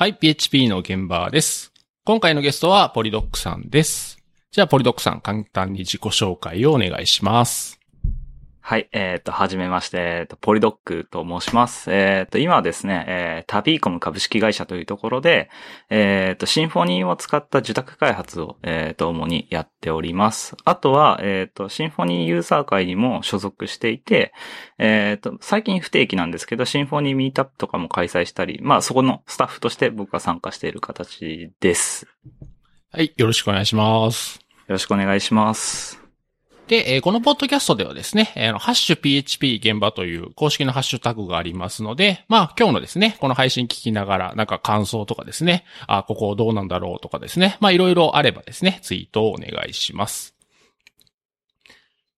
[0.00, 1.74] はい、PHP の現場です。
[2.06, 4.16] 今回のゲストはポリドックさんです。
[4.50, 7.79] じゃあ、ポリドックさん、簡単に自己紹介をお願いします。
[8.62, 11.90] はい、えっ、ー、と、はじめまして、えっ、ー、と、ポリドックと申します。
[11.90, 15.50] えっ、ー、と、今はですね、えー、タビーコム株式会社というところで、
[15.88, 20.56] えっ、と、シンフォニーを使った受託開発を、えっ、と、主にやっております。
[20.64, 24.32] あとは、えっ、と、シンフォニーユーザー会にも所属していて、
[24.78, 32.06] えっ、と、最近不定期なんですけど、シンフォニーミートアップとかも開催したり、まあ、そこのスタッフとして僕が参加している形です。
[32.92, 34.38] はい、よろしくお願いします。
[34.68, 35.99] よろしくお願いします。
[36.70, 50.36] で、えー、このポッドキャストではですね、えー、ハッシュ PHP 現場という公式のハッシュタグがありますので、まあ今日のですね、この配信聞きながらなんか感想とかですね、あ、ここどうなんだろうとかですね、まあいろいろあればですね、ツイートをお願いします。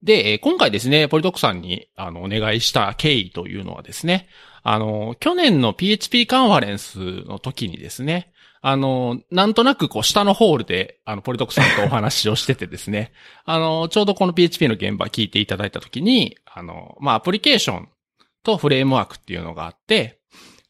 [0.02, 4.28] で、え、今回ですね、ポリドックさんにあのお願いした経緯というのはですね、
[4.62, 8.31] あの、去年の PHP カンファレンスの時にですね、
[8.64, 13.12] あの、なんとなくこう下のホールで、あの、ポリトクさんとお話をしててですね、
[13.44, 17.88] あの、ちょうどこの PHP の現場聞いていただいたときに、あの、まあ、アプリケーション
[18.44, 20.20] とフレームワークっていうのがあって、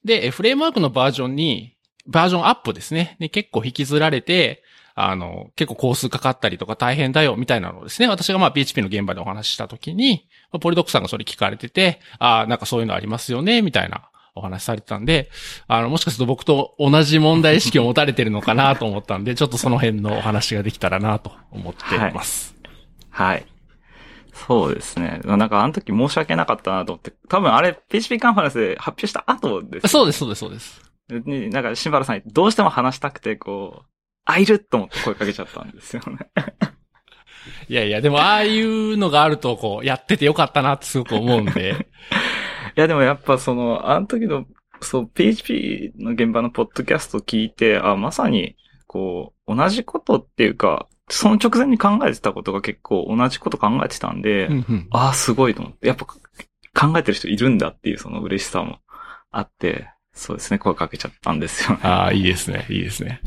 [0.05, 1.77] で、フレームワークのバージョンに、
[2.07, 3.17] バージョンアップですね。
[3.21, 4.63] で結構引きずられて、
[4.95, 10.27] あの、結構工数かかったりとか大変だよみたいなのをですね、私がまあ PHP の現場でお話ししたときに、
[10.61, 15.31] ポリドックさんがそれ聞かれてて、ああ、なんかそういうのありますよね、みたいなお話しされてたんで、
[15.67, 22.55] あの、もしかすると僕と同じ問題意識を持たれてるのかなと思ったんで、 ちょっとその辺のお話ができたらなと思っています。
[23.11, 23.35] はい。
[23.35, 23.47] はい。
[24.33, 25.21] そうですね。
[25.25, 29.89] なんかあの時申し訳なかったなと思って、多分あれ PHP カンファレンスで発表した後です、ね。
[29.89, 30.93] そうです、そうです、そうです。
[31.51, 33.87] なんか、シンバラさんどうしても話したくて、こう、
[34.25, 36.19] あ、いると思って声かけちゃったんですよね。
[37.69, 41.89] いやいや、でもああいうのがあると、こう、やっててよかったなってすごく思うんで。
[42.77, 44.47] いや、でもやっぱその、あの時の、
[44.81, 48.57] そう、PHP の現場のポッドキャスト聞いて、あ、まさに、
[48.87, 55.89] こう、同じことっていうか、その直前に考えてたことが結構同じこと考えてたんで、うんうん、ああ、すごいと思って。
[55.89, 58.79] やっぱ考えてる人いるんだっていうその嬉しさも
[59.31, 61.81] あって、そうですね、声かけちゃったんですよね。
[61.83, 63.21] ああ、いいですね、いいですね。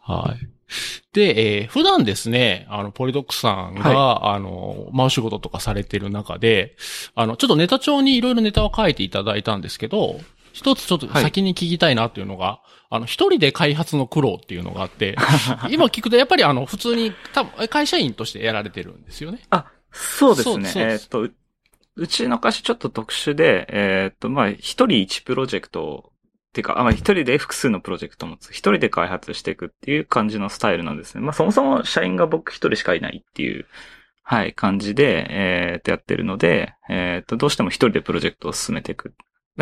[0.00, 0.55] はい。
[1.12, 6.76] で、えー、普段ですね、あの、ポリドックさんが、はい、あの、まあ、お仕事とかされてる中で、
[7.14, 10.20] あの、ちょっとネタ帳にいろいろネタを書いていただいたんですけど、
[10.52, 15.16] 一つちょっと先に聞きたいなっていうのが、はい、あの、一人で開発の苦労っていうのがあって、
[15.70, 19.40] 今聞くとやっぱりあの、普通に、多分、会社員としてやられてるんですよね。
[19.50, 20.72] あ、そうですね。
[20.76, 21.28] えー、っと、
[21.96, 26.12] うちの会社ちょっと特殊で、えー、っと、まあ、一人一プロジェクト
[26.56, 28.48] ていうか、あ、まあ、一人で複数のプロジェクトを持つ。
[28.48, 31.20] 一人で開発していくっていう感じのスタイルなんですね。
[31.20, 33.66] まあ、そもそも社員が僕一人しかいないっていう、
[34.22, 39.14] はい、感じで、えー、ってやってるので、えー、と、どうしても一人でプロジェクトを進めていく。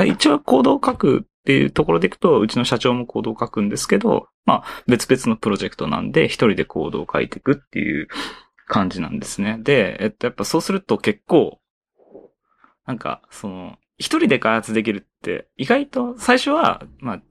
[0.06, 8.08] 一応コードを書くっていうところでいくと、うちの社長もコードを書くんですけど、まあ、別々のプロジェクトなんで、一人でコードを書いていくっていう
[8.66, 9.58] 感じなんですね。
[9.60, 11.58] で、えっと、やっぱそうすると結構、
[12.86, 17.22] なんか、その、一人で開発できるって、意外と最初は、まあ、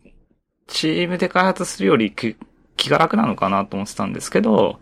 [0.67, 4.79] チームで開発するより気が楽なのかなと思ってたんですけど、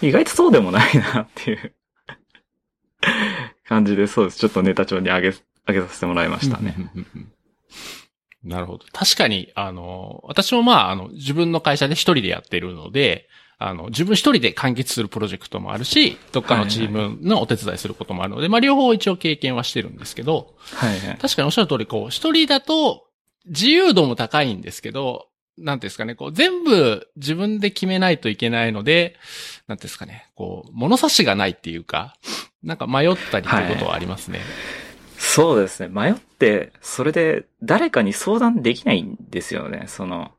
[0.00, 1.74] 意外とそうでもないなっていう
[3.66, 4.38] 感じで、そうです。
[4.38, 5.28] ちょっとネタ帳に上げ、
[5.66, 6.74] 上げさせてもらいましたね。
[8.44, 8.84] なるほど。
[8.92, 13.28] 確かに、あの、私もまあ、あの、自分の会社で一人でやってるので、
[13.68, 23.06] あの、自分一人で完結するプロジェクトもあるし、どっかのチームのお手伝いすることもあるので、はいはい、まあ両方一応経験はしてるんですけど、はいはい、確かにおっしゃる通り、こう、一人だと
[23.46, 25.28] 自由度も高いんですけど、
[25.58, 29.16] なんですかね、こう、全部自分で決めないといけないので、
[29.66, 32.16] なんですかね、こう、物差しがないっていうか、
[32.62, 34.38] なんか迷ったりってことはありますね。
[34.38, 34.48] はい、
[35.18, 35.88] そうですね。
[35.88, 39.84] 迷って、それで誰かに相談できないんですよね。
[39.88, 40.32] その、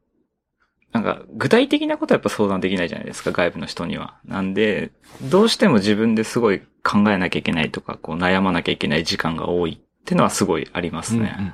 [0.94, 4.16] なんか、具体的なことはやっぱ相談できないじゃないですか、外部の人には。
[4.26, 4.92] なんで、
[5.24, 11.54] どうしても自分ですごい考えなきゃいけないとか、こう悩まなきゃいけない時間が多いっていうのはすごいありますね。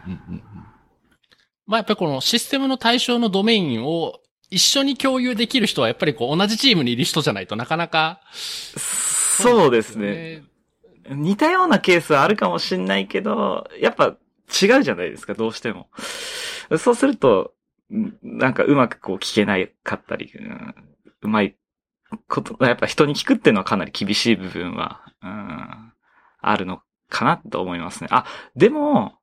[1.65, 8.21] まあやっぱりこのシステムの対象のドメインを一緒に共有できる人はやっぱりこう同じチームにいる人じゃないとなかなか。
[8.33, 10.43] そうですね。
[11.09, 14.17] 似たようなケースはあるかもしんないけど、やっぱ
[14.61, 15.87] 違うじゃないですか、どうしても。
[16.77, 17.53] そうすると、
[17.89, 20.75] なんかうまくこう聞けないかったり、うん、
[21.21, 21.55] うまい
[22.27, 25.93] こと、やっぱ人に聞くっていうのはかなり厳しい部分は、うん、
[26.41, 28.09] あるのかなと思いますね。
[28.11, 28.25] あ、
[28.55, 29.13] でも、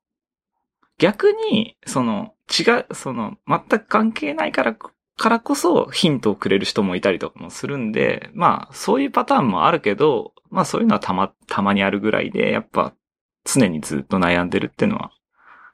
[0.97, 12.93] 逆に、その、違う、その、全く関係ないから、からこそヒントをくれる人もいたりとかもするんで、まあ、そういうパターンもあるけど、まあそういうのはたま、たまにあるぐらいで、やっぱ、
[13.43, 15.11] 常にずっと悩んでるっていうのは、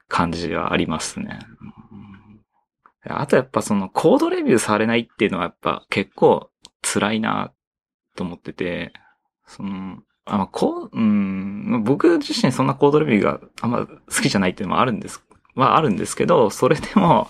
[0.08, 1.38] 感じはありますね。
[3.08, 6.50] あとやっぱそのコードレビューされないっていうのはやっぱ結構
[6.82, 7.52] 辛いな
[8.16, 8.92] と思ってて、
[9.46, 15.22] その、あ、まあ、こう、うん、僕自身そんなコードレビューがあんま好きじゃないっていうのもあるんです、
[15.54, 17.28] はあるんですけど、それでも、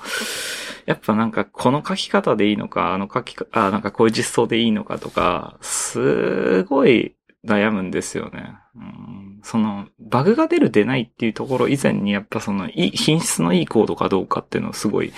[0.86, 8.54] やっぱなんかこの書き方でいいのか、あの書きか、あ、なんかこういう実装でいいのかとか、すごい悩むんですよね。
[8.76, 15.12] うん、その、バグが出る出ないっていうところ以前にやっぱその、品質のいいコードかどうかっていうのをすごい、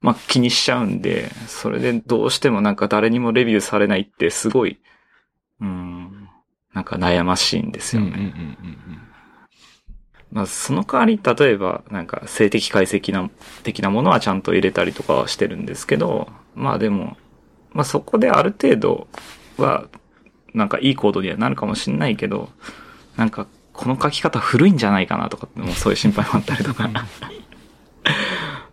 [0.00, 4.78] まあ気にしちゃうんで、それでどうしてもなんか誰にもレビューされないってすごい、
[5.60, 6.28] うん、
[6.74, 8.34] なんか悩ましいんですよね。
[10.30, 13.30] まあその代わり、例えばなんか性的解析な、
[13.62, 17.16] 的なものはちゃんと入れたりとかはしてるんですけど、まあでも、
[17.72, 19.08] まあそこである程度
[19.56, 19.88] は、
[20.52, 22.50] なんかいいコードにはなるかもしんないけど、
[23.16, 26.90] なんかこの書き方古いんじゃないかなとかってもそういう心配もあったりとか。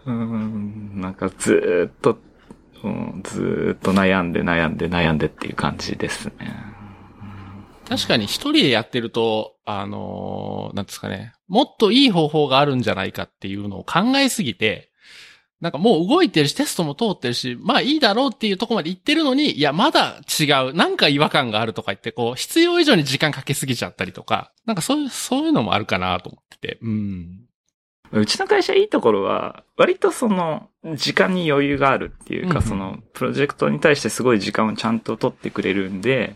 [0.06, 2.18] うん、なんかずっと、
[2.84, 6.34] うん、ずっと悩んで悩んで悩んでっていう感じですね。
[7.88, 14.90] 確かに一人でやってると、あのー、なんですかね、もっといい方法があるんじゃないかっていうのを考えすぎて、
[15.64, 27.46] なんかもう動いてるし、テストも通ってるし、まあいいだろうっていうとこまで行ってるのに、いや、まだ違う、なんか違和感があるとか言って、こう、必要以上に時間かけすぎちゃったりとか、なんかそういう、そういうのもあるかなと思ってて、うん。
[28.20, 36.36] うちの会社いいところは、割とその、時間に余裕があるっていうか、その、プロジェクトに対してすごい時間をちゃんと取ってくれるんで、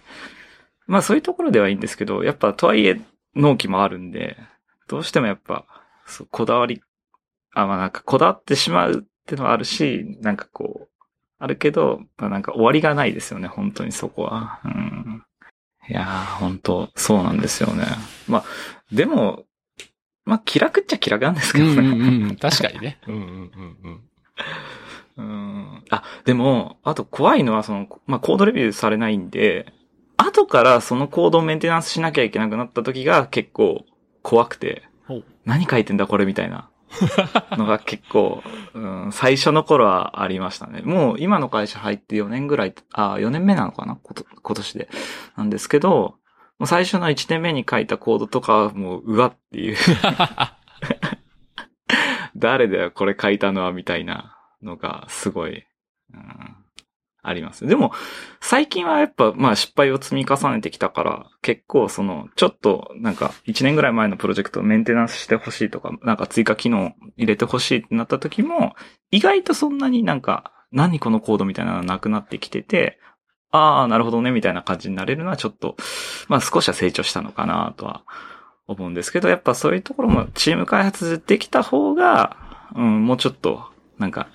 [0.87, 2.99] まあそういうところではいいんですけど、やっぱとはいえ
[3.35, 4.37] 納期もあるんで、
[4.87, 5.65] どうしてもやっぱ、
[6.07, 6.81] そう、こだわり、
[7.53, 10.89] あ、まあなんかこだわってしまうってのはあるし、なんかこう、
[11.39, 14.61] あるけど、まあなんか終わりがないですよね、本当にそこは。
[14.63, 15.23] うん。
[15.89, 17.85] いやー、本当そうなんですよね。
[18.27, 18.43] まあ、
[18.91, 19.43] でも、
[20.27, 21.71] まあ、気楽っちゃ気楽なんですけどね。
[21.71, 22.99] うんうんうん、確かにね。
[23.07, 24.01] うんうんうん
[25.17, 25.23] うん。
[25.23, 25.23] う
[25.77, 25.83] ん。
[25.89, 29.73] あ、でも、あと怖いのは、その、まあ、コードレビューされないんで、
[30.17, 33.85] 後からそのコードをメンテナンスしなきゃいけなくなった時が結構
[34.21, 34.83] 怖くて、
[35.45, 36.69] 何書いてんだこれみたいな
[37.51, 38.43] のが結構、
[38.73, 40.81] うん、最初の頃はありましたね。
[40.81, 43.97] もう今の会社入って4年ぐらい、あ、4年目なのかな？
[44.03, 44.89] 今年で。
[45.37, 46.15] なんですけど、
[46.59, 49.77] もう最初の1年目に書いたコードとかはもう、うわっていう
[52.35, 55.65] 誰だよ、これ書いたのは、みたいなのが、すごい、
[56.13, 56.55] うん、
[57.21, 57.67] あります。
[57.67, 57.91] でも、
[58.39, 68.75] 最近はやっぱ、まあ失敗を積み重ねてきたから、結構その、ちょっと、なんか、1年ぐらい前のプロジェクトをメンテナンスしてほしいとか、なんか追加機能入れてほしいってなった時も、
[69.11, 72.99] 意外とそんなになんか、何このコードみたいなのなくなってきてて、
[73.51, 75.75] ああ、なるほどね、みたいな感じになれるのはちょっと、
[76.27, 78.03] まあ少しは成長したのかなとは
[78.67, 82.35] 思うんですけど、やっぱそういうところもチーム開発できた方が、
[82.75, 83.63] うん、もうちょっと、
[83.97, 84.27] なんか、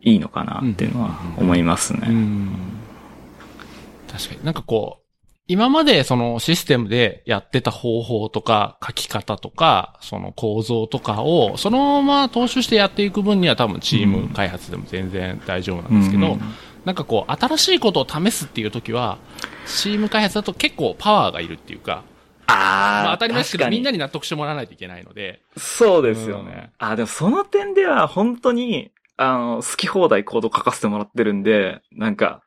[0.00, 2.08] いいのかなっていうのは思いますね。
[2.08, 2.50] うん、
[4.10, 4.44] 確かに。
[4.44, 5.02] なんかこう、
[5.48, 16.40] 今までそのシステムでやってた方法とか書き方とか、その構造とかをそのまま踏襲してやっていく分には多分チーム開発でも全然大丈夫なんですけど、うん
[16.84, 19.18] なんかこう、新しいことを試すっていう時は、
[19.66, 22.04] チーム開発だと結構パワーがいるっていうか、
[22.46, 23.04] ああ。
[23.04, 25.40] まあ当たり前ですけど、みんなに納得してもらわないといけないので。
[25.56, 26.72] そうですよね。
[26.80, 32.42] うん、あでもその点では本当に、あの、好き放題コード書かせてもらってるんで、なんか、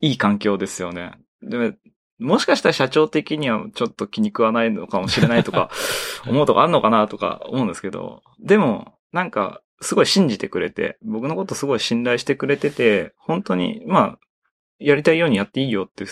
[0.00, 1.12] いい環境ですよね。
[1.42, 1.72] でも、
[2.18, 5.70] もしかしたら社長的にはちょっと気に食わないのかもしれないとか、
[6.26, 14.18] 思うとかあんのかなとか思うんですけど、でも、なんか、すごい信じてくれて、僕のことすごい信頼してくれてて、本当に、まあ、
[14.78, 16.04] やりたいようにやっていいよって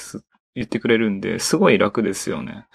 [0.54, 2.66] 言ってくれるんで、すごい楽ですよね。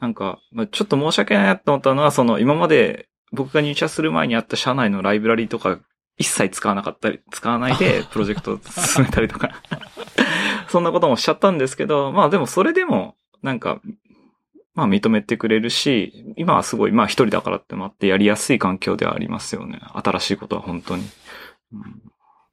[0.00, 5.78] なんか、まあ、ちょっと申し訳ないなと思ったのは、その、今まで僕が入社する前にあった社内のライブラリとか、
[6.16, 9.50] 一切使わなかったり、使わないで プロジェクトを進めたりとか
[10.68, 13.80] そんなこともしちゃったんですけど、まあでもそれでも、なんか、
[14.74, 19.80] まあ認めてくれるし、今はすごい、まあ一人だからってもあってやりやすい環境ではありますよね。
[19.94, 21.04] 新しいことは本当に。
[21.72, 22.02] うん、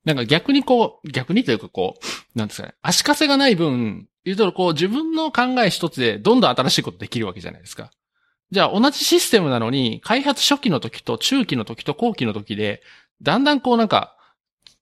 [0.06, 7.92] なんか逆にこう、逆にというかこう、なんですかね、足かせがない分、言うとこう自分の考え一つでどんどん新しいことできるわけじゃないですか。
[8.52, 12.84] じゃあ同じシステムなのに、開発初期の時と中期の時と後期の時で、
[13.22, 14.16] だんだんこうなんか、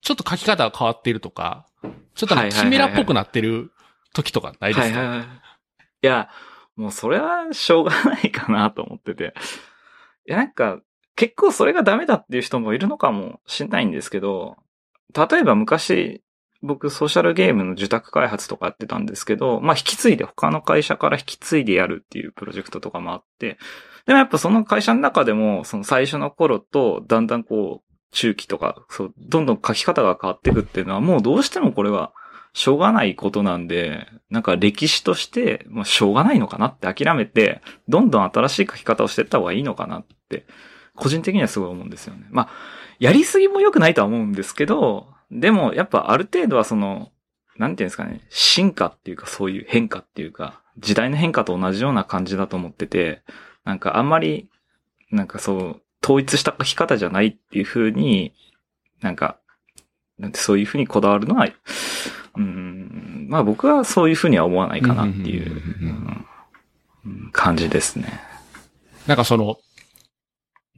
[0.02, 1.66] ちょっと書き方が変わっているとか、
[2.16, 3.72] ちょっとキメラっぽくなってる
[4.14, 5.28] 時とかないですか、はいはいはい、い
[6.02, 6.30] や、
[6.80, 9.34] もうそれはしょうがないかなと思ってて。
[10.26, 10.80] いや、なんか、
[11.18, 14.56] 結構それがダメだっていう人もいるのかもしれないんですけど、
[15.14, 16.24] 例えば昔、
[16.62, 23.58] 僕ソーシャルゲームの受託開発とかやってたんですけど、まあ引き継いで他の会社から引き継いでやるっていうプロジェクトとかもあって、
[24.06, 32.14] でもやっぱその会社の中でも、その最初の頃とだんだんこう、中期とか、そう、どんどん書き方が変わっていくっていうのは、もうどうしてもこれは、
[32.54, 40.46] しょうがないことなんで、なんか歴史として、もうしょうがないのかなって諦めて、どんどん新しい書き方をしていった方がいいのかなって、
[40.96, 42.26] 個人的にはすごい思うんですよね。
[42.30, 42.50] まあ、
[43.00, 47.12] やりすぎも良くないとは思うんですけど、でもやっぱある程度はその、
[47.58, 53.22] なんていうんですかね、進化っていうかそういう変化っていうか、時代の変化と同じような感じだと思ってて、
[53.64, 54.50] なんかあんまり、
[55.12, 58.34] なんかそう、統一した書き方じゃないっていう風に、
[59.02, 59.40] なんか、
[60.18, 61.48] なんてそういう風にこだわるのは、
[62.36, 65.62] うん、まあ僕はそういう風には思わないかなっていう
[67.32, 68.20] 感じですね。
[69.08, 69.58] なんかその、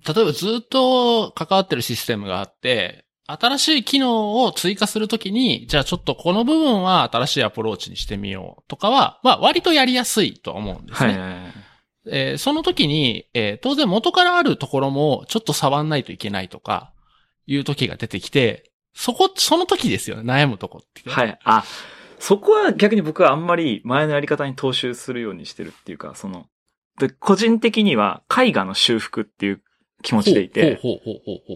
[0.08, 11.10] 例えばずっと関わってるシステムがあって、新しい機能を追加するときに、じゃあちょっとこの部分は新しいアプローチにしてみようとかは、まあ割とやりやすいと思うんですね。
[11.10, 11.42] はいはいはい
[12.08, 16.94] えー、その時に、えー、当然元からあるところもちょっと触んないといけないとか、
[17.48, 21.10] いう時が出てきて、そこ、その時ですよね、悩むとこって。
[21.10, 21.40] はい。
[21.44, 21.64] あ、
[22.20, 26.46] そこは逆に僕はあんまり前のやり方に踏襲するようにしてるっていうか、その、
[27.00, 29.62] で個人的には絵画の修復っていう
[30.04, 30.80] 気持ちでいて、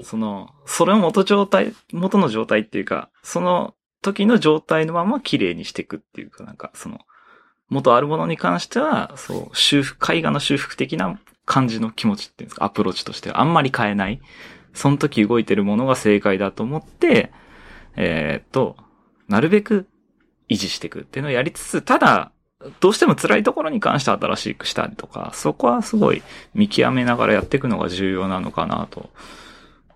[0.03, 6.99] その、それを元状態、元の状態っていうか、その時の状態のまま綺麗にしていくっていうか、なんか、その、
[7.69, 14.21] 元あるものに関しては、そう、修復、絵画の修復的な感じの気持ちっていうんですか、アプローチとしてはあんまり変えない。
[14.75, 17.31] その時動いてるものが正解だと思って、
[17.95, 18.75] えー、っと、
[19.27, 19.87] なるべく
[20.49, 22.31] 維持していくっていうのをやりつつ、ただ、
[22.79, 26.21] どうしても辛いところに関して新しくしたりとか、そこはすごい
[26.53, 29.09] 見極めながらやっていくのが重要なのかなと、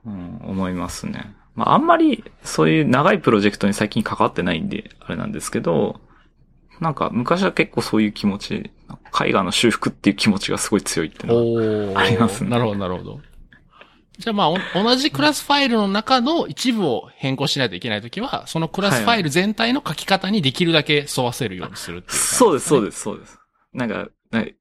[0.05, 1.33] うん、思いますね。
[1.55, 5.99] まあ、あんまりそういう長いプロジェクトに最近関わってないんで、あれなんですけど、
[6.79, 8.71] なんか昔は結構そういう気持ち、
[9.19, 12.49] 絵画の修復っていう気持ちがすごい強いっていうのはありますね。
[12.49, 13.19] なるほど、なるほど。
[14.19, 23.39] じゃあまあ、同じクラスファイルの中の一部を変更しないといけないときは、そのクラスファイル全体の書き方にできるだけ沿わせるようにするっていう、ね、そうです、そうです、そうです。
[23.73, 24.53] なんか、なんてい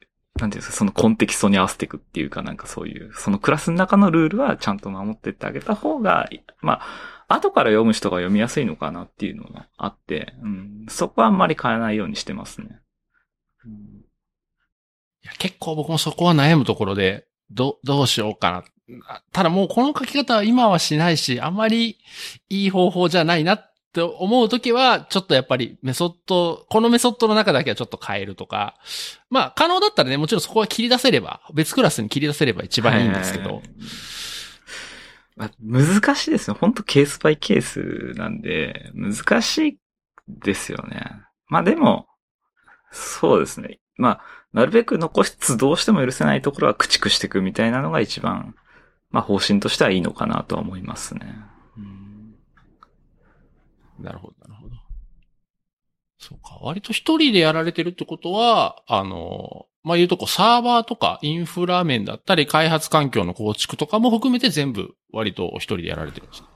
[0.43, 6.81] うんですか、そのコンテキストに合わせていくっていうか、なんかそういう、そのクラスの中のルールはちゃんと守ってってあげた方が、ま
[7.27, 12.81] あ、後から読む人が読みやすいのかなっていうのがあって、うん、そこはあんまり変えないようにしてますね。
[13.67, 13.77] うん、い
[15.25, 18.65] や結構僕もそこは悩むところで、ど、どうしようかな
[19.33, 21.99] ただもうこの書き方は今はしないし、あまり
[22.49, 28.77] いい方法じゃないなって思うときは、ちょっとやっぱりメソッド、このメソッドの中だけはちょっと変えるとか、
[29.31, 33.63] まあ可能だったらね、もちろんそこは切り出せれば、別クラスに切り出せれば一番いいんですけど。
[35.37, 36.57] まあ、難しいですよ。
[36.61, 39.79] 本当ケースバイケースなんで、難しい
[40.29, 41.13] ですよね。
[41.47, 42.09] まあでも、
[42.91, 43.79] そうですね。
[43.97, 44.21] まあ、
[44.53, 48.55] なるべく残しつつどうしても許せないところは駆逐していくみたいなのが一番
[49.11, 51.35] まあ方針としてはいいのかなとは思いますね。
[51.77, 52.35] うん、
[53.99, 54.77] なるほど、なるほど。
[56.19, 56.59] そうか。
[56.63, 66.49] 割と一人でやられてるってことは、あの、まあ、言うとこサーバーとかインフラ面だったり開発環境の構築とかも含めて全部割と一人でやられてるんですか？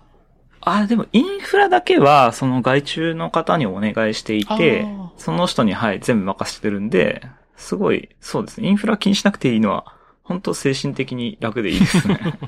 [0.60, 7.22] あ、でもインフラだけはその外注の方にお願いしていて、その人にはい全部任せてるんで、
[7.56, 8.68] すごい、そうですね。
[8.68, 12.20] インフラ気にしなくていいのは本当精神的に楽でいいですね。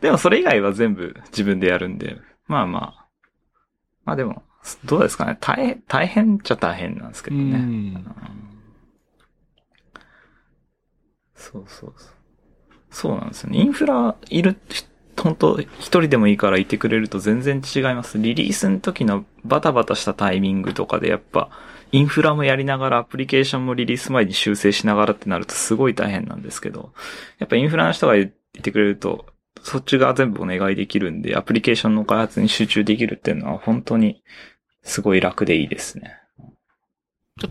[0.00, 3.06] でもそれ以外は全部自分でやるんで、まあまあ。
[4.04, 4.42] まあでも、
[4.84, 8.02] どうですかね大変、大変っちゃ大変なんですけどね。
[11.36, 12.12] うそうそうそう。
[12.90, 13.58] そうなんですよね。
[13.58, 14.56] インフラいる、
[15.16, 18.18] 本当一人でもいいからいてくれると全然違います。
[18.18, 21.50] リリースの時のバタバタしたタイミングとかでやっぱ、
[21.92, 26.92] インフラもやりながら、アプリケーションもリリース前に修正しながらってなるとすごい大変なんですけど、
[27.38, 28.30] やっぱインフラの人がい
[28.62, 29.26] てくれると、
[29.62, 34.22] そっちが全部お願いできるんで、アプリケーションの開発に集中できるっていうのは本当に
[34.82, 36.14] すごい楽でいいですね。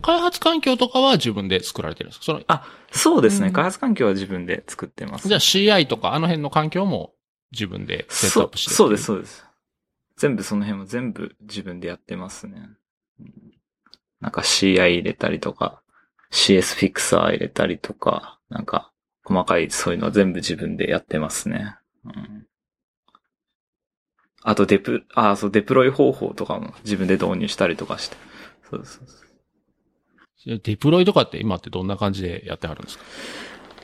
[0.02, 2.24] 開発環境とかは自分で作られてるんですか？
[2.26, 5.28] そのあ、そうですね、うん、開発環境は自分で作ってます。
[5.28, 7.14] じゃあ CI とかあの辺の環境も
[7.52, 9.46] 自分でセットアップしてるそうです、そうです。
[10.18, 12.68] 全部その辺も全部自分でやってますね。
[14.20, 15.82] なんか CI 入れたりとか、
[16.32, 18.92] CS フィクサー入れたりとか、なんか
[19.24, 21.76] 細かいそういうのは全部自分でやってますね。
[22.04, 22.46] うん、
[24.42, 28.16] あとデプ、あ、そう、デプロイ方法とかも自分で導入したりとかして。
[28.70, 30.60] そうそうそう。
[30.62, 33.04] デプロイとかって今ってどんな感じでやってはるんですか？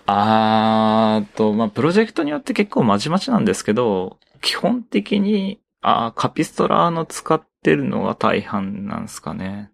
[0.06, 9.70] あーと、まあ、プロジェクトによって結構まちまちなんですけど、基本的に、あカピストラの使ってるのが大半なんですかね。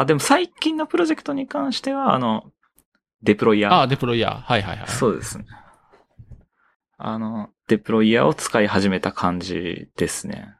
[0.00, 2.50] あ、でも最近のプロジェクトに関しては、あの、
[3.22, 3.80] デプロイヤー。
[3.82, 4.40] あ、デプロイヤー。
[4.40, 4.88] はいはいはい。
[4.88, 5.46] そうですね。
[6.98, 10.54] あの、デプロイヤーを使い始めた感じですね。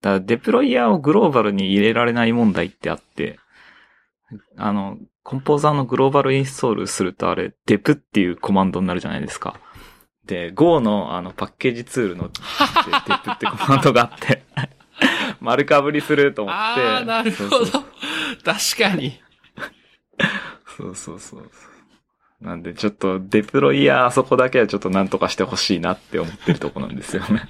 [0.00, 3.38] だからデプロイヤーをグローバルに入れられない問題ってあって、
[4.56, 9.60] あの、コンポーザーのグローバルインストールするとあれ、デプっていうコマンドになるじゃないですか。
[10.24, 12.34] で、Go のあのパッケージツールの デ
[13.24, 14.44] プってコマンドがあって、
[15.40, 16.60] 丸かぶりすると思って。
[16.60, 17.50] ああ、なるほど。
[17.50, 17.84] そうそう
[18.44, 19.20] 確かに。
[20.76, 21.50] そうそうそう。
[22.40, 27.42] なんで、ちょっと、デプロイヤーあそこだけはちょっとなんとかしてほしいなって思ってるとこなんですよね。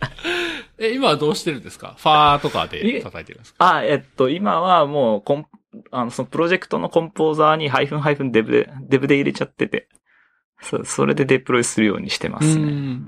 [0.78, 1.94] え、今はどうしてるんですか？
[1.98, 3.76] ファーとかで叩いてるんですか？
[3.76, 5.46] あ、えっと、今はもう、コン、
[5.90, 9.88] あの、そのプロジェクトのコンポーザーにハイフンハイフンデブで、デブで入れちゃってて、
[10.60, 13.00] そ、それでデプロイするようにしてますうね。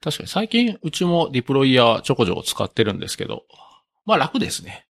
[0.00, 3.44] ん確かに最近、うちもディプロイヤーちょこちょこ使ってるんですけど、
[4.06, 4.86] まあ楽ですね。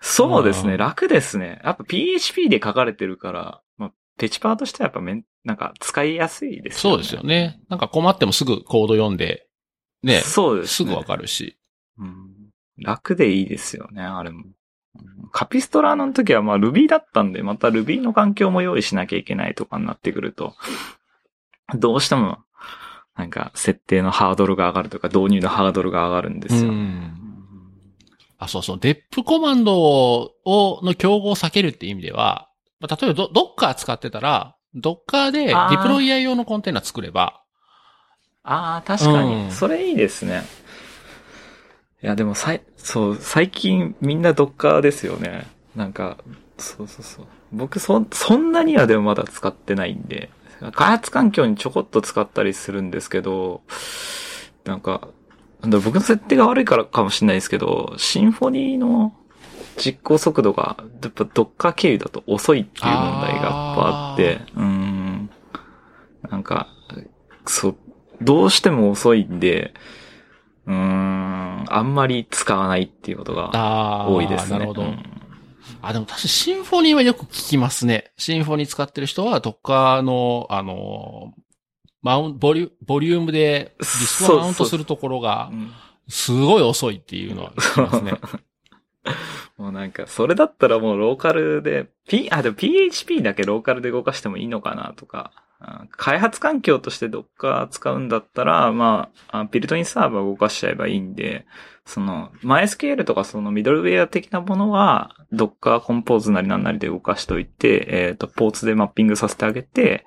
[0.00, 1.60] そうですね、うん楽ですね。
[1.64, 6.96] やっぱ PHP で書かれてるから、まあ、ペチパーとしてはやっぱめん、なんか使いやすいですよね。
[6.96, 7.60] そうですよね。
[7.68, 9.46] なんか困ってもすぐコード読んで、
[10.02, 10.88] ね、そうですね。
[10.88, 11.58] すぐわかるし。
[11.98, 12.32] うん
[12.78, 14.44] 楽でいいですよね、あれも。
[14.44, 14.56] うん
[15.32, 20.54] カピストラの時はまあ Ruby だったんで、また Ruby の環境も用意しなきゃいけないとかになってくると、
[21.74, 22.38] どうしても、
[23.16, 26.70] なんか設定のハードルが上がるとか、導入のハードルが上がるんですよ。
[26.70, 27.22] うん
[28.38, 28.78] あ、そうそう。
[28.78, 37.42] デップコマンドを、の競合を避けるって意味では、まあ例えばドドッカー使ってたら、ドッカーでディプロイヤー用のコンテナ作れば、
[38.42, 40.44] ああ、確かに、うんそれいいですね。
[42.02, 45.46] いや、でもさい、そう、最近みんなドッカーですよね。
[45.74, 46.18] なんか、
[46.58, 47.26] そうそうそう。
[47.52, 50.30] 僕、そ、そんなにはでもまだ使ってないんで、
[50.72, 53.62] 開発環境にちょこっと使ったりするんですけど、
[54.64, 55.08] なんか、
[55.62, 59.14] 僕の設定が悪いからかもしれないですけど、シンフォニーの
[59.76, 65.30] 実行速度が、やっぱドッカー経由だと遅いっていう問題がやっぱあって、うーん。
[66.30, 66.68] なんか、
[67.46, 67.76] そう、
[68.20, 69.74] どうしても遅いんで、
[70.66, 74.58] うーん、あんまり使わないっていうことが多いですね。
[74.58, 74.82] なるほど。
[74.82, 75.15] うん
[75.88, 78.12] あ、でも確かにシンフォニーはよく聞きますね。
[78.16, 81.34] シンフォニー使ってる人は、ドッカーの、あの、
[82.02, 85.72] マウンボリュ、ボリュームでディスクをマウントするところがう、ん
[86.08, 88.12] すごい遅いっていうのは聞きますね。
[89.58, 101.46] もうなんか、それだったらもうローカルで、P、あ、でも PHP だけローカルで動かしてもいいのかなとか、あ開発環境として Docker 使うんだったら、まあ、あビルトインサーバー動かしちゃえばいいんで、
[101.86, 110.04] その、MySQL とかそのミドルウェア的なものは、Docker コンポーズなりなんなりで動かしといて、えっ、と、ポーツでマッピングさせてあげて、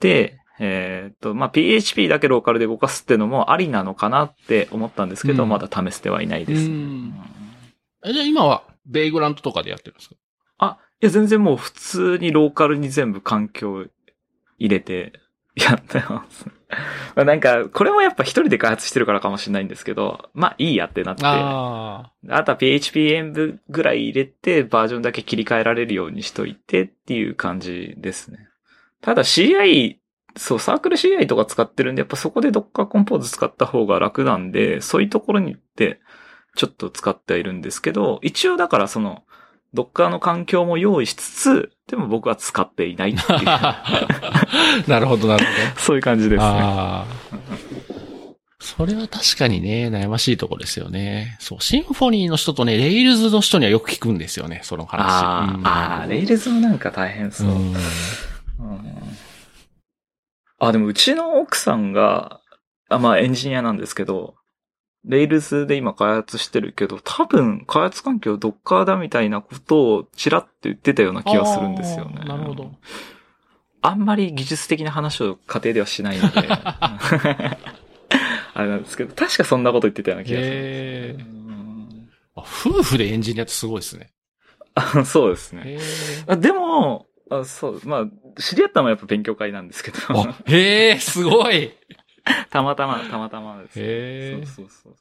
[0.00, 6.66] で、えっ、と、まあ、PHP だけローカルで動かすっていうのもありなのかなって思ったんですけど、うんまだ試してはいないです。
[6.66, 7.14] うん
[8.04, 10.14] えじゃあ今は、ベイグラントとかでやってるんですか？
[10.58, 13.86] あ、いや、全然もう普通にローカルに全部環境
[14.58, 15.12] 入れて
[15.56, 16.46] やってます。
[17.14, 28.48] まあなんか、これもやっぱ一人で開発してるからかもしれないんですけど、まあいいやってなって、ああとは PHP 演舞ぐらい入れてバージョンだけ切り替えられるようにしといてっていう感じですね。
[29.00, 29.96] ただ CI、
[30.36, 36.00] そう、サークル CI とか使ってるんで、やっぱそこで Docker Compose 使った方が楽なんで、そういうところに行って、
[36.54, 39.24] ちょっと使ってはいるんですけど、一応だからその、
[39.74, 43.84] Docker の環境も用意しつつ、でも僕は使っていないっていう、あ。
[44.88, 45.58] なるほど、なるほど。
[45.78, 47.04] そういう感じですね。
[48.60, 51.36] それは確かにね、悩ましいところですよね。
[51.38, 55.04] そう、シンフォニーの人とね、レイルズの人にはよく聞くんですよね、その話。
[55.06, 57.48] あー、うんあー、レイルズもなんか大変そう。
[57.48, 57.76] うんうん
[60.58, 62.40] あ、でもうちの奥さんが、
[62.88, 64.36] あまあエンジニアなんですけど、
[65.04, 72.24] レイルズで今開発してるけど、多分開発環境ドッカーだみたいなことをちらっと言ってたような気がするんですよね。
[72.24, 72.70] なるほど。
[73.80, 77.58] あんまり技術的な話を家庭ではしないので、 あ
[78.56, 80.50] れなんですけど、確かそんなこと言ってたような気がする。
[80.54, 81.42] へー
[82.34, 84.12] 夫婦でエンジニアってすごいですね。
[84.74, 85.78] あそうですね。
[86.38, 89.98] でも、あそう、まあ、知り合ったのはやっぱ勉強会なんですけど、
[90.46, 91.72] へえ、すごい。
[92.50, 93.80] たまたま、たまたまです。
[93.80, 94.96] へーそうそうそう。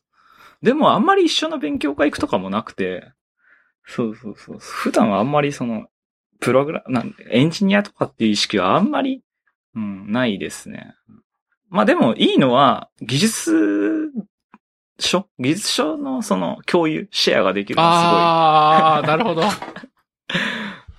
[0.62, 3.12] でもあんまり一緒の勉強会行くとかもなくて、
[3.86, 4.58] そうそうそう。
[4.60, 5.88] 普段はあんまりその、
[6.40, 9.24] プログラ、なんエンジニアとかっていう意識はあんまり、
[9.76, 10.96] うん、ないですね。
[11.70, 14.12] まあでもいいのは、技術
[15.00, 15.28] 書？
[15.40, 19.44] 技術書のその共有、シェアができるのはああ、 なるほど。
[19.50, 19.60] す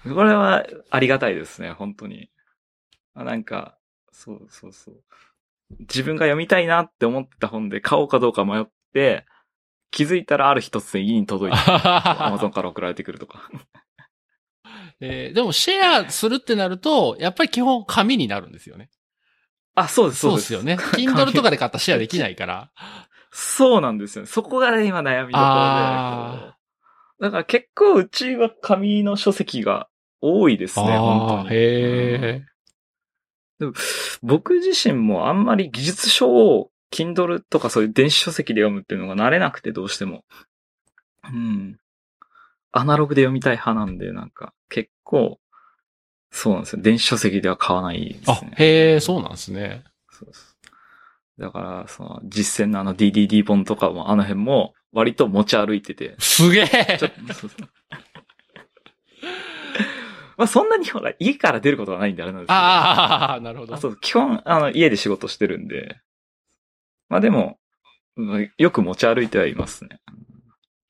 [0.04, 0.14] ごい。
[0.14, 2.30] これはありがたいですね、本当に。
[3.14, 3.76] あなんか、
[4.11, 5.02] そうそうそう。
[5.80, 9.26] 自分が読みたいなって思ってた本で買おうかどうか迷って、
[9.90, 13.48] 気づいたらある一つで家に届いて、 アマゾンから送られてくるとか。
[15.00, 18.88] えーでもシェアするってなると、やっぱり基本紙になるんですよね。
[19.74, 20.76] あ、そうです、そうですよね。
[20.76, 22.70] Kindle とかで買ったシェアできないから。
[23.30, 24.28] そうなんですよね。
[24.28, 26.62] そこがね、今悩みどころで。
[27.20, 29.88] だから結構うちは紙の書籍が
[30.20, 31.56] 多いですね、本当に。
[31.56, 32.44] へでも
[34.22, 40.25] 僕自身もあんまり技術書を Kindle とかそういう電子書籍で読むっていうのが慣れなくてどうしても。
[41.25, 41.79] うん。
[42.72, 45.38] アナログで読みたい派なんで、なんか結構、
[46.31, 46.83] そうなんですよ。
[46.83, 49.85] 電子書籍では買わないですあね。、へえ、そうなんですね。
[50.11, 50.57] そうです。
[51.38, 56.14] だから、その、実践のあの DDD 本とかも、あの辺も、割と持ち歩いてて。
[56.18, 57.68] すげえちょっと、そうそう
[60.42, 62.59] まあそんなにほら、家から出ることがないんであれなんですけど。
[62.59, 63.78] ああ、なるほどあ。
[63.78, 66.00] そう、基本、あの、家で仕事してるんで。
[67.09, 67.59] まあでも、
[68.16, 70.00] うんよく持ち歩いてはいますね。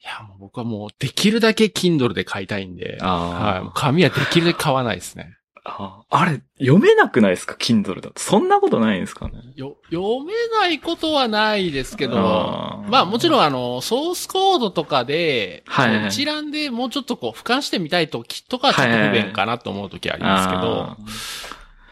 [0.02, 3.70] いや、もう僕はもうできるだけ Kindle で買いたいんで、あはい。
[3.74, 5.36] 紙はできるだけ買わないですね。
[5.64, 8.12] ああれ、読めなくないですか ?Kindle だと。
[8.16, 9.34] そんなことないんですかね？
[9.54, 20.96] よ、読めないことはないですけど、あーまあもちろんあの、ソースコードとかで、はいはい一覧でもうちょっとこう、俯瞰してみたいときとかはちょっと不便かなと思うときありますけど、あ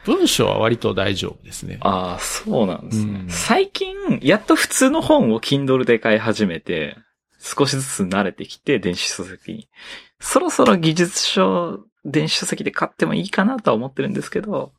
[0.05, 1.79] 文章は割と大丈夫ですね。
[1.83, 3.21] あー、そうなんですね。
[3.21, 6.97] うん最近、やっと普通の本を Kindle で買い始めて、
[7.39, 9.69] 少しずつ慣れてきて、電子書籍に。
[10.19, 14.73] そろそろ技術書、電子書籍で買ってもいいかなとは思ってるんですけど、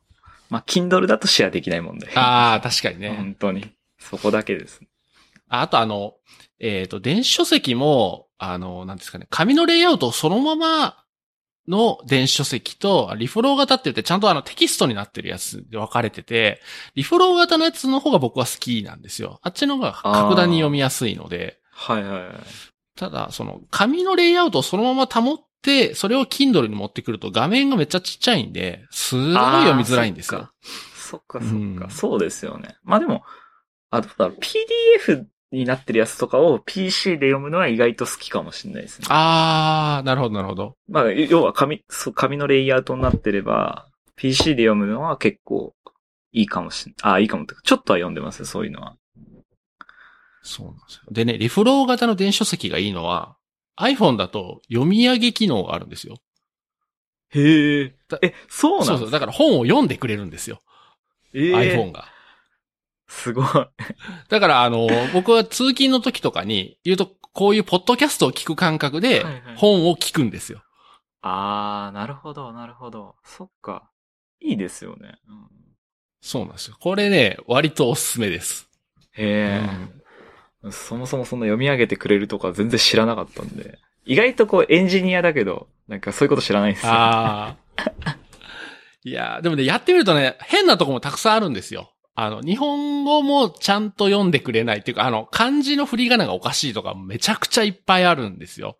[0.50, 2.08] まあ、Kindle だとシェアできないもんで。
[2.14, 3.10] ああ、確かにね。
[3.10, 3.72] 本当に。
[3.98, 4.80] そこだけです。
[5.48, 6.14] ああとあの、
[6.58, 11.04] えっ、と、電子書籍も、あの、なんですかね、紙のレイアウトをそのまま
[11.68, 16.60] の電子書籍と、リフォロー型って言って、ちゃんとあのテキストになってるやつで分かれてて、
[16.94, 19.38] リフォロー型のやつの方が僕は好きなんですよ。
[19.42, 22.32] あっちの方が格段に読みやすいので、はいはいはい。
[22.96, 30.50] ただ、その、紙のレイアウトをそのまま保って、それを Kindle に持ってくると画面がめっちゃちっちゃいんで、すごい読みづらいんですよ。
[30.94, 32.76] そっかそっか、うんそうですよね。
[32.84, 33.22] まあでも、
[33.90, 34.38] あ、どうだろう、
[35.06, 39.06] PDF になってるやつとかを PC で読むのは意外と好きかもしれないですね。
[39.10, 40.76] あー、なるほど、なるほど。
[40.88, 45.74] まあ、要は紙、そう、紙のレイアウトになってれば、PC で読むのは結構
[46.32, 47.12] いいかもしれない。
[47.12, 48.96] あ、いいかもってか、ちょっとは読んでますそういうのは。
[50.42, 51.02] そうなんですよ。
[51.10, 53.36] でね、リフロー型の電子書籍がいいのは、
[53.78, 56.16] iPhone だと読み上げ機能があるんですよ。
[57.30, 58.18] へえだ。
[58.22, 59.10] え、そうなんそうそう。
[59.10, 60.60] だから本を読んでくれるんですよ。
[61.34, 62.06] ええ iPhone が。
[63.08, 63.46] すごい。
[64.28, 70.62] だから、あの、僕は通勤の時とかに、言うと、こういうポッドキャストを聞く感覚ではいはい、本を聞くんですよ。
[71.22, 73.16] あー、なるほど、なるほど。
[73.24, 73.90] そっか。
[74.40, 75.18] いいですよね。
[75.28, 75.62] うん
[76.22, 76.76] そうなんですよ。
[76.78, 78.68] これね、割とおすすめです。
[79.14, 80.01] へうんえ、
[80.70, 83.78] そもそもそんな読み上げてくれるとか全然知らなかったんで。
[84.04, 88.16] 意外とこうエンジニアだけど、なんかそういうこと知らないですよ、ああ。
[89.04, 91.92] いやーでもね、やってみるとね、変なとこもたくさんあるんですよ。
[92.14, 98.76] あの、日本語もちゃんと読んでくれないっていうか、あの、漢字の振り仮名がおかしいとかめちゃくちゃいっぱいあるんですよ。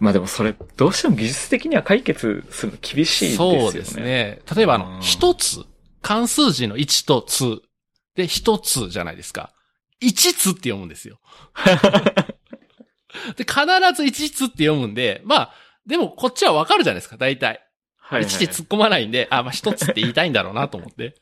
[0.00, 3.60] まあでもそれ、どうしても技術的には解決するの厳しいですよね。
[3.60, 4.00] そうです。
[4.00, 4.40] ね。
[4.56, 5.64] 例えばあうんの、一つ、
[6.02, 7.62] 関数字の1とつ
[8.16, 9.53] で一つじゃないですか。
[10.00, 11.18] 一つって読むんですよ。
[13.36, 13.60] で、必
[13.94, 15.54] ず一つって読むんで、まあ、
[15.86, 17.60] でもこっちはわかるじゃないですか、大体。
[17.96, 18.28] はい、はい。
[18.28, 21.14] 一って突っ込まないんで、あ、まあ一つって言いたいんだろうなと思って。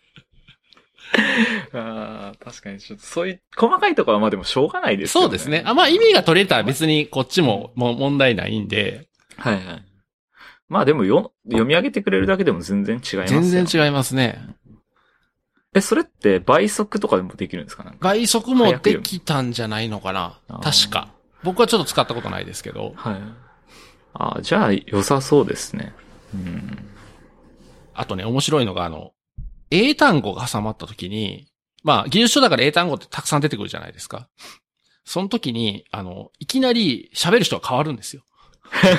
[1.73, 5.25] あー確かにちょっとそういう細かいところはまあでもしょうがないですよね。
[5.27, 5.63] そうですね。
[5.67, 9.85] あ、まあ意味が取れたら別にこっちももう問題ないんで、はいはい。
[10.69, 14.39] まあでもよ読み上げてくれるだけでも全然違いますよ全然違いますね。
[15.75, 17.95] え、それって倍速とかでもできるんですか？
[18.01, 20.39] 倍速もできたんじゃないのかな？
[20.63, 21.09] 確か。
[21.43, 22.93] 僕はちょっと使ったことないですけど。
[22.97, 23.23] はい。
[24.15, 25.95] あじゃあ良さそうですね。
[26.35, 26.79] うん。
[27.95, 29.13] あとね、面白いのがあの、
[29.71, 31.49] 英単語が挟まった時に、
[31.83, 34.29] まあ、技術書だから英単語ってたくさん出てくるじゃないですか。
[35.05, 38.23] その時に、あの、いきなり喋る人が変わるんですよ。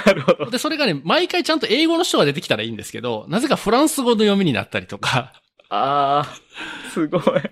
[0.08, 0.50] なるほど。
[0.50, 5.34] で、それがね、毎回ちゃんと英語の人が出てきたらいいんですけど、なぜかフランス語の読みになったりとか、
[5.70, 7.22] ああ、すごい。
[7.24, 7.52] だか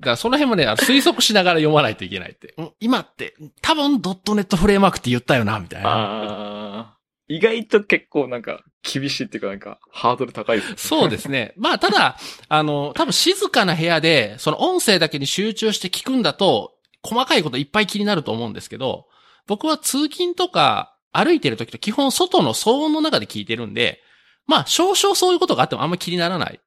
[0.00, 2.60] らその辺もね、推測しながら読まないといけないって。
[2.60, 5.88] ん今って、多分ドットネットフレームワークって言ったよな、みたいな。
[5.88, 6.96] ああ。
[7.28, 10.74] 意外と結構なんか厳しいっていうかなんかハードル高いですね。
[10.76, 11.54] そうですね。
[11.56, 12.16] まあ、ただ、
[12.48, 19.06] あの、多分静かな部屋で、その音声だけに集中して聞くんだと、細かいこといっぱい気になると思うんですけど、
[19.46, 24.00] 僕は通勤とか歩いてる時と基本外の騒音の中で聞いてるんで、
[24.46, 26.60] まあ、少々そういうことがあってもあんまり気にならない。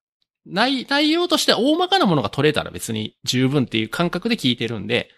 [0.46, 5.10] 内、内容として大まかなものが取れたら別に十分っていう感覚で聞いてるんで、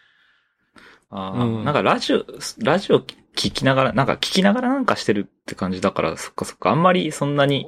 [1.09, 1.65] あーうん。
[1.65, 2.25] なんかラジオ、
[2.59, 2.99] ラジオ
[3.35, 7.67] 聞きながら、なんか聞きながらなんかしてるって感じだから、そっかそっか、あんまりそんなに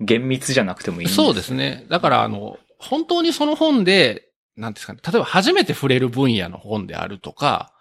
[0.00, 1.86] 厳密じゃなくてもいいそうですね。
[1.88, 7.72] だから、あの、本当にその本で、なんですかね、例えば初めて触れる分野の本であるとか、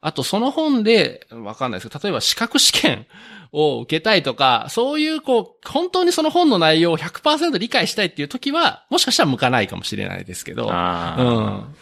[0.00, 3.06] あとその本で、わかんないですけど、例えば資格試験
[3.52, 10.70] を受けたいとか、そういうこう、本当にその本の内容を100%理解したいっていう時は、もしかしたら向かないかもしれないですけど。
[10.72, 11.74] ああ、うん。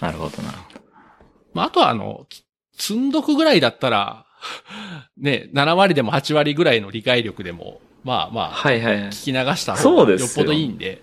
[0.00, 0.52] なるほどな。
[1.54, 2.26] まあ、あとはあの、
[2.76, 4.26] 積んどくぐらいだったら、
[5.16, 9.04] ね、7割でも8割ぐらいの理解力でも、まあまあ、はいはいはい。
[9.10, 11.02] 聞き流した方そうですよがよっぽどいいんで。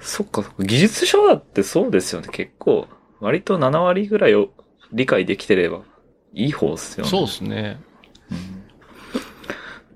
[0.00, 0.44] そっか。
[0.58, 2.28] 技術書だってそうですよね。
[2.30, 2.86] 結構、
[3.20, 4.50] 割と7割ぐらいを
[4.92, 5.80] 理解できてれば
[6.34, 7.10] いい方ですよね。
[7.10, 7.80] そうですね。
[8.30, 8.62] うん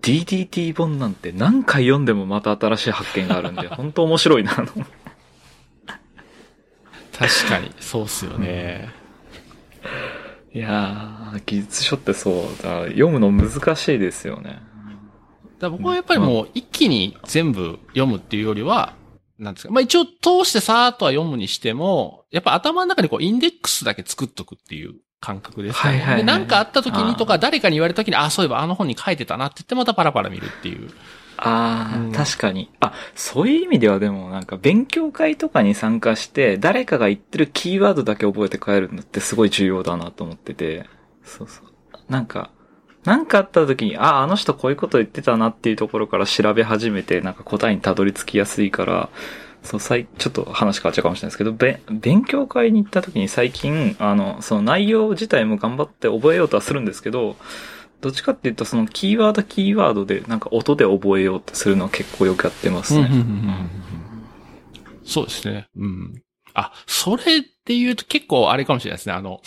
[0.07, 4.55] DDT 本なんて何回読んでもまた新しい発見があるんで、 本当面白いな。
[4.55, 4.69] 確
[7.49, 8.89] かに、そうっすよね。
[10.55, 12.85] いやー、技術書ってそうだ。
[12.85, 14.61] 読むの難しいですよね。
[15.59, 18.95] だ僕はやっぱりもう一気に全部読むっていうよりは、
[19.39, 19.73] なんですか。
[19.73, 25.99] まあ一応通してさーっとは読むにしても、やっぱ頭の中にこうインデックスだけ作っとくっていう感覚ですかね。
[25.99, 30.91] はいはいはいで、なんかあった時にとか誰かに言われた時に、あ、そういえばあの本に書いてたなって言ってまたパラパラ見るっていう。
[31.39, 32.71] ああ、うん確かに。
[32.81, 40.87] あ、そういう意味ではでもなんか勉強会とかに参加して、誰かが言ってるキーワードだけ覚えて帰るのってすごい重要だなと思ってて。
[41.25, 41.67] そうそう。
[42.09, 42.51] なんか、
[43.07, 49.09] なんかあった時に、あ、あの人こういうこと言ってたなっていうところから調べ始めて、なんか答えにたどり着きやすいから、
[49.63, 57.37] そう、ちょっと話変わっちゃうかもしれないですけど、べ、勉強会に行った時に最近、あの、その内容自体も頑張って覚えようとはするんですけど、
[58.01, 63.09] どっちかっていうと、そのキーワードキーワードで、なんか音で覚えようとするのは結構よくやってますね。
[65.05, 65.69] そうですね。
[65.77, 66.23] うん。
[66.55, 69.13] あ、それって言うと結構あれかもしれないですね。
[69.13, 69.41] あの、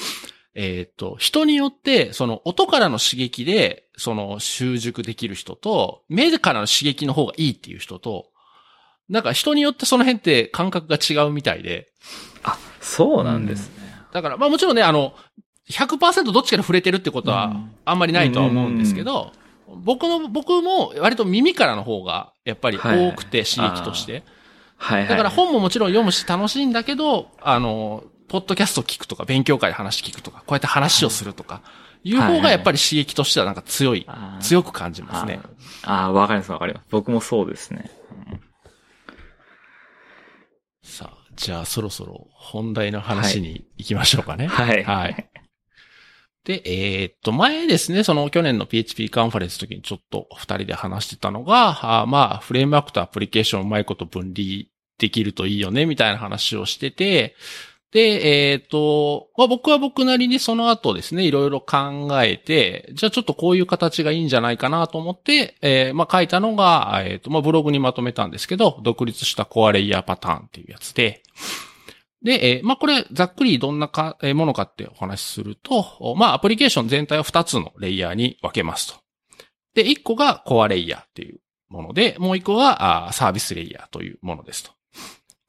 [0.55, 8.27] えっ、と、人によって、その音からの刺激で、その習熟できる人と、目からの刺激の方がいいっていう人と、
[9.09, 11.87] なんか人によってその辺って感覚が違うみたいで、
[12.43, 13.75] あ、そうなんですね。
[14.11, 15.13] だから、まあもちろんね、あの、
[15.69, 19.33] 100%どっちかで触れてるってことはうんあんまりないとは思うんですけど、
[19.67, 24.23] 僕の、僕も割と耳からの方がやっぱり多くて刺激として。
[24.77, 25.07] はいはい。
[25.09, 31.61] だから本ももちろん読むし楽しいんだけど、あの、ポッドキャスト聞くとか、勉強会で話聞くとか、こうやって話をするとか、
[32.03, 35.41] いう方がやっぱり刺激としてはなんか強い、あー強く感じますね。
[35.83, 36.85] ああ、わかりますわかります。
[36.89, 37.89] 僕もそうですね。
[40.83, 44.47] さあ、じゃあそろそろ本題の話に行きましょうかね。
[44.47, 44.83] はい。
[44.83, 45.29] はい。
[46.45, 54.63] で、えーっと、前ですね、その去年の PHP カンファレンスの時にちょっと二人で話してたのが、あーまあ、フレームワークとアプリケーションをうまいこと分離
[54.97, 57.35] できるといいよね、みたいな話をしてて、
[57.91, 71.23] で、えーと、まあ僕は僕なりにその後ですね、いろいろ考えて、じゃあちょっとこういう形がいいんじゃないかなと思って、えーまあ書いたのが、えーと、まあブログにまとめたんですけど、独立したコアレイヤーパターンっていうやつで、
[72.23, 78.99] で、えーまあ、これ、ざっくりどんなか、えーものかってお話しすると、まあ、アプリケーション全体を2つのレイヤーに分けますと。
[79.73, 84.71] で、1個がコアレイヤーっていうもので、もう1個がサービスレイヤーというものですと。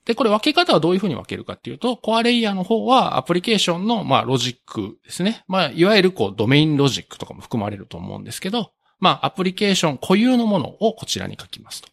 [0.05, 5.45] で、これ分け方はどういうふうに分けるかっていうと、コアレイヤーの方はアプリケーションの、まあ、ロジックですね。
[5.47, 11.89] まあ、いわゆるこう、ドメインロジックとかも含まれると思うんですけど、まあ、アプリケーション固有のものをこちらに書きますと。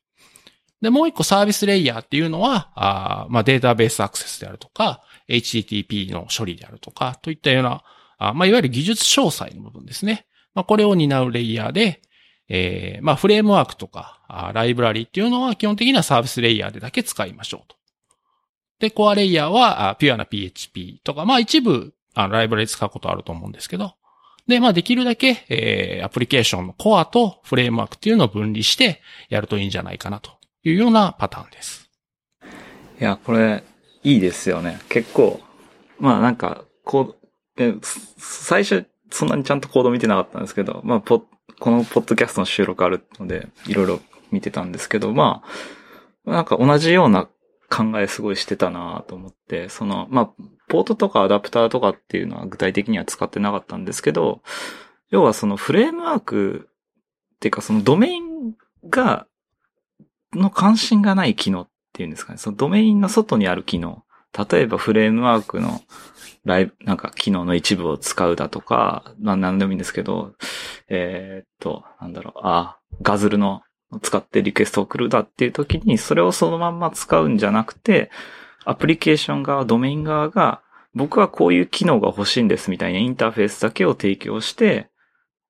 [0.81, 7.83] で、もう一個サービスレイヤーっていうのは、あまあ、データベースアクセスであるとか、HTTP の処理であるとか、といったような、
[8.19, 10.25] あまあ、いわゆる技術詳細の部分ですね。
[10.53, 12.01] まあ、これを担うレイヤーで、
[12.49, 14.21] えー、まあ、フレームワークとか、
[14.53, 17.76] ライブラリっていうのは基本的にはサービスレイヤーでだけ使いましょうと。
[18.79, 23.93] で、コアレイヤーは、ピュアな PHP とか、まあ、一部、あライブラリ使うことあると思うんですけど、
[24.47, 30.31] で、まあ、できるだけ、えー、アプリケーションのコアとフレームワークっていうのを分離してやるといいんじゃないかなと
[30.63, 31.89] いうようなパターンです。
[32.99, 33.63] いや、これ、
[34.03, 34.79] いいですよね。
[34.89, 35.41] 結構、
[35.99, 41.25] まあなんか、こう、え最初、そんなにちゃんとコード見てなかったんですけど、まあ、ポ
[41.59, 43.99] このポッドキャストの収録あるので、いろいろ
[44.31, 45.43] 見てたんですけど、ま
[46.25, 47.27] あ、なんか同じような
[47.69, 54.41] 考えすごいしてたなと思って、その、まあ、ポートとかアダプターとかっていうのは具体的には使ってなかったんですけど、
[55.09, 56.69] 要はそのフレームワーク
[57.35, 58.53] っていうかそのドメイン
[58.89, 59.27] が、
[60.33, 62.37] の関心がない機能っていうんですかね。
[62.37, 64.03] そのドメインの外にある機能。
[64.51, 65.81] 例えばフレームワークの
[66.43, 70.33] ライブ、なんか機能の一部を使うだとか、まあ何でもいいんですけど、
[70.89, 73.61] えーっと、なんだろう、あ、ガズルの
[74.01, 78.11] 使ってリクエストを送るだっていう時に、それをそのまんま使うんじゃなくて、
[78.65, 80.61] アプリケーション側、ドメイン側が
[80.93, 84.89] 僕はこういう機能が欲しいんですみたいなインターフェースだけを提供して、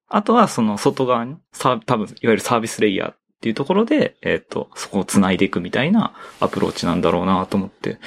[0.10, 1.38] あとはその外側に、
[1.86, 8.00] 多分、いわゆるサービスレイヤーっていうところで、えっ、ー、と、そこを繋いでいくみたいなアプローチなんだろうなと思って、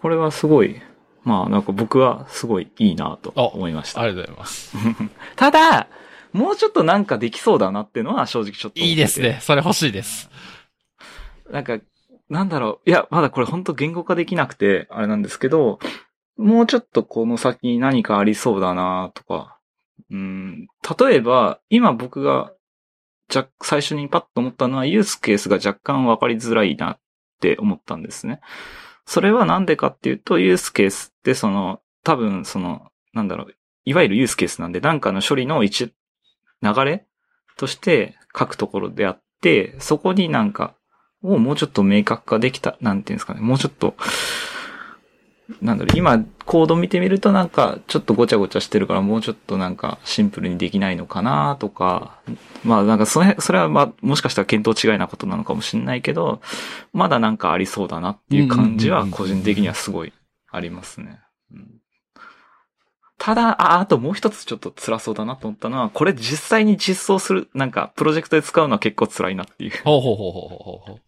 [0.00, 0.80] これはすごい、
[1.22, 4.00] まあなんか僕はすごいいいなと思いました。
[4.02, 4.76] ありがとうございます。
[5.36, 5.88] ただ、
[6.34, 8.80] もうちょっとなんかできそうだなっていうのは正直ちょっと。
[8.80, 9.38] いいですね。
[9.40, 10.28] それ欲しいです。
[11.48, 11.78] なんか、
[12.28, 12.90] なんだろう。
[12.90, 15.78] いや、まだこれ本当言語化できなくて、あれなんですけど、
[16.36, 19.58] もうちょっとこの先に何かありそうだなとか。
[20.10, 20.66] うん、
[20.98, 22.52] 例えば、今僕が、
[23.28, 26.98] じゃ、最初にパッと思ったのは、ユースケースが若干わかりづらいなっ
[27.40, 28.40] て思ったんですね。
[29.06, 35.92] それはなんでかっていうと、ユースケースってその、多分その、なんだろう、いわゆるユースケースなんで、なんかの処理の一、
[36.64, 37.06] 流れ
[37.56, 40.74] として書くところであって、そこになんか、
[41.22, 43.94] をもうちょっと明確化できた、なんていうんですかね、もうちょっと、
[45.60, 52.18] なんだろう、今、コード見てみるとなんか、ちょっとごちゃごちゃしてるから、もうちょっとなんか、シンプルにできないのかなとか、
[52.64, 56.40] まあなんか、それ、それはまあ、もしかしたら見当違いなことなのかもしれないけど、
[56.92, 60.12] まだなんかありそうだなっていう感じは、個人的にはすごい
[60.50, 61.20] ありますね。
[63.24, 69.72] ただ、あ、あともう一つちょっと辛そうだなと思ったのは、これ実際に実装する、なんか、プロジェクトで使うのは結構辛いなっていう。
[69.82, 71.00] ほうほうほうほうほうほう。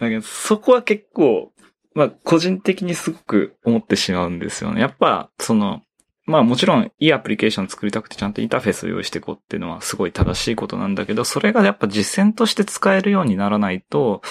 [0.00, 1.52] だけど、そこは結構、
[1.94, 4.80] まあ、個人的にすごく思ってしまうんですよね。
[4.80, 5.82] やっぱ、その、
[6.24, 14.22] まあもちろんいいアプリケーション作りたくてちゃんとインターフェースを用意していこうっていうのはすごい正しいことなんだけど、それがやっぱ実践として使えるようにならないと、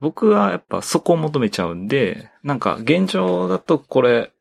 [0.00, 4.32] 僕はやっぱそこを求めちゃうんで、なんか現状だとこれ、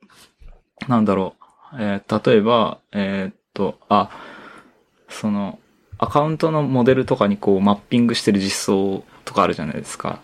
[0.88, 1.36] なんだろ
[1.74, 4.10] う、えー、例えば、えー、っと、あ、
[5.10, 5.60] その、
[5.98, 10.20] アカウントのモデルとかにこうマッピングしてる実装とかあるじゃないですか。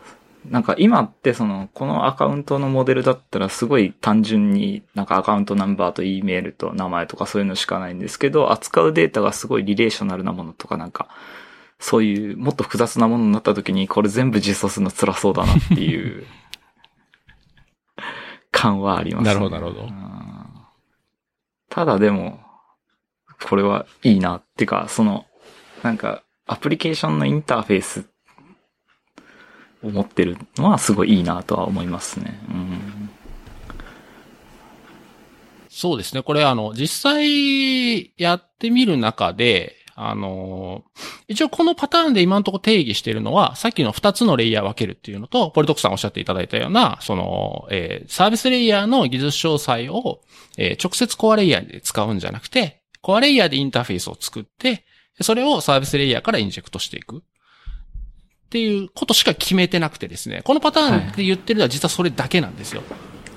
[0.50, 11.08] なんか今ってその、このアカウントのモデルだったらすごい単純になんかアカウントナンバーと E メールと名前とかそういうのしかないんですけど、扱うデータがすごいリレーショナルなものとかなんか、
[11.80, 16.26] そういうもっと複雑なものになった時にこれ全部実装するの辛そうだなっていう
[18.52, 19.28] 感はありますね。
[19.28, 20.13] なるほど、なるほど。
[21.74, 22.40] ただでも、
[23.50, 25.26] これはいいなっていうか、その、
[25.82, 28.06] なんか、アプリケーションのインターフェース
[29.84, 32.40] を持ってるのはすごいいいなとは思いますね。
[32.48, 33.10] うん、
[35.68, 36.22] そうですね。
[36.22, 39.76] これあの、実際やってみる中で、
[40.10, 40.84] あの、
[41.28, 50.22] 一応このパターンで今のところ定義しているのは、さっきの2つのレイヤー分けるっていうのと、ポリトクさんおっしゃっていただいたような、その、えー、サービスレイヤーの技術詳細を、
[50.58, 54.86] えー、直接コアレイヤーで使うんじゃなくて、コアレイヤーでインターフェースを作って、
[55.22, 57.18] それをサービスレイヤーからインジェクトしていく。
[57.18, 57.20] っ
[58.54, 62.84] ていうことしか決めてなくてですね、このパターンで言ってるのは実はそれだけなんですよ。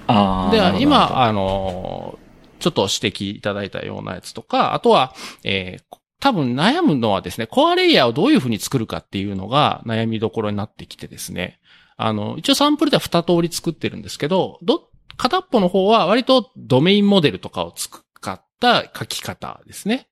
[0.07, 2.18] はい、で、今、あの、
[2.61, 11.61] ちょっと指摘いただいたようなやつとか、あとは、えー、多分悩むのはですね、コアレイヤーをどういうふうに作るかっていうのが悩みどころになってきてですね、
[11.96, 17.98] あの、一応サンプルでは二通り作ってるんですけど、ど、片っぽの方は割とドメインモデルとかを使
[18.31, 20.09] った書き方ですね。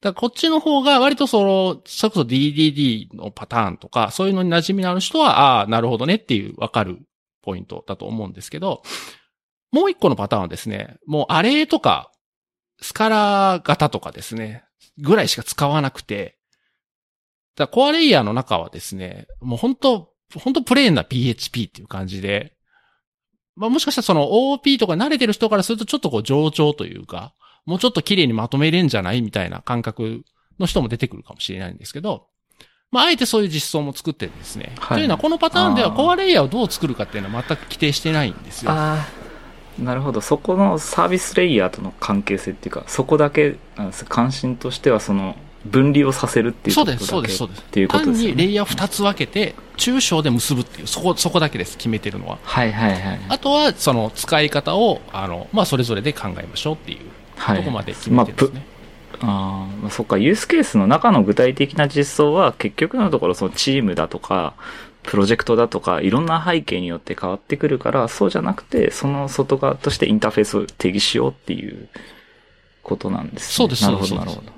[0.00, 6.98] だこっちの方が割とその、それこそ DDD のパターンとか、そういうのに馴染みのある人は、ああ、なるほどねっていうわかる
[7.42, 8.82] ポイントだと思うんですけど、
[9.72, 12.10] もう一個のパターンはですね、もうアレとか、
[12.80, 14.64] スカラ型とかですね、
[14.98, 16.38] ぐらいしか使わなくて、
[17.56, 22.54] だコアレイヤーの中はですね、もう本当本当プレーンな PHP っていう感じで、
[23.54, 27.34] まあもしかしたらその OP とか慣れてる人からするとちょっとこう上調というか、
[27.64, 30.24] もうちょっと綺麗にまとめれんじゃないみたいな感覚
[30.58, 32.28] の人も出てくるかもしれないんですけど、
[32.92, 34.72] まあ、あえてそういう実装も作ってですね。
[34.78, 38.70] はい、というのは、このパターンではコアレイヤーをどう作るかっていうのは全く規定してないんですよ。
[38.70, 39.25] ああ、
[39.78, 40.20] なるほど。
[40.20, 48.28] そこのサービスレイヤーとの関係性っていうか、そこだけなんです関心としては、その、分離をさせるっていうことだけそうです、そうです、っていうことですね。
[48.28, 52.38] 単にレイヤー2つ分けて、中小で結ぶっていう、そこ、そこだけです、決めてるのは。
[52.42, 53.20] はいはいはい。
[53.28, 56.98] あとは、その、使い方を、あの、まあ、それぞれで考えましょうっていう。
[57.36, 58.66] はい、どこまで決めてるんですね。
[59.20, 64.54] まあ、あそっか、ユースケースの中の具体的な実装は結局のところそのチームだとか、
[65.06, 71.88] プロジェクトだとか、いろんな背景によって変わってくるから、そうじゃなくて、その外側としてインターフェースを定義しようっていう
[72.82, 73.54] ことなんですね。
[73.54, 74.52] そうです、なるほど、なるほど。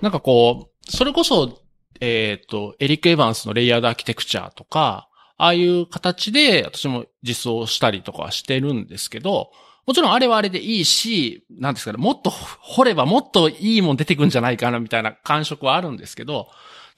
[0.00, 1.62] なんかこう、それこそ、
[2.00, 9.50] えっ、ー、と、エリック・エヴァンスのレイヤードアーキテクチャーとか、ああいう形で私も実装したりとかはしてるんですけど、
[9.86, 16.48] もちろんあれはあれでいいし、なんですかね、もっと掘ればもっといいもん出てくんじゃないかなみたいな感触はあるんですけど、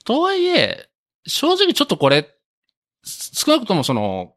[0.05, 0.89] とはいえ、
[1.27, 2.35] 正直ちょっとこれ、
[3.03, 4.33] 少なくともその、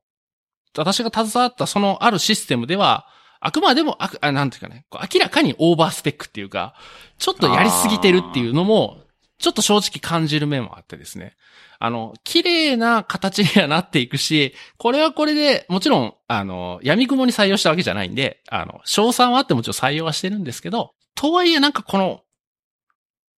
[0.77, 3.07] 私が携わったそのあるシステムでは、
[3.41, 6.75] あくまでも、あく、あなんていうかね、明らかにオーバースペックっていうか、
[7.19, 9.01] ちょっとやりすぎてるっていうのも、
[9.39, 11.35] ちょっと正直感じる面もあってですね。
[11.81, 22.21] あの、綺麗な形にはなっていくし、これはこれで、もちろん、あの、闇雲に採用したわけじゃないんで、あの、賞賛はあってもちろん採用はしてるんですけど、とはいえなんかこの、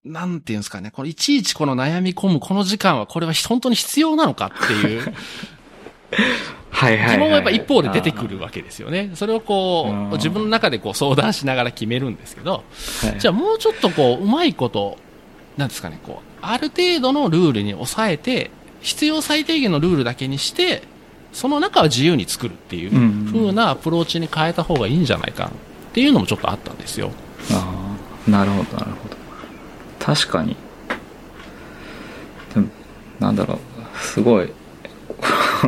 [0.05, 5.15] なんていうんですかね、このいちいちこの悩み込むこの時間はこれは本当に必要なのかっていう
[6.71, 7.13] はいはい。
[7.13, 9.13] 疑問はやっぱ一方で出てくるわけですよね。
[9.15, 12.65] それをこう、自分の中でこう相談しながら決めるんですけど、
[13.19, 14.99] じゃあもうちょっとこう、うまいこと、
[15.57, 18.51] なんですかね、こう、ある程度のルールに抑えて、
[18.81, 20.83] 必要最低限のルールだけにして、
[21.33, 22.91] その中は自由に作るっていう
[23.33, 25.51] 風なアプローチに変えた方がいいんじゃないか
[25.91, 27.13] っていうのもちょっとあったんですよ。
[27.53, 27.97] あ
[28.29, 29.14] あ、なるほど、なるほど。
[30.05, 30.55] 確かに。
[32.55, 32.69] でも、
[33.19, 33.59] なんだろう、
[33.99, 34.53] すごい、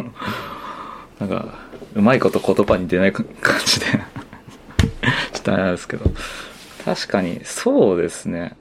[1.19, 1.55] なんか、
[1.95, 3.25] うまいこと言葉に出ない感
[3.65, 3.87] じで
[5.33, 6.11] ちょっとあれなんですけど。
[6.85, 8.59] 確かに、そうですね。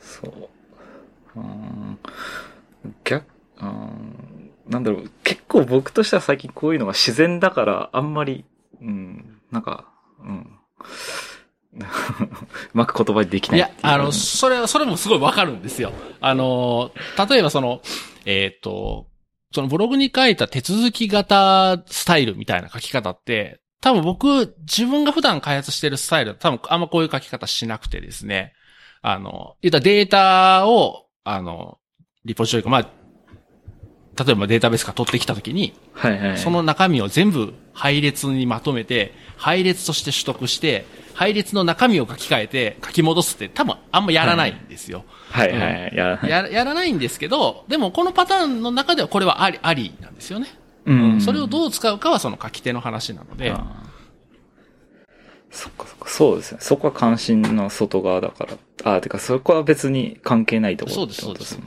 [0.00, 1.40] そう。
[1.40, 1.98] うん。
[3.02, 3.26] 逆、
[3.60, 4.50] うん。
[4.68, 8.44] なんだろう、結構僕としては最近こういうのが自然だから、あんまり、
[8.80, 9.86] うん、なんか、
[10.20, 10.46] うん。
[11.80, 11.84] う
[12.72, 15.92] まく言葉にできないいや、あの、それは、それもすごいわかるんですよ。
[16.20, 16.92] あの、
[17.28, 17.80] 例えばその、
[18.24, 19.08] えっ、ー、と、
[19.52, 28.52] そのブログに書いた手続き型スタイルみたいな書き方って、多分僕、自分が普段開発してるスタイル多分あんまこういう書き方しなくてですね。
[29.02, 31.78] あの、言ったデータを、あの、
[32.24, 32.90] リポジトリか、まあ、
[34.24, 45.04] 例えばデータベースから取ってきたときに、はいはい、その中身を全部配列にまとめて、配列として取得して、配列の中身を書き換えて書き戻すって多分あんまやらないんですよ。
[45.30, 46.48] はい、はい、はい、やらないや。
[46.48, 50.48] やらないんですけど、でもこのパターンの中ではこれはあり、ありなんですよね。
[50.86, 53.54] うん、うん、それをどう使うかはその書き手の話なので。
[55.50, 56.58] そっかそっか、そうですね。
[56.60, 58.56] そこは関心の外側だから。
[58.82, 61.60] ああ、てかそこは別に関係ないところそうです、そうです。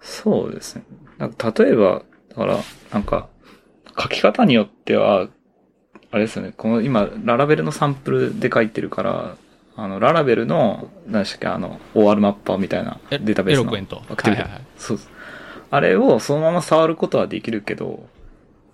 [0.00, 0.84] そうですね。
[1.16, 2.58] なんか例えば、だから、
[2.92, 3.28] なんか、
[3.98, 5.28] 書き方によっては、
[6.10, 9.36] あれですよね、この今、ララベルのサンプルで書いてるから、
[9.76, 14.44] あの、ララベルの、何でしたっけ、あの、OR マッパーみたいなデータベースのアクティビティ。
[14.44, 15.10] はいはい、そうです。
[15.70, 18.06] あれをそのまま触ることはできるけど、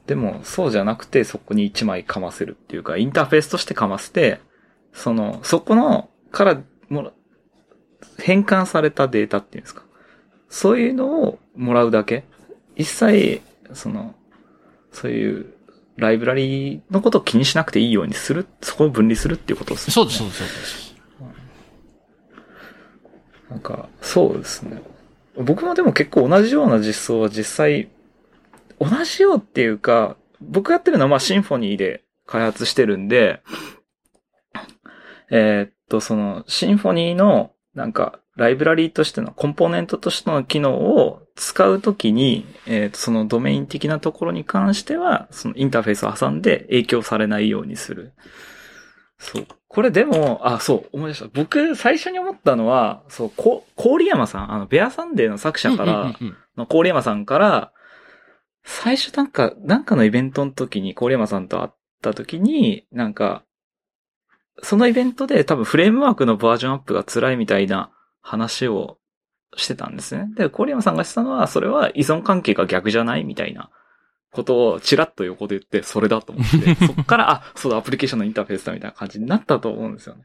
[0.07, 4.41] でも、そうじゃなくて、そこに1枚かませるっていうか、インターフェースとしてかませて、
[4.93, 7.13] その、そこの、からも
[8.19, 9.83] 変換されたデータっていうんですか。
[10.49, 12.25] そういうのをもらうだけ。
[12.75, 13.43] 一切、
[13.75, 14.15] その、
[14.93, 15.55] そういう
[15.97, 19.93] ライブラリのことを気にしなくていいようにする、そこを分離するっていうことですね。
[19.93, 20.89] そうです、そうです、そうです。
[23.51, 24.83] なんか、そうですね。
[25.37, 27.89] 僕もでも結構同じような実装は実際、
[28.79, 33.43] 同じようっていうか、僕やってるのはまあシンフォニーで開発してるんで、
[35.31, 48.13] えー、っと、その、シンフォニーの、なんか、ライブラリーとしての、コンポーネントとしての機能を使うときに、えっ、ー、と、そのドメイン的なところに関しては、そのインターフェースを挟んで影響されないようにする。
[49.19, 49.47] そう。
[49.67, 51.29] これでも、あ、そう、思い出した。
[51.35, 56.15] 僕、最初に思ったのは、そう、こ、郡山さん、あの、ベアサンデーの作者から、
[56.57, 57.73] の郡山さんから、
[58.63, 61.71] 最初なんか、なんかのイベントの時に郡山さんと会っ
[62.03, 63.43] た時に、なんか、
[64.63, 68.99] そのイベントで多分フレームワークのバージョンアップが辛いみたいな話を
[69.57, 70.29] してたんですね。
[70.35, 73.71] で、郡山さんがしたのは、それは依存関係が逆じゃないみたいな
[74.33, 80.25] ことをチラッと横で言って、それだと思って、 そっから、あ、そうだ、アプリケーションのインターフェースだみたいな感じになったと思うんですよね。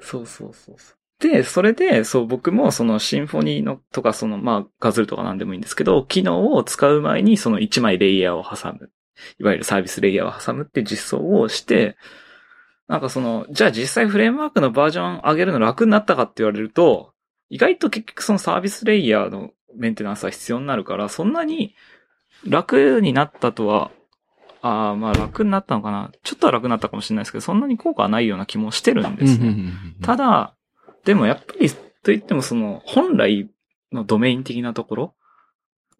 [0.00, 0.96] そうそうそうそう。
[1.22, 8.90] で、それで、そう、僕もそのシンフォニーのとか、その、まあ、ガズルとかなんでもいいんですけど、機能を使う前にその1枚レイヤーを挟む。
[9.38, 11.96] いわゆるサービスレイヤーを挟むって実装をして、
[12.88, 17.11] なんかその、じゃあ実際フレームワークのバージョン上げるの楽になったかって言われると、
[17.52, 21.74] 意外と結局そのサービスレイヤーのメンテナンスは必要になるから、そんなに
[22.48, 23.90] 楽になったとは、
[24.62, 26.10] ああ、まあ楽になったのかな。
[26.22, 29.70] ちょっとは楽になったかもしれないですけど、そんなに効果はないような気もしてるんですね。
[30.00, 30.54] ただ、
[31.04, 33.50] でもやっぱり、と言ってもその、本来
[33.92, 35.14] のドメイン的なところ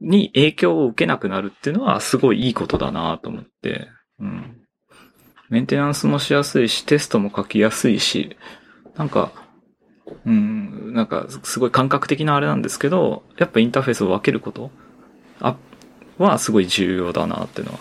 [0.01, 3.89] に影響を受けなくなるっていうのはすごいいいことだなと思って、
[4.19, 4.57] うん。
[5.51, 8.39] メンテナンスもしやすいし、テストも書きやすいし、
[8.97, 9.42] なんか、
[10.27, 14.71] うん、なんか、すごい感覚的なあれなんですけど、やっぱインターフェースを分けること
[15.41, 15.57] あ
[16.19, 17.79] はすごい重要だなっていうのは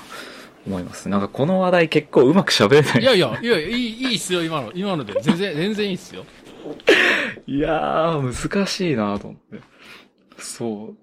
[0.65, 1.09] 思います。
[1.09, 3.01] なんかこの話題結構うまく喋れない。
[3.01, 4.72] いやいや、いや、いい、いいっすよ、今の。
[4.74, 5.19] 今ので。
[5.22, 6.26] 全然、全然いいっすよ。
[7.47, 9.61] いやー、難しいなと思って。
[10.38, 10.95] そう。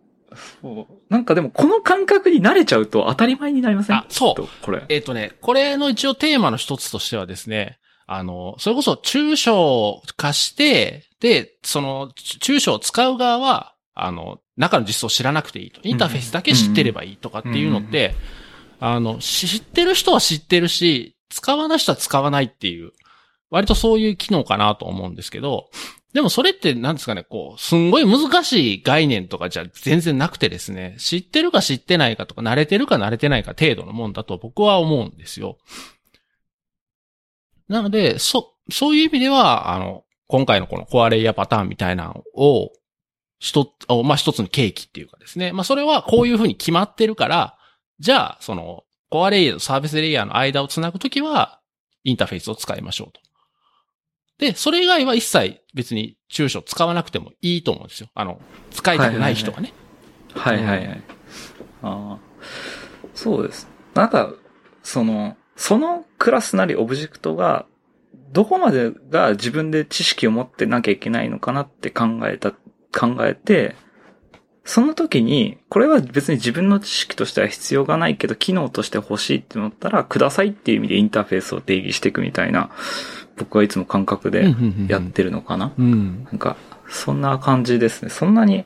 [0.63, 0.95] そう。
[1.09, 3.97] なんかでもこの感覚に慣れちゃうと当たり前になりません？
[3.97, 4.45] あ、そう。
[4.63, 4.85] これ。
[4.89, 7.79] えっ、ー、とね、これの一応テーマの一つとしてはですね、
[8.11, 15.81] あの、それこそ抽象化して、で、その、抽象を使う側は、あの、中の実装を知らなくていいと。
[15.85, 18.15] インターフェースだけ知ってればいいとかっていうのって、
[18.81, 22.93] あの、知ってる人は知ってるし、使わない人は使わないっていう、
[23.51, 25.69] 割とそういう機能かなと思うんですけど、
[26.15, 35.59] でもそれって何ですかね、こう、すんごい難しい概念とかじゃ全然なくてですね、知ってるか知ってないかとか、慣れてるか慣れてないか程度のもんだと僕は思うんですよ。
[37.69, 42.73] なので、そ、そういう意味では、あの、今回のこのコアレイヤーパターンみたいなのを、
[43.39, 43.71] 一つ、
[44.05, 45.53] まあ、一つのケーキっていうかですね。
[45.53, 47.57] まあ、それはこういうふうに決まってるから、
[48.01, 51.61] じゃあ、その、コアレイヤーとサービスレイヤーの間をつなぐときは、
[52.05, 53.21] インターフェースを使いましょうと。
[54.39, 58.09] で、それ以外は一切別に抽象使わなくてもいいと思うんですよ。
[58.15, 58.41] あの、
[58.71, 59.73] 使いたくない人はね。
[60.35, 61.03] はいはいはい、
[61.83, 62.19] ああ。
[63.15, 63.69] そうです。
[63.95, 64.33] なんか、
[64.83, 67.67] その、そのクラスなりオブジェクトが、
[68.33, 73.75] どこまでが自分で知識を持ってなきゃいけないのかなって考えた、考えて、
[74.65, 82.71] その時に、これは別に自分の知識としては必要がないけど、機能として欲しいって思ったら、くださいっていう意味でインターフェースを定義していくみたいな、
[83.37, 84.55] 僕はいつも感覚で
[84.89, 85.73] やってるのかな。
[85.77, 86.57] なんか、
[86.89, 88.11] そんな感じですね。
[88.11, 88.65] そんなに、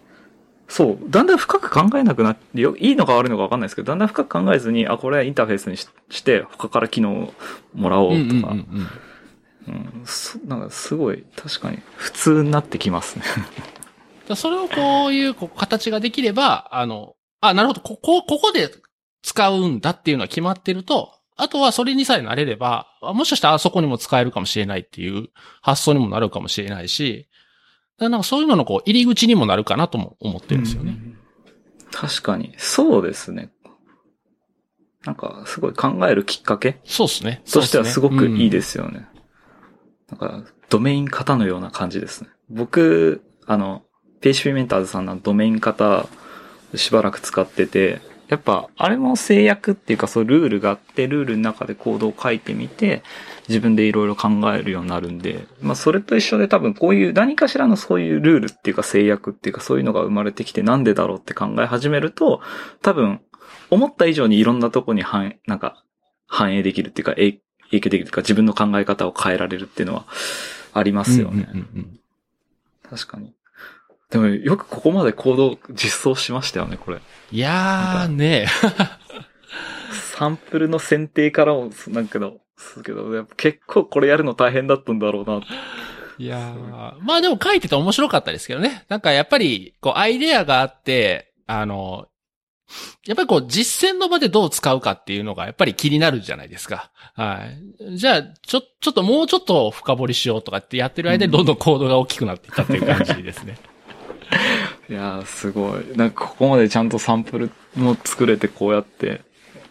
[0.72, 7.34] そう、だんだん深く考えなくなって、いいのか悪いのかわかんないですけど、だんだん深く考えずに、あ、これはインターフェースにして、他から機能を
[7.74, 8.16] もらおうと
[8.46, 10.08] か、うん、
[10.48, 13.24] なんかすごい、確かに普通になってきますね。
[14.34, 18.70] それをこういうこう形ができれば、あの、あ、なるほど、ここ、ここで
[19.20, 25.28] 使うんだっていうのは決まってると、あとはそれにさえなれれば、もしかしたらあそこにも使えるかもしれないっていう
[25.60, 27.28] 発想にもなるかもしれないし、
[28.08, 30.98] なんかそういうののこう入り口にもなるかなとも思ってるんですよね。
[31.90, 32.54] 確かに。
[32.56, 33.50] そうですね。
[35.04, 37.42] なんか、すごい考えるきっかけそうですね。
[37.50, 39.08] としてはすごくいいですよね。
[40.10, 42.30] うん、なんか、ドメイン型のような感じですね。
[42.48, 43.82] 僕、あの、
[44.20, 46.06] PHP メンターズさんのドメイン型、
[46.76, 53.02] しばらく使ってて、やっぱ、あれも制約っていうか、そうルールがあって、ルールの中でコードを書いてみて、
[53.48, 62.40] 自分でいろいろ考えるようになるんで、まあ、それと一緒で多分こういう何かしらのそういうルールっていうか制約っていうか、そういうのが生まれてきてなんでだろうって考え始めると、
[62.80, 63.20] 多分、
[63.70, 65.84] 思った以上にいろんなとこに反、なんか、
[66.26, 70.06] 反映できるっていうか、影響できるっていうか、自分の考え方を変えられるっていうのは
[70.72, 71.48] ありますよね。
[72.88, 73.34] 確かに。
[74.12, 77.00] でもよくここまでコード実装しましたよね、これ。
[77.30, 78.46] いやーね
[80.14, 85.40] サンプルの選定からも、なんかど、すけど、結構これやるの大変だったんだろうな。
[86.18, 88.84] いやー、まあでも書いてて面白かったですけどね。
[88.90, 92.06] なんかやっぱり、こうアイデアがあって、あの、
[93.06, 96.90] やっぱりこう実践の場でどう使うかっていうのがやっぱり気になるじゃないですか。
[97.14, 97.46] は
[97.80, 97.96] い。
[97.96, 103.56] じゃあ、ちょ、ちょっともうちょっと深掘りしようとかってやってる間にどんどんコードが大きくなっていったっていう感じですね。
[104.92, 105.96] いやー、すごい。
[105.96, 109.22] なんかここまでちゃんとサンプルも作れてこうやって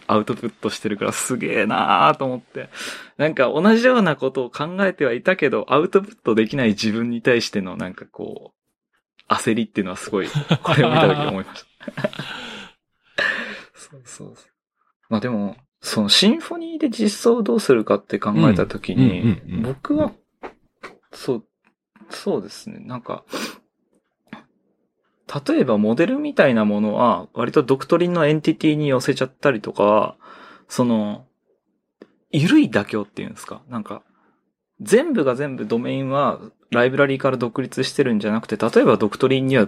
[0.07, 2.69] アウトプットしてるからすげえなーと思って。
[3.17, 8.55] なんか同じようなことを考えてはいたけど、アウトプットできない自分に対してのなんかこ
[9.29, 10.27] う、焦りっていうのはすごい、
[10.63, 12.09] これを見た時に思いました。
[13.77, 14.47] そうそうそう。
[15.07, 20.13] まあでも、そのシンフォニーで実装をどうするかって考えた時に、僕は、
[21.11, 21.45] そう、
[22.09, 22.79] そうですね。
[22.79, 23.23] なんか、
[25.47, 30.15] 例えばモデルみたいなものは、割とドクトリンのエンティティに寄せちゃったりとか、
[30.67, 31.25] その、
[32.31, 33.61] ゆるい妥協っていうんですか。
[33.69, 34.03] なんか、
[34.81, 36.39] 全部が全部ドメインは
[36.71, 39.67] ライブラリーから独立してるんじゃなくて、例えばドクトリンには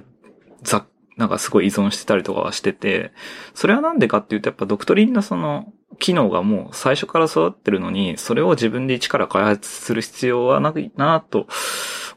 [0.63, 0.85] ざ、
[1.17, 3.11] なんかすごい依存してたりとかはしてて、
[3.53, 11.47] それはなんでかっていうと、やっぱドクトリンのその、機能がもう最初から育ってるのに、それを自分で一から開発する必要はないなと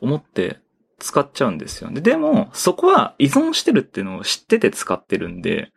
[0.00, 0.60] 思って
[0.98, 2.00] 使っちゃうんですよね。
[2.00, 5.72] でも、そこは依存してるっていうのを知ってて使ってるんで、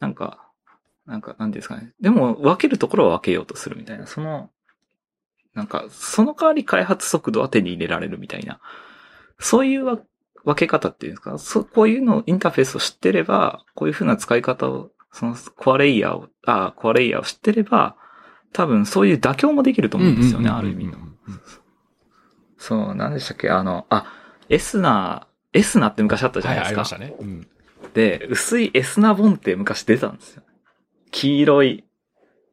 [0.00, 0.50] なんか、
[1.06, 1.92] なんか、なんですかね。
[2.00, 4.06] でも、分けるところは分けようとするみたいな。
[4.06, 4.50] その、
[5.54, 8.60] なんか、その代わり開発速度は手に入れられるみたいな。
[9.38, 10.04] そういう分
[10.56, 17.96] け方っていうんですかそう、こういうの、インターフェースを知ってれば、こういう風な使い方を、その core layer を、あ core layer を知ってれば、
[18.52, 20.98] 多分そういう妥協もできると思うんですよね、ある意味の。
[22.56, 23.50] そう、何でしたっけ？
[23.50, 24.06] あの、あ、
[24.48, 26.82] Ethna、Ethna って昔あったじゃないですか。
[26.82, 27.24] はい、ありましたね。
[27.24, 27.46] うん。
[27.94, 30.42] で、薄い Ethna 本って昔出たんですよ。
[31.10, 31.84] 黄色い、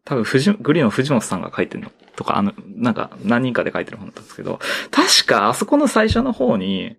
[0.05, 1.91] 多分藤、グリーンの藤本さんが書いてるの？
[2.15, 4.59] とか、あの、なんか何人かで書いてる本だったんですけど、
[4.91, 6.97] 確かあそこの最初の方に、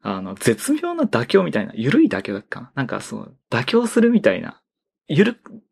[0.00, 2.72] あの、絶妙な妥協みたいな、緩い妥協だっけかな？
[2.74, 4.60] なんかその、妥協するみたいな、
[5.06, 5.62] ゆるく、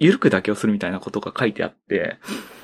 [0.00, 2.18] ゆるく妥協するみたいなことが書いてあって、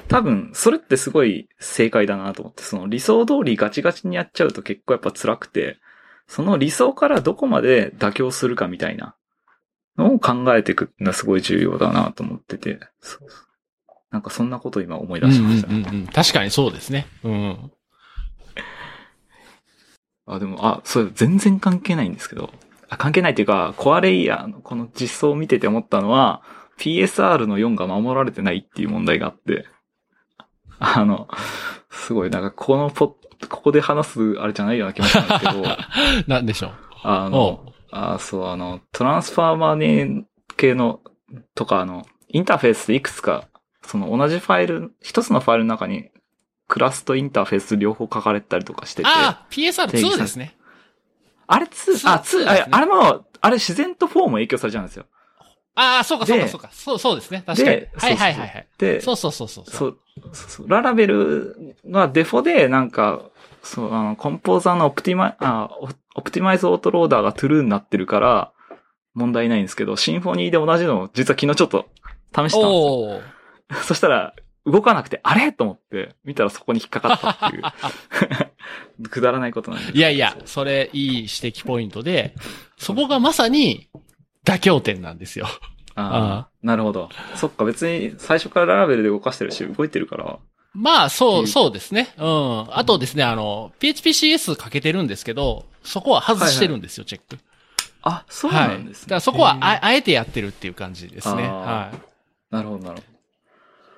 [0.09, 5.79] 多分、それってすごい正解だなと思って、その理想通りガチガチにやっちゃうと結構やっぱ辛くて、
[6.27, 9.15] その理想からどこまで妥協するかみたいな
[9.97, 13.29] のを考えていくのはすごい重要だなと思ってて、そう
[14.15, 15.69] なんかそんなことを今思い出しました。
[15.69, 16.07] うんうんうんうん。
[16.07, 17.09] 確かにそうですね。
[17.25, 17.73] うん。
[20.27, 22.51] あ、でも、あ、そう、全然関係ないんですけど、
[22.89, 26.43] あ関係ないっていうか、コアレイヤーのこの実装を見てて思ったのは、
[26.79, 29.67] PSR の4が守られてないっていう問題があって、
[30.97, 31.29] あの、
[31.91, 35.77] すごい、なんかこのポッ、ここで話すあれじゃないような気もしたんですけど、
[36.27, 36.73] なんでしょう？
[37.03, 40.23] あおの、あそう、あの、トランスファーマーネー
[40.57, 41.01] 系の、
[41.55, 43.45] とか、あの、インターフェースでいくつか、
[43.83, 46.11] その同じファイル、一つのファイルの中に、
[46.69, 50.57] クラスとインターフェース両方書かれてたりとかしてて、ああ、PSR2 ですね。
[51.47, 55.05] あれ2、あ、2、そうですねああれも、あれ自然と4も影響されちゃうんですよ。
[55.75, 56.71] ああ、そうかそうかでそうか。
[56.73, 57.43] そう、そうですね。
[57.47, 57.91] 確かにで。
[57.97, 58.67] はいはいはいはい。
[58.79, 59.65] で、そうそうそうそう。
[59.67, 59.99] そう、
[60.33, 63.23] そうそうララベルはデフォでなんか、
[63.63, 68.53] そう、あの、コンポーザーのオプティマイ、あ、オオプティマイズオートローダーがトゥルーになってるから、
[69.15, 71.87] 問題ないんですけど、シンフォニーで同じのを実は昨日ちょっと
[72.33, 73.21] 試したんですよ。
[73.85, 74.35] そしたら、
[74.67, 75.53] 動かなくて、あれ？
[75.53, 77.63] と思って、見たらそこに引っかかったっていう。
[79.11, 82.35] くだらないことなんですいやいや、それいい指摘ポイントで、
[82.77, 83.89] そこがまさに
[84.45, 85.47] 妥協点なんですよ。
[85.97, 87.09] ああ、なるほど。
[87.37, 90.39] そっか、別に最初からララベルで動かしてるし、動いてるから。
[90.75, 92.15] まあ、そう、うんそうですね。
[92.19, 92.67] うん。
[92.77, 97.39] あとですね、あの、PHPCS かけてるんですけど、そこは外してるんですよ、チェック。
[98.03, 98.69] あ、そうはい。
[98.69, 99.05] なんですね。
[99.05, 101.43] だからそこはあ、あえてやってるっていう感じですね。
[101.45, 102.55] はい。
[102.55, 103.03] なるほど、なるほ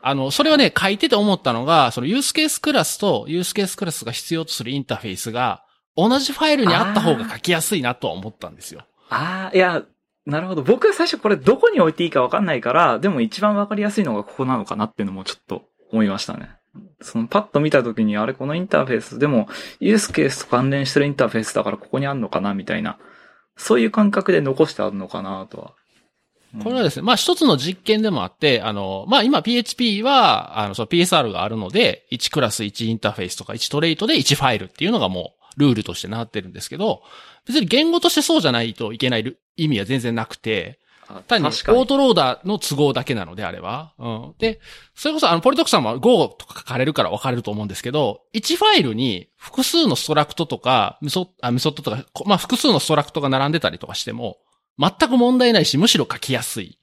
[0.03, 5.65] あの、それはね、書いてて思ったのが、そのユースケースクラスとユースケースクラスが必要とするインターフェースが、
[5.97, 8.81] 同じファイルにあった方が書きやすいなとは思ったんですよ。
[9.11, 9.17] ど。
[9.17, 9.83] ああ、いや、
[10.27, 10.63] なるほど。
[10.63, 15.63] 僕は最初これどこに置いていいかわかんないから、でも一番わかりやすいのがここなのかなっていうのもちょっと
[15.93, 16.51] 思いましたね。
[17.01, 19.49] そのパッと見たときに、あれこのインターフェース、でも
[19.79, 22.99] ユースケースと関連してるインターフェースだからここにあんのかなみたいな。
[23.57, 25.73] そういう感覚で残してあるのかなとは。
[26.63, 37.03] これはですね、まあ一つの実験でもあって、あの、まあ今 PHP は、あの、その PSR があるので、1クラス1インターフェースとか1トレイトで1ファイルっていうのがもうルールとしてなってるんですけど、
[37.47, 43.95] 別に言語としてそうじゃないといけない意味は全然なくて、あ単にオートローダーの都合だけなのであれば。
[43.99, 44.35] うん。
[44.39, 44.61] で、
[44.95, 54.39] それこそあの、ポリドクさんも Go とか書かれるから分かれると思うんですけど、1ファイルに複数のストラクトとか、メソッあメソッドとか、こまあ複数のストラクトが並んでたりとかしても、
[54.79, 56.79] 全く問題ないし、むしろ書きやすい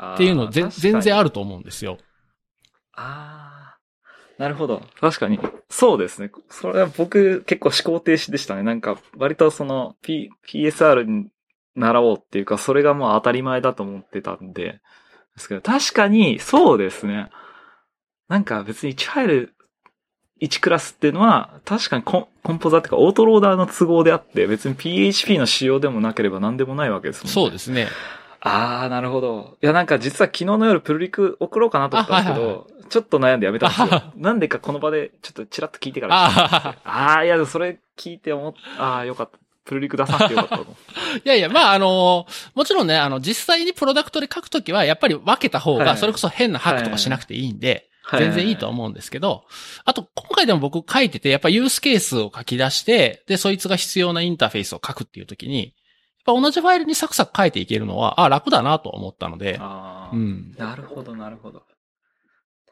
[0.00, 1.98] っていうのぜ全然ああると思うんですよ。
[2.94, 3.72] あー
[4.38, 4.82] なるほど。
[5.00, 5.38] 確かに。
[5.70, 6.30] そうですね。
[6.50, 8.62] それは僕結構思考停止でしたね。
[8.62, 11.28] なんか割とその P、PSR に
[11.74, 14.80] 習おうっていうか、それがもう当たり前だと思ってたんで。
[15.34, 17.30] ですけど、確かにそうですね。
[18.28, 19.54] なんか別に1ファイル
[20.40, 27.32] 1クラスっていうのは、確かにコンポザっていうかオートローダーの都合であって、別に PHP の仕様でもなければ何でもないわけですもんね。
[27.32, 27.88] そうですね。
[28.40, 29.56] あー、なるほど。
[29.62, 34.12] いや、なんか実は昨日の夜プルリク送ろうかなと思ったんですけど、あはいはいちょっと悩んでやめたんですよ。
[34.16, 36.14] なんでかこの場でちょっとチラッと聞いてから。
[36.26, 39.38] ああー、いや、それ聞いて思っあー、よかった。
[39.64, 40.74] プルリク出さなくてよかったと思う。
[41.24, 49.44] いやいや、まあ、あのもちろんね、あの、実際にプロダクトで書くときは、やっぱり分けた方が、はいそれこそ変なハックとかしなくていいんで、はい全然いいと思うんですけど、
[49.84, 55.66] あと、今回でも僕書いてて、やっぱユースケースを書き出して、で、そいつが必要なインターフェースを書くっていうときに、
[56.26, 60.54] やっぱ同じファイルにサクサク書いていけるのは、あ、楽だなと思ったので、あー、うん。
[60.58, 61.62] なるほど、なるほど。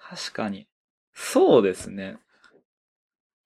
[0.01, 0.67] 確かに。
[1.15, 2.17] そうですね。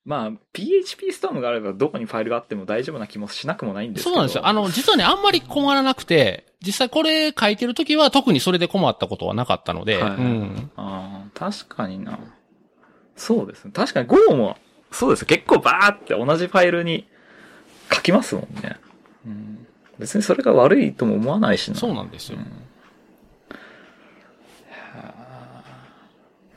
[0.04, 4.14] まあ、PHP ストームがあればどこにファイルがあっても大丈夫な気もしなくもないんですけど。
[4.14, 4.46] そうなんですよ。
[4.46, 10.70] あの、実はね、あんまり困らなくて、実際これ書いてるときは特にそれで困ったことはなかったので、はいうん。
[10.76, 12.18] ああ、確かにな。
[13.16, 13.72] そうですね。
[13.72, 14.58] 確かに Go も、
[14.90, 17.06] そうです結構バーって同じファイルに
[17.92, 18.76] 書きますもんね。
[19.26, 19.66] うん、
[19.98, 21.76] 別にそれが悪いとも思わないしな。
[21.76, 22.38] そうなんですよ。
[22.38, 22.64] うん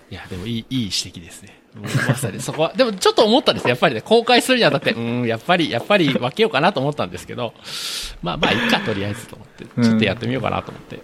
[0.10, 1.62] いや、でもいい、いい指摘ですね。
[1.82, 3.70] まさにそこは、でもちょっと思ったんですよ。
[3.70, 7.54] やっぱりね、公開するにあたって、うん、やっぱり、やっぱり分けようかなと思ったんですけど、
[8.22, 11.00] まあまあ、いいか、とりあえずと思って、ちょっとやってみようかなと思って。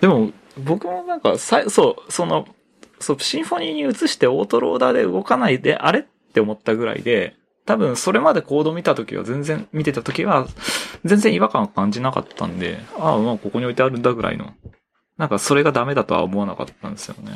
[0.00, 2.46] でも、僕もなんか、さそう、その、
[3.00, 7.36] そう、シンフォニーに移してオートローダーで動かないで、あれって思ったぐらいで、
[7.66, 10.46] 多分それまでコード見たときは全然、見てたときは、
[11.04, 14.52] 全然違和感を感じなかったんで、ああ、まあここに置いてあるんだぐらいの。
[15.16, 17.32] なんかそれがダメだとは思わなかったんですよね。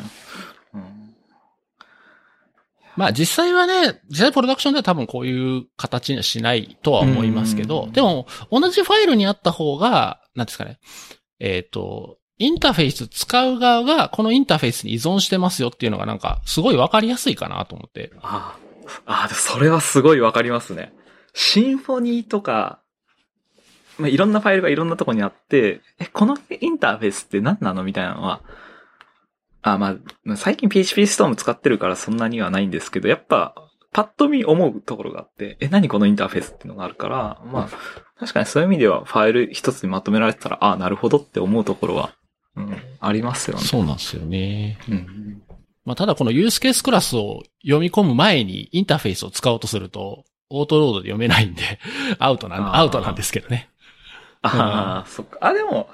[2.98, 10.80] まあ実際はね、実際プロダクションでは多分こういう形にはしないとは思いますけど、でも同じファイルにあった方が、なんですかね、
[11.38, 18.10] えっ、ー、と、インターフェース使う側がこのインターフェースに依存してますよっていうのがなんかすごいわかりやすいかなと思って。
[18.20, 18.58] あ
[19.06, 20.92] あ、ああ、それはすごいわかりますね。
[21.34, 22.80] シンフォニーとか、
[23.96, 28.42] まあ、いろんなファイルがいろんなとこにあって、え、このインターフェースって何なのみたいなのは、
[29.62, 29.96] あ、ま
[30.28, 33.54] あ、最近 PHP ストーム使ってるからそんなにはないんですけど、やっぱ、
[33.92, 42.12] パッと見思うところがあって、え、何このインターフェースっていうのがあるから、まあ、確かにそういう意味ではファイル一つにまとめられてたら、ああ、なるほどって思うところは、
[42.56, 43.64] うん、ありますよね。
[43.64, 44.78] そうなんですよね。
[44.88, 45.42] うん。
[45.84, 51.62] まあ、ただこのユースケースクラスを読み込む前にインターフェースを使おうとすると、オートロードで読めないんで、
[52.18, 53.70] アウトなん、アウトなんですけどね。
[54.42, 55.38] ああ、そっか。
[55.40, 55.88] あ、でも、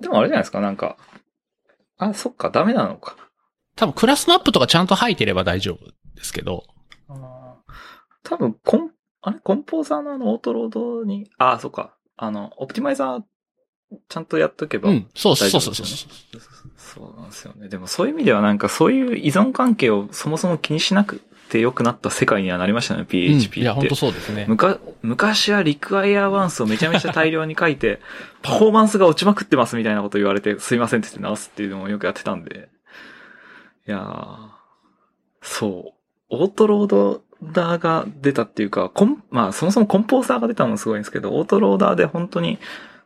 [0.00, 0.96] でもあれじゃないですか、なんか。
[1.98, 3.16] あ、そっか、ダメなのか。
[3.76, 6.64] 多分クラスマップとかちゃんと入ってれば大丈夫ですけど。
[7.08, 7.56] あ
[8.22, 8.90] 多分、コン、
[9.22, 11.96] あれコンポーザーのあのオートロードに、あ、そっか。
[12.16, 13.22] あの、オプティマイザー、
[14.08, 15.86] ちゃんとやっとけば、うん、そうそうそうそう。
[16.76, 17.68] そうなんですよね。
[17.68, 21.20] でもそういう意味ではなんかそういう依存関係をそもそも気にしなく
[21.56, 23.60] て良くなった世界にはなりましたね、PHP って。
[23.60, 24.46] うん、いや、本当そうですね。
[24.48, 28.00] むか、昔はリクワイアワンスをめちゃめちゃ大量に書いて、
[28.42, 32.68] パフォーマンスが落ちまくってますみたいなこと言われて、すいませんって言って直すっていうのもよくやってたんで。
[33.88, 34.48] いやー、
[35.42, 35.92] そう。
[36.28, 42.58] オートロードダーが出たっていうか、コン、まあそもそもコンポーザーが出たのもすごいんですけど、オートローダーで本当に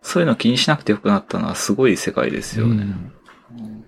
[0.02, 2.84] そういうの気にしなくてよくなったのはすごい世界ですよね。
[3.50, 3.84] うん、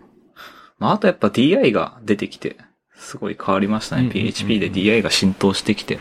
[0.78, 2.58] まああとやっぱ DI が出てきて、
[3.02, 4.08] すごい変わりましたね。
[4.08, 5.96] PHP で DI が浸透してきて。
[5.96, 6.00] うん、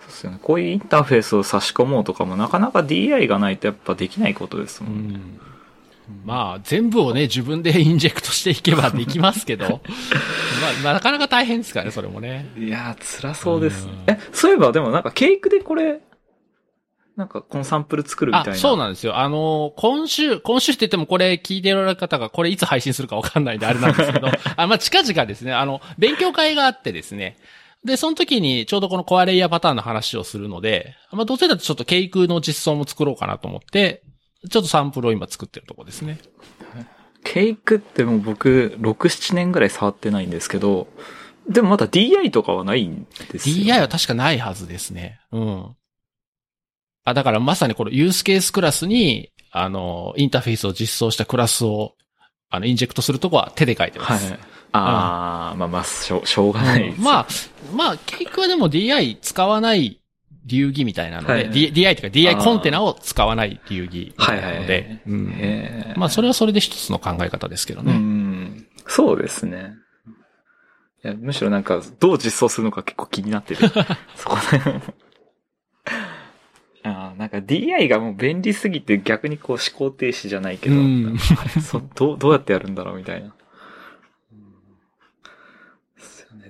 [0.00, 0.38] そうですよね。
[0.42, 5.14] こういうインターフェースを差し込もうとかもなかなか DI がないとやっぱできないことですもんね。
[5.14, 5.40] うん
[6.24, 9.80] まあ、全部をね、自分でインジェクトしていけばできますけど、まあ、
[10.82, 12.50] まあ、なかなか大変ですからね、それもね。
[12.58, 13.88] いやー、辛そうです。
[14.06, 16.00] え、そういえば、でもなんか、ケークでこれ、
[17.16, 18.54] なんか、このサンプル作るみたいな。
[18.54, 19.18] そうなんですよ。
[19.18, 27.36] あの、今週、今週って言ってもこれ聞いてる方がこれいつ配信するかわかんないんであれなんですけど、 あ、まあ、近々ですね、あの、勉強会があってですね、
[27.84, 34.02] で、その時にちょうどこのコアレイヤーパターンの話をするので、まあ、どうせだとちょっとケイクの実装も作ろうかなと思って、
[34.50, 36.18] ちょっとサンプルを今作ってるとこですね。
[37.24, 40.88] ケイクってもう僕、6、7年ぐらい触ってないんですけど、
[41.48, 43.62] でもまだ DI とかはないんですよ、ね。
[43.62, 45.20] DI は確かないはずですね。
[45.32, 45.76] うん。
[47.04, 51.94] あ、だからまさにこのユースケースクラスに、あの、インターフェースを実装したクラスを、
[52.48, 54.30] あの、インジェクトするとこは手で書いてます。
[54.30, 54.40] はい。
[54.72, 57.26] ああ、うん、まあまあ、しょしょうがない、うん、まあ、
[57.74, 60.00] まあ、ケイクはでも DI 使わない
[60.46, 67.92] 流儀みたいなので、はい DI というか DI コンテナを使わない流儀なので、はいはいはいうん、まあそれはそれで一つの考え方ですけどね。
[67.92, 69.74] うん、そうですね。
[71.04, 73.68] いや、むしろなんか、どう実装するのか結構気になってる。
[74.14, 74.82] そこであなん
[77.32, 81.18] か DI がもう便利すぎて逆にこう思考停止じゃないけど、うん、
[81.62, 83.34] そどうどうやってやるんだろうみたいな。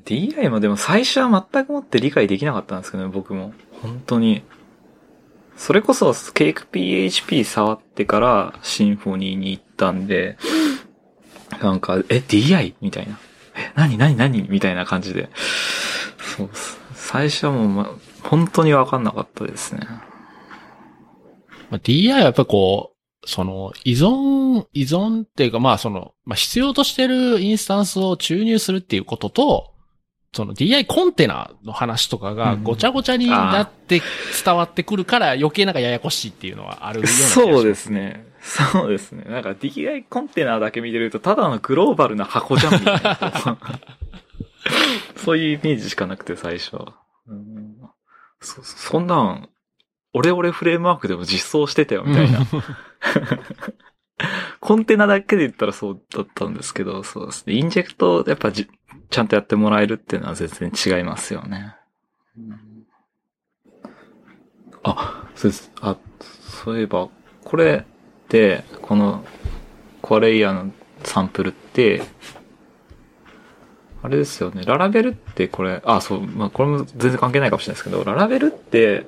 [0.04, 3.54] DI もでも最初は全くもって理解できなかったんですけどね、僕も。
[3.82, 4.42] 本当に。
[5.56, 10.38] それこそ、ケーク PHP 触ってからシンフォニーに行ったんで、
[11.60, 12.74] なんか、え、DI?
[12.80, 13.18] みたいな。
[13.54, 14.48] え、何何何？
[14.48, 15.28] みたいな感じで。
[16.36, 16.50] そう
[16.94, 17.90] 最初はもう、ま、
[18.22, 19.86] 本当にわかんなかったですね。
[21.72, 22.92] まあ、DI はやっぱこ
[23.24, 29.72] う、その、依存、依存っていうか、まあその、まあ必要としてるインスタンスを注入するっていうことと、
[30.34, 34.02] その DI コンテナの話とかがごちゃごちゃになって
[34.44, 38.26] 伝わってくるから余計なんかややこしいっていうのはあるようなそうですね。
[38.40, 39.24] そうですね。
[39.24, 43.58] なんか DI コンテナだけ見てるとただのグローバルな箱じゃんみたいな。
[45.16, 46.76] そういうイメージしかなくて最初。
[47.28, 47.76] うん、
[48.40, 49.48] そそんなん、
[50.14, 52.40] オレオレフレームワークでも実装してたよみたいな。
[54.60, 57.54] コンテナだけで言ったらそうだったんですけど、そうですね。
[57.54, 58.68] インジェクト、やっぱじ
[59.10, 61.74] ちゃんとやってもらえるっていうのは全然違いますよね。
[64.82, 65.70] あ、そうです。
[65.80, 65.96] あ、
[66.62, 67.08] そういえば、
[67.44, 67.84] これ
[68.28, 69.24] で、この、
[70.00, 70.72] コアレイヤーの
[71.04, 72.02] サンプルって、
[74.02, 74.64] あれですよね。
[74.64, 79.06] ララベルってこれ、あ、そう、まあ、これも全然関係ないかもしれないですけど、ララベルって、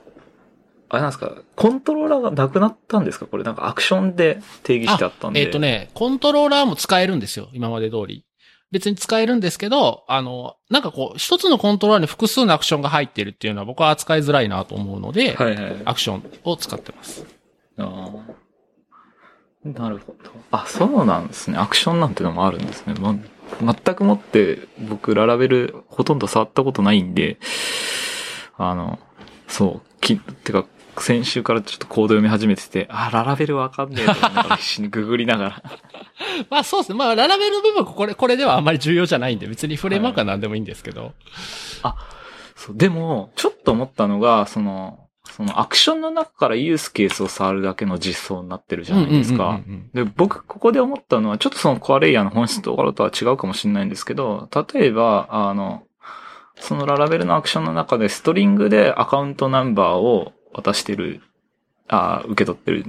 [0.89, 3.27] あれなんですか、コントローラーがなくなったんですか？
[3.27, 5.41] これなんかアクションで定義してあったんで。
[5.41, 7.49] えっ、ー、とね、コントローラーも使えるんですよ。
[7.53, 8.25] 今まで通り。
[8.71, 17.25] 別に使えるんですけど、あの、なんかこう、一つのコントローラーに複数のアクションが入ってるっていうのは僕は扱いづらいなと思うので、はいはい、アクションを使ってます。
[17.79, 19.69] ああ。
[19.69, 20.31] なるほど。
[20.51, 21.57] あ、そうなんですね。
[21.57, 22.95] アクションなんてのもあるんですね。
[22.99, 23.15] ま、
[23.61, 24.59] 全くもって
[24.89, 27.39] 僕ララベルほとんど触ったことないんで、
[28.59, 28.99] あの、
[29.47, 30.67] そう、き、てか、
[31.03, 35.63] 先週からちょっとコード読み始めてて、あ、ララベルわかんねえと思いながら 必死にググりながら。
[36.51, 36.99] まあそうですね。
[36.99, 41.03] まあララベルの部分これ、これではあんまり重要じゃないんで、別にフレームワークは何でもいいんですけど。
[41.03, 41.13] はい、
[41.83, 41.97] あ、
[42.57, 49.61] そう、でも、ちょっと思ったのが、その、そのアクションの中からユースケースを触るだけの実装になってるじゃないですか。
[49.95, 55.83] で、僕、ここで思ったのは、ちょっとそのコアレイヤーの本質とかとは違うかもしれないんですけど、例えば、あの、
[56.57, 61.21] そのララベルのアクションの中でストリングでアカウントナンバーを渡してる、
[61.89, 62.87] ああ受け取ってる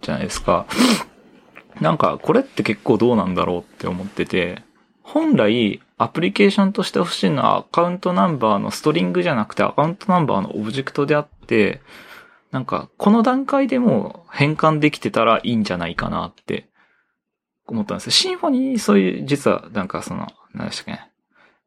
[0.00, 0.66] じゃないですか。
[1.80, 4.62] なんか、これって結構どうなんだろうって思ってて、
[5.02, 11.82] 本来、アプリケーションとして欲しいのはアカウントナンバーのストリングじゃなくてアカウントナンバーのオブジェクトであって、
[12.50, 16.68] なんか、この段階でも変換できてたらいいんじゃないかなって
[17.66, 18.10] 思ったんですよ。
[18.12, 20.90] シンフォニー、そういう、実は、なんかその、何でしたっけ？
[20.92, 21.10] ね。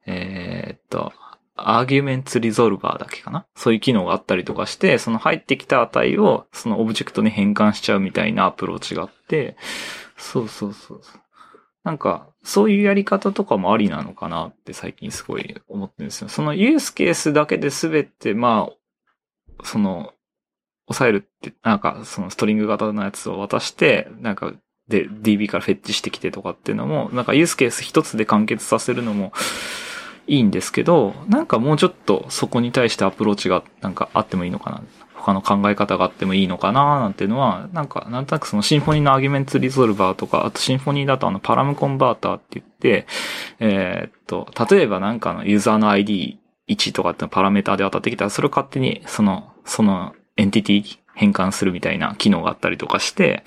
[0.05, 1.13] えー、っと、
[1.55, 3.45] アーギュメンツリゾルバーだけかな？
[3.55, 9.55] そういう機能があったりとかして、その入ってきた値をそのオブジェクトに変換しちゃうみたいなアプローチがあって、
[10.17, 11.01] そうそうそう。
[11.83, 16.29] なんか、そういうやり方とかもありなのかなって最近すごい思ってるんですよ。
[16.29, 20.13] そのユースケースだけで全て、まあ、その、
[20.87, 24.53] 抑えるって、なんか、そのストリング型のやつを渡して、なんか、
[24.87, 29.33] で、DB から fetch してきてとかっていうのも、なんかユースケース一つで完結させるのも
[30.27, 34.81] いいんですけど、なんかもうちょっとそこに対してアプローチがなんかあってもいいのかな。
[35.23, 43.07] 他の考え方があってもいいのかななんていうのは、なんか、なんとなくその Symfony の argument resolver とか、あと Symfony だとあの ParamConverter って言って、
[43.59, 53.45] えー、っと、例えばなんかのユーザーの ID1 とかってパラメーターで渡ってきたら、それを勝手にその、その entity 変換するみたいな機能があったりとかして、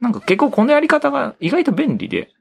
[0.00, 2.33] なんか結構このやり方が意外と便利で、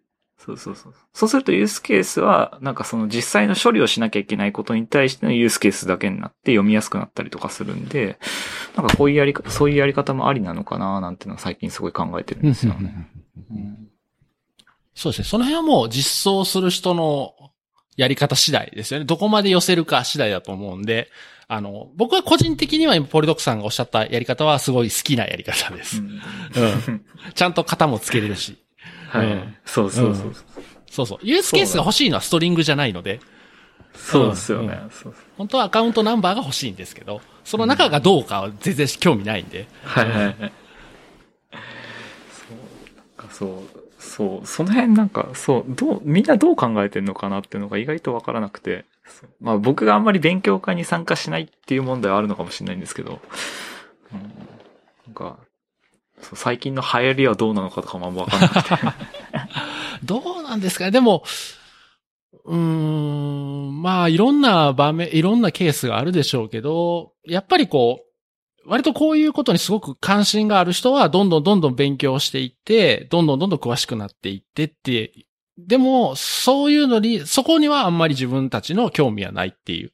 [0.45, 0.93] そうそうそう。
[1.13, 8.19] そうするとユースケースは、なんかその実際の処理をしなきゃいけないことに対してのユースケースだけになって読みやすくなったりとかするんで、
[8.75, 13.09] なんかこういうやり、そういうやり方もありなのかななんてのは最近すごい考えてるんですよね。
[14.93, 15.27] そうですね。
[15.27, 17.33] その辺はもう実装する人の
[17.95, 19.05] やり方次第ですよね。
[19.05, 21.09] どこまで寄せるか次第だと思うんで、
[21.47, 25.99] あの、僕は個人的には今、ポリドクさんがおっしゃったやり方はすごい好きなやり方です。
[25.99, 26.07] うん。
[26.07, 28.57] うん、ちゃんと型もつけれるし。
[29.13, 29.27] はい。
[29.27, 30.35] うん、そうそうそう、うん、
[30.89, 31.19] そうそう。
[31.21, 33.19] ユースケースが欲しいのはストリングじゃないので。
[33.95, 34.81] そうですよね、
[35.37, 39.67] 本当はアカウントナンバーが欲しいんですけど、その中がどうかは全然興味ないんで。
[39.83, 40.25] はいはい。
[40.25, 40.35] はい。
[40.35, 40.47] そう、
[42.97, 48.85] なんかそう、そう、その辺なんか、そう、どう、みんなどう考えてんのかなっていうのが意外とわからなくて、
[49.39, 53.19] まあ僕があんまり勉強会に参加しないっていう問題はあるのかもしれないんですけど、
[54.11, 54.19] うん、
[55.07, 55.37] なんか、
[56.35, 58.75] 最近の流行りはどうなのかとかもあんまわかんなくて。
[60.03, 61.23] どうなんですかでも、
[62.45, 75.13] うん、まあいろんな場面、いろんなケースがあるでしょうけど、やっぱりこう、割とこういうことにすごく関心がある人は、どんどんどんどん勉強していって、どんどんどんどん詳しくなっていってって、
[75.57, 79.91] でも、そういうのに、そこにはあんまり自分たちの興味はないっていう。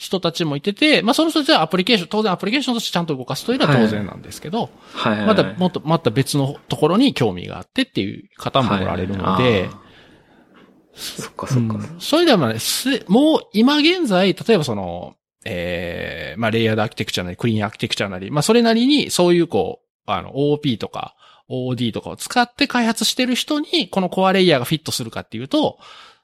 [0.00, 9.68] 人たちもいてて、まあその人たちはアプリケーション、当然アプリケーションとしてちゃんと動かすというのは当然なんですけど、はい、またもっと、また別のところに興味があってっていう方もおられるので、
[10.94, 11.96] そっかそっか、うん。
[12.00, 21.14] そういう意味ではね、もう今現在、例えばその、ええー、まあ、レイヤードアーキテクチャなり、クリーンアーキテクチャなり、まあ、それなりに、そういうこう、あの、OP とか、
[21.50, 25.78] OD とかを使って開発してる人に、このコアレイヤーがフィットするかっていうと、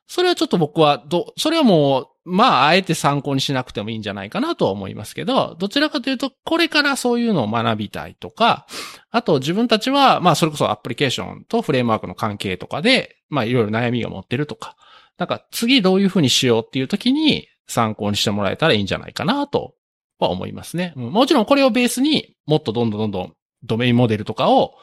[0.07, 8.67] それはちょっと僕は、ど、それはもう、まあ、あえて参考にしなくてもいいんじゃないかなとは思いますけど、どちらかというと、これからそういうのを学びたいとか、
[9.11, 14.77] あと自分たちは、まあ、それこそアプリケーションとフレームワークの関係とかで、まあ、いろいろ悩みを持ってるとか、
[15.19, 19.75] なんか、次どういうふうにしようっていう時に、参考にしてもらえたらいいんじゃないかなと
[20.19, 20.93] は思いますね。
[20.97, 23.33] もちろんこれをベースにもっとどんどんどんどん
[23.65, 24.75] ドメインモデルとかを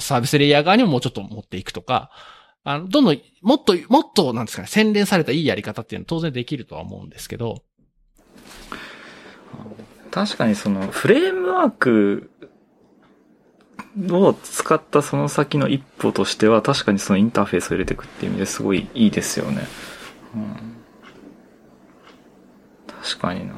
[0.00, 2.10] サービスレイヤー側にももうちょっと持っていくとか、
[2.64, 7.62] あの、どんどん、もっと、もっと、なんですかね、洗練されたいいやり方っていうのは当然できるとは思うんですけど。
[10.10, 12.30] 確かにその、フレームワーク
[14.10, 19.62] を使ったその先の一歩としては、確かにそのインターフェースを入れていくっていう意味ですごいいいですよね。
[20.34, 20.78] うん
[23.08, 23.54] 確かにな。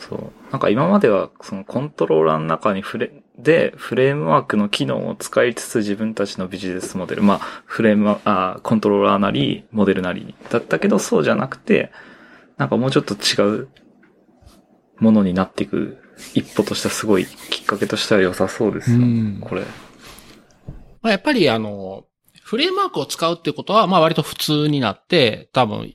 [0.00, 0.32] そう。
[0.52, 11.90] なんか今までは、そのコントローラーの中にフレ、で、フレームワークの機能を使いつつ自分たちのビジネスモデル、まあ、フレームあ、コントローラーなり、モデルなり、だったけど、そうじゃなくて、
[12.58, 13.68] なんかもうちょっと違う
[14.98, 15.98] ものになっていく
[16.34, 18.98] 一歩としてはすごいきっかけとしては良さそうですよ。
[19.40, 19.62] これ。
[21.02, 22.04] まあ、やっぱりあの、
[22.42, 25.94] フレームワークを使うってことは、まあ割と普通になって、多分、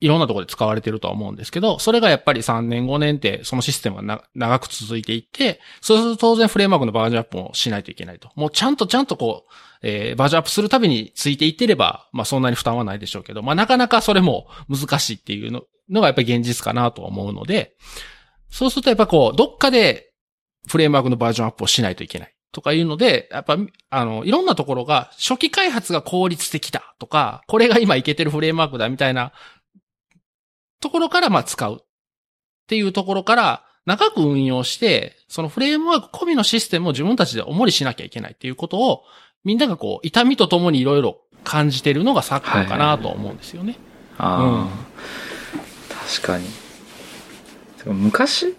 [0.00, 8.30] いろんなところで使われてるとは思うんですけど、それがやっぱり3年5年ってそのシステムが長く続いていって、そうすると当然フレームワークのバージョンアップもしないといけないと。
[8.36, 17.74] もうちゃんとちゃんとこう、えー、バージョンアップするたびについていってれば、まあそんなに負担はないでしょうけど、まあなかなかそれも難しいっていうののがやっぱり現実かなと思うので、
[18.50, 20.12] そうするとやっぱこう、どっかで
[20.68, 22.34] フレームワークのバージョンアップをしないといけない。
[22.50, 23.58] とかいうので、やっぱ、
[23.90, 29.32] あの、いろんなところが、初期開発が効率的だとか、これが今いけてるフレームワークだみたいな
[30.80, 31.86] ところからまあ使うっ
[32.68, 39.04] ていうところから長く運用して、そのフレームワーク込みのシステムを自分たちでおもりしなきゃいけないっていうことを、
[39.44, 43.78] みんながこう、痛みとともにいろいろ感じてるのが昨今かなと思うんですよね。
[44.18, 44.68] はいはいはい、ああ、うん、
[46.06, 46.46] 確かに。
[47.86, 48.54] 昔、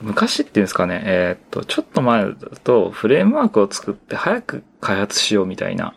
[0.00, 2.34] 昔っていうんですかね、えー、っと、ちょっと前だ
[2.64, 5.94] と、フレームワークを作って早く開発しようみたいな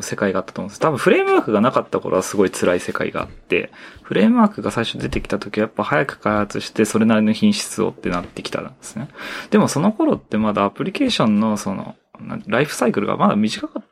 [0.00, 0.80] 世界があったと思うんです。
[0.80, 3.70] 多分フレームワークがなかった頃はすごい辛い世界があって、
[4.02, 9.08] フレームワークが最初出てきた時はやっぱ早く開発してそれなりの品質をってなってきたんですね。
[9.50, 11.96] でもその頃ってまだアプリケーションのその、
[12.46, 13.84] ライフサイクルがまだ短かっ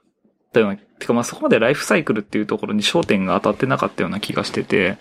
[0.53, 4.99] たような、てかまあそこまでライフサイクルっていうところに焦点が当たってなかったような気がしてて、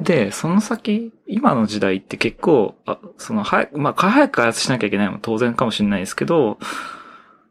[0.00, 6.58] で、その先、今の時代って結構、あその、早く、まあ早く開発しなきゃいけないのも当然かもしれないですけど、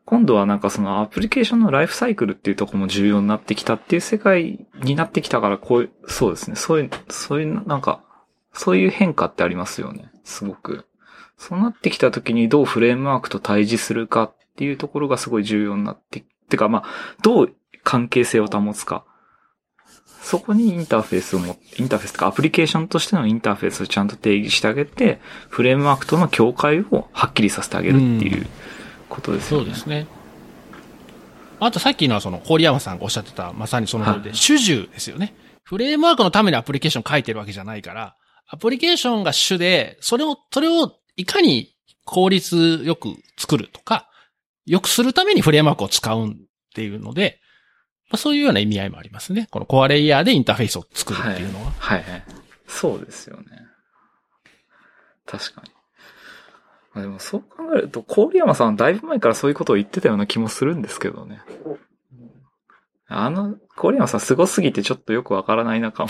[0.08, 6.56] 今度はなんかそのアプリケーションのライフサイクルっていうところも重要になってきたっていう世界になってきたから、こういう、そうですね。
[6.56, 8.02] そういう、そういう、なんか、
[8.54, 10.10] そういう変化ってありますよね。
[10.24, 10.86] すごく。
[11.38, 17.54] そうなってきた時にどうフレームワークと対峙するかっていうところがすごい重要になって、てかまあ、どう
[17.84, 19.04] 関係性を保つか。
[20.22, 28.44] そこにインターフェースをも、インターフェースとかアプリケーションとしてのインターフェースをちゃんと定義してあげて、フレームワークとの境界をはっきりさせてあげるっていう。
[28.44, 28.48] う
[29.18, 29.66] ことですよね。
[29.66, 30.08] そうですね。
[31.60, 35.34] あとさっきのその、郡山さんがおっしゃってた、まさにその通りで、主従ですよね。
[35.64, 38.16] フレームワークのためにアプリケーション書いてるわけじゃないから、
[38.48, 44.10] アプリケーションが主で、それを、それをいかに効率よく作るとか、
[44.66, 46.34] よくするためにフレームワークを使うっ
[46.76, 47.40] ていうので、
[48.10, 49.48] まあ、そういうような意味合いもありますね。
[49.52, 51.72] このコアレイヤーでインターフェースを作るっていうのは。
[51.78, 52.24] はい、はい、はい。
[52.68, 53.44] そうですよね。
[55.26, 55.72] 確かに。
[57.02, 61.42] でもそう考えると、郡山さんだいぶ前からそういうことを言ってたような気もするんですけどね。
[63.08, 66.10] あの、郡山さん凄すぎてちょっとよくわからない仲間。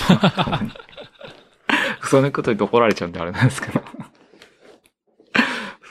[2.04, 3.82] そういうこと言って怒られちゃうんであれなんですけど。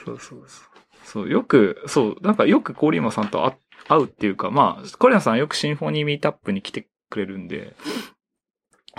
[0.05, 0.67] そうそうそう。
[1.03, 3.55] そう、よく、そう、なんかよく郡山さんと
[3.87, 7.75] 会うっていうか、まあ、郡山さんよくシンフォニーミートアップに来てくれるんで、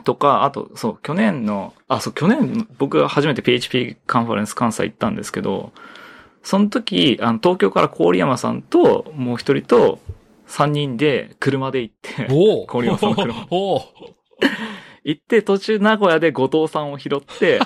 [0.04, 5.72] とか、あと、そう、去年の、あ、そう、去年、僕が初めて PHP カンファレンス関西行ったんですけど、
[6.42, 10.00] その時、あの、東京から郡山さんと、もう一人と、
[10.46, 13.46] 三人で車で行って、郡山さんの車。
[15.04, 17.60] 行って、途中名古屋で後藤さんを拾って、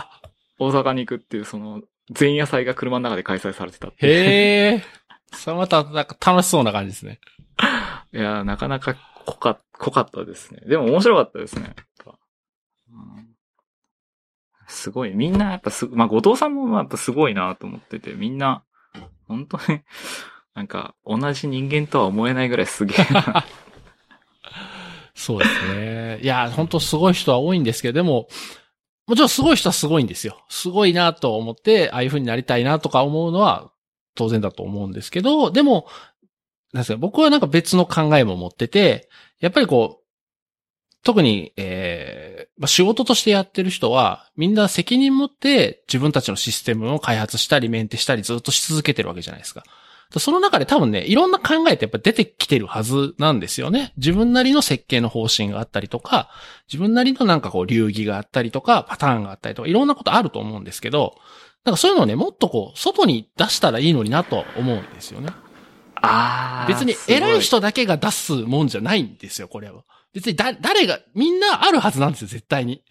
[0.58, 1.82] 大阪に行くっていう、その、
[2.18, 4.84] 前夜祭が車の中で開催されてたへえ。
[5.32, 7.20] それまた、なんか楽しそうな感じですね。
[8.12, 8.96] いや、なかなか
[9.30, 10.62] 濃か、濃かったですね。
[10.66, 11.74] でも面白かったですね。
[12.90, 13.28] うん、
[14.66, 15.10] すごい。
[15.10, 18.64] みんなやっぱす、まあ、後藤さんもやっぱすごいなと思ってて、みんな、
[19.28, 19.80] 本当に、
[20.54, 23.44] なんか、同じ人間とは思えないぐらいすげえな。
[25.14, 26.18] そうですね。
[26.22, 28.26] いや、本当すごい人は多いんですけど、でも、
[29.06, 30.44] もちろんすごい人はすごいんですよ。
[30.48, 33.70] すごいなと思って、ああいう風になりたいなとか思うのは
[34.14, 35.86] 当然だと思うんですけど、でも、
[36.72, 39.08] なんですか、僕はなんか別の考えも持ってて、
[39.40, 40.00] やっぱりこう、
[41.02, 49.64] 特に、えー、仕事としてやってる人は、みんな責任持って自分たちのシステムを開発したり、メンテしたりずっとし続けてるわけじゃないですか。
[50.18, 53.92] その中で多分ね、いろんな考えってやっぱ出てきてるはずなんですよね。
[53.96, 56.28] 自分なりの設計の方針があったりとか、
[56.66, 61.14] 自分なりのなんかこう流儀があったりとか、パターンがあったりとか、いろんなことあると思うんですけど、
[61.64, 65.30] なんかそういうのをね、もっとこう、外に出したらいいのになと思うんですよね。
[66.02, 66.66] ああ。
[66.68, 69.82] 別に偉い人だけが出すもんじゃないんですよ、これは。
[70.12, 72.74] 別にだ、誰が、みんなあるはずなんですよ、絶対に。
[72.74, 72.82] い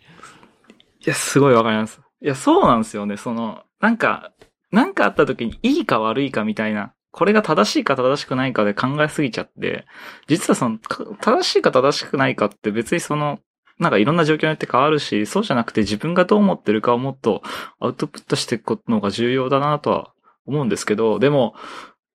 [1.06, 2.00] や、すごいわかります。
[2.22, 3.18] いや、そうなんですよね。
[3.18, 4.32] その、なんか、
[4.72, 9.86] なんかあった時にいいか悪いかみたいな、これが正しいか正しくないかで考えすぎちゃって、
[10.28, 13.40] 実はその、正しいか正しくないかって別にその、
[13.80, 17.42] なんかいろんな状況によって変わるし、そうじゃなくて自分がどう思ってるかをもっと
[17.80, 20.12] アウトプットしていくことの方が重要だなとは
[20.46, 21.56] 思うんですけど、でも、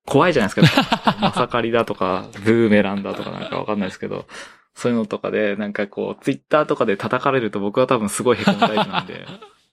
[0.06, 1.16] 怖いじゃないですか。
[1.20, 4.26] まさかりだとか、ブーメランだとかなんかわかんないですけど、
[4.74, 9.26] そういうのとかで、なんかこう、ツイッターとかで叩かれると僕は多分すごい凹むタイプなんで。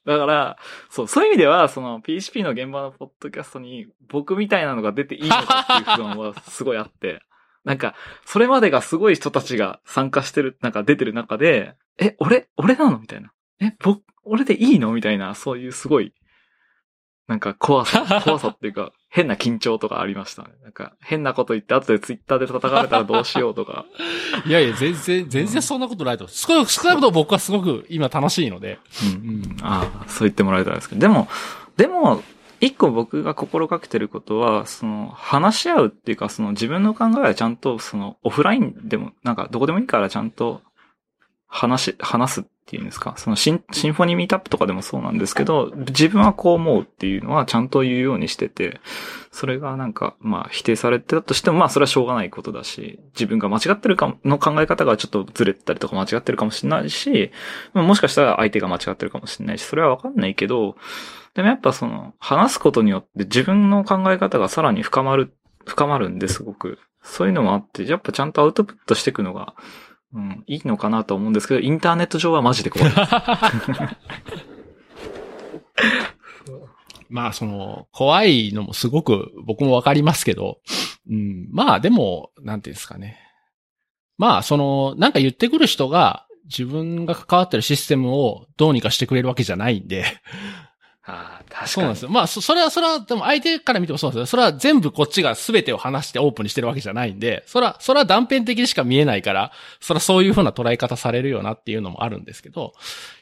[0.06, 0.58] だから、
[0.90, 7.22] そう、そういう意味では、その PHP の現場のポッドキャストに僕みたいなのが出ていいのかっていう不安はすごいあって。
[7.64, 13.32] なんか、それまでがすごい人たちが参加してる、なんか出てる中で、え、俺、俺なのみたいな。
[13.60, 16.14] え、僕、俺でいいのみたいな、そういうすごい、
[17.32, 20.50] なんか怖さ、 怖さっていうか、変な緊張とかありましたね。
[20.64, 23.86] なんか、変なこと言って後でツイッターで叩かれたらどうしようとか。
[24.46, 26.28] いやいや、全然、全然そんなことないと。
[26.28, 28.80] 少なくとも僕はすごく今楽しいので。
[29.24, 29.30] うん。
[29.30, 31.00] うん、ああ、そう言ってもらえたんですけど。
[31.00, 31.30] でも、
[31.78, 32.22] でも、
[32.60, 40.62] 一個僕が心がけてることは、その、話し合うっていうか、その自分の考えはちゃんと、その、オフラインでも、なんか、どこでもいいからちゃんと、
[41.54, 43.14] 話し、話すっていうんですか？
[43.18, 48.80] そのシン、シンフォニーミートアップとかでもそうなんですけど、自分はこう思うっていうのはちゃんと言うようにしてて、
[49.32, 57.32] それがなんか、まあ、否定されてたとしても、まあ、それはしょうがないことだし、自分が間違ってるかの考え方がちょっとずれてたりとか間違ってるかもしれないし、
[57.74, 60.78] もしかしたら相手が間違ってるかもしれないし、それはわかんないけど、
[61.34, 65.34] でもやっぱその、話すことによって自分の考え方がさらに深まる、
[65.66, 66.80] 深まるんですごく。
[67.04, 69.56] そういうのもあって、やっぱちゃんとアウトプットしていくのが、
[70.14, 72.92] うん、いいのかなと思うんですけど、インターネット上はマジで怖い。
[77.10, 80.60] まあ、その、怖いのもすごく僕もわかりますけど、
[81.10, 83.20] うん、まあでも、なんていうんですかね。
[84.18, 90.06] まあ、その、なんか言ってくる人が自分が関わってるシステムをどうにかしてくれるわけじゃないんで、
[91.04, 91.68] あ かに。
[91.68, 92.10] そうなんですよ。
[92.10, 94.26] まあ、それは、それは、でも相手から見てもそうなんですよ。
[94.28, 102.74] それは全部こっちが全てを話してオープンにしてるわけじゃないんで、それは、それは断片的にしか見えないから、それはそういうふうな捉え方されるよなっていうのもあるんですけど、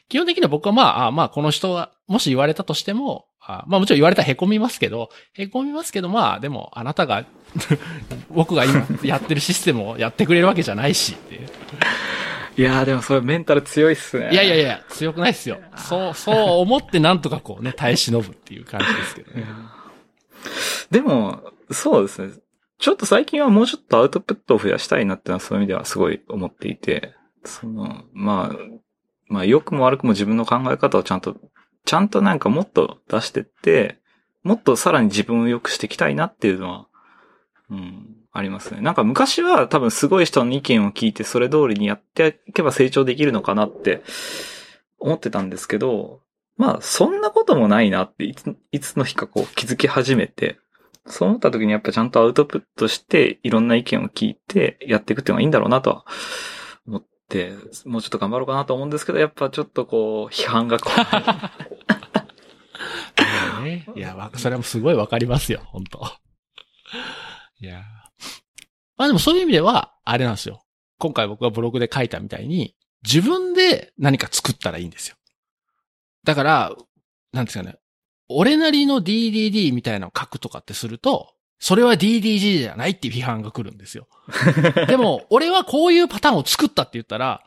[0.08, 7.24] 基本的には僕はまあ、あまあ、この人が、もし言われたとしても、あまあもちろん言われたら凹みますけど、凹みますけど、まあ、でも、あなたが
[8.30, 11.48] 僕が今やってるシステムをやってくれるわけじゃないしっていう。
[12.60, 14.30] いやーでもそれメンタル強いっすね。
[14.32, 15.58] いやいやいや、強くないっすよ。
[15.76, 19.46] そう、そう思ってなんとかこうね、耐え忍ぶっていう感じですけどね。
[20.90, 21.40] でも、
[21.70, 22.34] そうですね。
[22.78, 28.56] ちょっと最近はもうちょっとアウトプットを増やしたいなってのはそういう意味ではすごい思っていて、その、まあ、
[29.28, 31.36] まあ良くも悪くも自分の考え方をちゃんと、
[31.86, 33.96] ちゃんとなんかもっと出してって、
[34.42, 36.86] もっとさらに自分を良くしていきたいなっていうのは、
[37.70, 38.80] うん、ありますね。
[38.80, 44.02] なんか昔は多分すごい人の意見を聞いてそれ通りにやっていけば成長できるのかなって
[44.98, 46.20] 思ってたんですけど、
[46.56, 50.58] まあそんなこともないなっていつ、いつの日かこう気づき始めて、
[51.06, 56.04] そう思った時にやっぱちゃんとアウトプットしていろんな意見を聞いてやっていくっていうのがいいんだろうなとは
[56.86, 57.52] 思って、
[57.84, 61.00] もうちょっと頑張ろうかなと思うんですけど、やっぱちょっとこう批判が怖い。
[63.94, 66.00] いや、それもすごいわかりますよ、本当
[67.60, 67.82] いや
[69.00, 70.62] まあでもそういう意味では、あれなんですよ。
[70.98, 75.16] 今回僕がブログで書いたみたいに、自分で何か作ったらいいんですよ。
[76.22, 76.72] だから、
[77.32, 77.76] なんですかね。
[78.28, 84.06] 俺なりの DDD みたいなのを書くとかってすると、それは DDG じゃないっていう批判が来るんですよ。
[84.86, 87.42] でも、俺はこういうパターンを作ったって言ったら、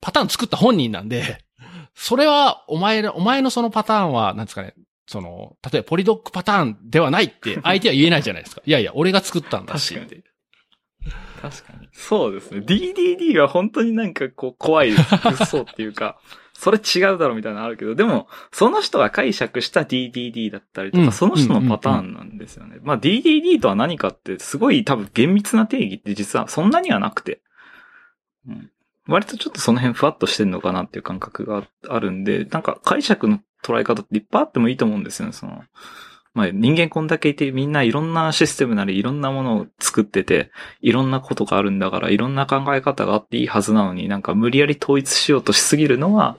[0.00, 1.44] パターン作った本人なんで、
[1.96, 4.76] それは、お前、お前のそのパターンは、なんですかね、
[5.08, 8.62] その、例えばポリドックパターンではないって相手は言えないじゃないですか。
[8.64, 10.22] いやいや、俺が作ったんだしって。
[11.40, 11.88] 確かに。
[11.92, 12.60] そうですね。
[12.60, 15.14] DDD は本当になんかこう怖いです。
[15.42, 16.18] 嘘っていうか、
[16.54, 22.78] それ違うだろうみたいなのあるけど、でも、その人が解釈した DDD だったりとか、うん、その人のパターンなんですよね。
[22.82, 27.40] まあ DDD とは何かってすごい多分厳密な定義って実はそんなにはなくて、
[28.46, 28.70] うん、
[29.08, 35.64] 割とちょっとその辺ふわっとしてんのかなっていう感覚があるんで、なんか解釈の捉え方っていっぱいあってもいいと思うんですよね、その。
[36.34, 46.36] まあ人間こんだけいてみんないろんなシステムなりいろんなものを作ってて、いろんなことがあるんだからいろんな考え方があっていいはずなのになんか無理やり統一しようとしすぎるのは、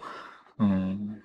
[0.57, 1.21] うん、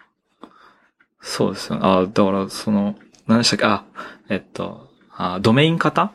[1.21, 1.83] そうですよね。
[1.85, 2.97] あ、だからその、
[3.27, 3.85] 何でしたっけ、あ、
[4.29, 6.13] えっと、あドメイン型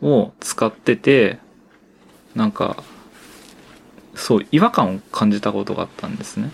[0.00, 1.38] を使ってて、
[2.34, 2.82] なんか、
[4.14, 6.50] そう、違和感を感じたことがあったんですね。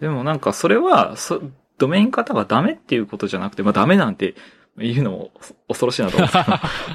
[0.00, 1.40] でもなんかそれは、そ
[1.78, 4.34] ドメイン型がダメっていうことじゃなくて、まあダメなんて
[4.78, 5.30] 言うのも
[5.68, 6.44] 恐ろしいなと思うんです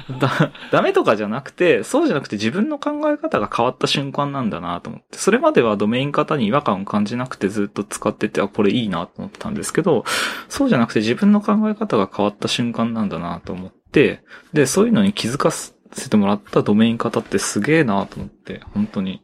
[0.06, 10.04] けどだ、ダメとかじゃなくて、そうじゃなくて自分の考え方が変わった瞬間なんだなと思って、それまではドメイン型に違和感を感じなくてずっと使ってて、あ、これいいなと思ってたんですけど、
[10.48, 14.22] そうじゃなくて自分の考え方が変わった瞬間なんだなと思って、
[14.52, 15.72] で、そういうのに気づかせ
[16.10, 19.22] てもらったドメイン型ってすげえなと思って、本当に。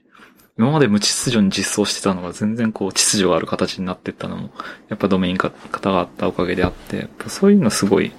[0.56, 4.50] 今まで無秩序に実装してたのが全然こう秩序がある形になってったのも、
[4.88, 8.12] やっぱドメイン型があったおかげであって、そういうのすごい、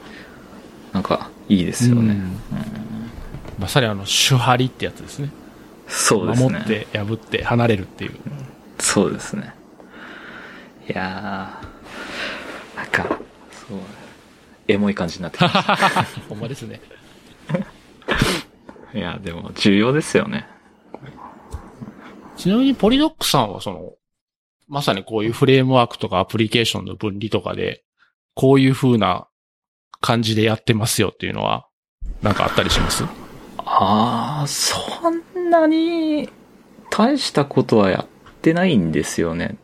[0.92, 2.14] なんか、いいですよね。
[2.14, 2.40] うん、
[3.58, 5.30] まさにあの、主張りってやつですね。
[5.88, 6.50] そうですね。
[6.50, 8.12] 守って、破って、離れるっていう。
[8.80, 9.54] そうですね。
[10.90, 13.18] いやー、なんか、
[13.68, 13.80] そう、
[14.68, 16.04] エモい感じになってきました。
[16.28, 16.82] ほんまですね。
[18.94, 20.48] いや、でも重要ですよね。
[22.38, 23.94] ちなみにポリドックさんはその、
[24.68, 27.84] まさにこういうフレームワークとかアプリケーションの分離とかで、
[28.34, 29.28] こういう風な
[30.02, 31.68] 感じでやってますよっていうのは、
[32.22, 33.04] なんかあったりします？
[33.58, 34.78] ああ、そ
[35.10, 36.30] んなに
[36.90, 39.58] 大したことはやってないんですよね。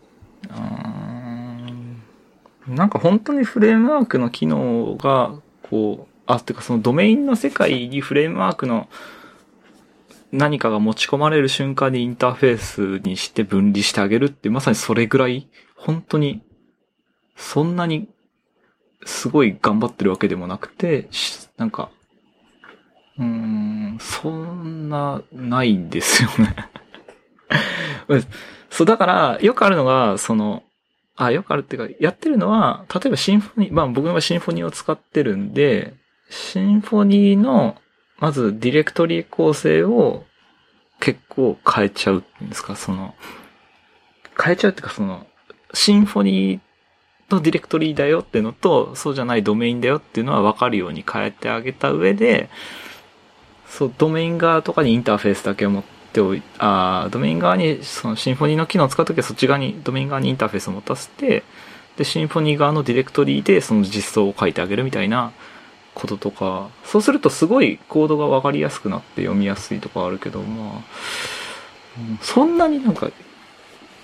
[0.49, 2.01] うん
[2.67, 5.33] なんか本当にフレームワークの機能が、
[5.69, 8.87] こう、あ、てかそのドメインの世界にフレームワークの
[10.31, 16.41] 何かが持ち込まれる瞬間にインターフェースにして分離してあげるってまさにそれぐらい、本当に、
[17.35, 18.07] そんなに
[19.05, 21.09] すごい頑張ってるわけでもなくて、
[21.57, 21.89] なんか、
[23.17, 26.55] うん、そんな、ないんですよね。
[28.69, 30.63] そう、だから、よくあるのが、その、
[31.15, 35.93] あ、よくあるっていうか、やってるのは、例えばシンフォニー、まあ僕はシンフォニーを使ってるんで、
[36.29, 37.75] シンフォニーの、
[38.21, 40.23] まずディレクトリ構成を
[40.99, 43.15] 結構変えちゃうんですか、その、
[44.41, 45.25] 変えちゃうっていうか、その、
[45.73, 46.61] シンフォニー
[47.33, 52.49] のディレクトリだよっていうのと、そうじゃないドメインだよっていうのは分かるように変えてあげた上で、
[53.67, 55.83] そう、ドメイン側とかにインターフェースだけを持っ
[56.13, 61.41] ておい、あドメイン側に、そのシンフォニーの機能を使うときはそっち側に、ドメイン側にインターフェースを持たせて、
[61.97, 65.31] で、シンフォニー側のディレクトリでその実装を書いてあげるみたいな
[66.01, 70.81] こととか、そうするとすごいコードが分かりやすくなって読みやすいとかあるけど、まあ、
[72.21, 73.11] そんなになんか、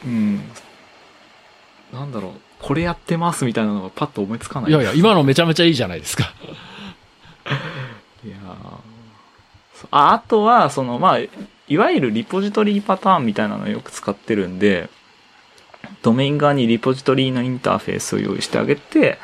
[0.06, 0.42] うん、
[1.92, 4.72] なんだろう、これやってますみたいなのがパッと思いつかない。
[4.72, 6.32] いやいや、今のめちゃめちゃいいじゃないですか。
[8.24, 8.36] いや
[9.90, 11.20] ああとは、その、まあ、
[11.68, 14.90] いわゆるリポジトリパターンみたいなのをよく使ってるんで、
[16.04, 19.18] ドメイン側にリポジトリのインターフェースを用意してあげて、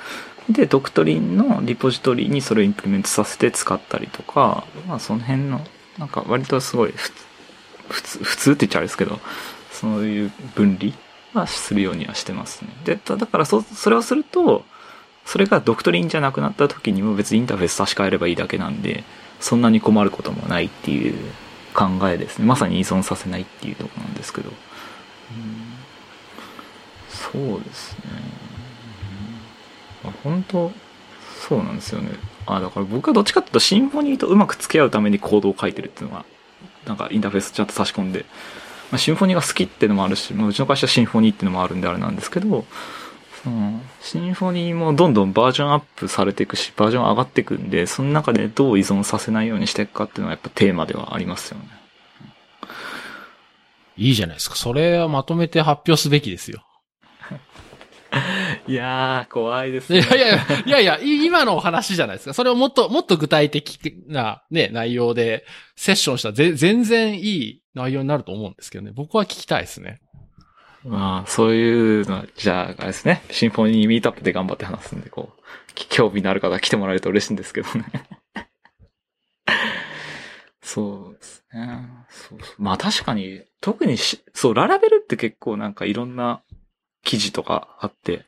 [0.49, 5.65] で、ドクトリンのリポジトリにそれをインプリメントさせて使ったりとか、まあその辺の、
[5.97, 6.93] なんか割とすごい
[7.89, 9.19] 普通、普通って言っちゃあれですけど、
[9.71, 10.93] そういう分離
[11.33, 12.69] はするようにはしてますね。
[12.83, 14.65] で、だからそ、それをすると、
[15.25, 19.03] それがドクトリンじゃなくなった時にも別にインターフェース差し替えればいいだけなんで、
[19.39, 21.15] そんなに困ることもないっていう
[21.73, 22.45] 考えですね。
[22.45, 24.51] まさに依存させないっていうとこなんですけど。
[27.09, 28.42] そうですね。
[30.23, 30.71] 本当
[31.47, 32.11] そうなんですよね。
[32.45, 36.25] あ、だから僕はどっちかっていうとシンフォニーとうまく付き合うためにコードを書いてるっていうのが、
[36.85, 38.25] なんかインターフェースちゃんと差し込んで、
[38.91, 42.65] まあ、シンフォニーが好きっていうのもあるし、まあ、うちの会社はシンフォニーっていうのもあるんであれなんですけど、
[43.45, 51.65] うん、シンフォニーもどんどんバージョンアップされていくし、バージョン上がっていくんで、その中でどう依存させないようにしていくかっていうのはやっぱテーマではありますよね。
[53.97, 54.55] いいじゃないですか。
[54.55, 56.63] それはまとめて発表すべきですよ。
[58.67, 59.99] いやー、怖いですね。
[59.99, 62.33] いやいや、いやいや、今のお話じゃないですか。
[62.33, 65.45] それをもっと、もっと具体的なね、内容で
[65.75, 68.91] セッションしたら全然いい内容になると思うんですけどね。
[68.93, 69.99] 僕は聞きたいですね。
[70.85, 73.23] まあ、そういうの、じゃあ、あれですね。
[73.31, 75.41] シンフォニーミートアップで頑張って話すんで、こう、
[75.89, 77.85] 興味のある方来てもらえると嬉しいんですけどね。
[80.61, 81.89] そうですね。
[82.09, 86.41] そうそうまあ確かに、特にし、そう、ララベルって結構なんかいろんな
[87.03, 88.25] 記事とかあって、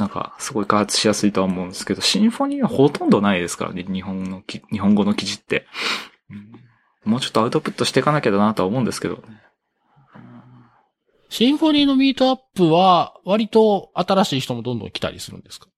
[0.00, 5.66] なんかすごい開発しやすいとは思うんですけど、シンフォニーはほとんどないですからね、日本の日本語の記事って、
[7.04, 9.22] もうちょっとアウトプットしていかなきゃだなとは思うんですけどね。
[11.28, 15.68] シンフォニーのミートアップは、割と新しい人もどんどん来たりするんですか？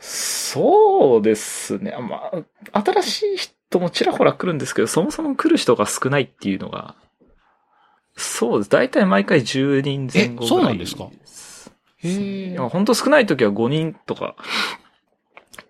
[0.00, 1.96] そうですね。
[2.00, 2.30] ま
[2.72, 6.94] あ、新しい人もちらほら来るんですけど、そもそも来る人が少ないっていうのが、
[8.16, 8.70] そうです。
[8.70, 10.48] だいたい毎回10人前後ぐらい。
[10.48, 11.08] そうなんですか？
[11.98, 12.56] へえ。
[12.56, 14.36] 本当少ない時は5人とか。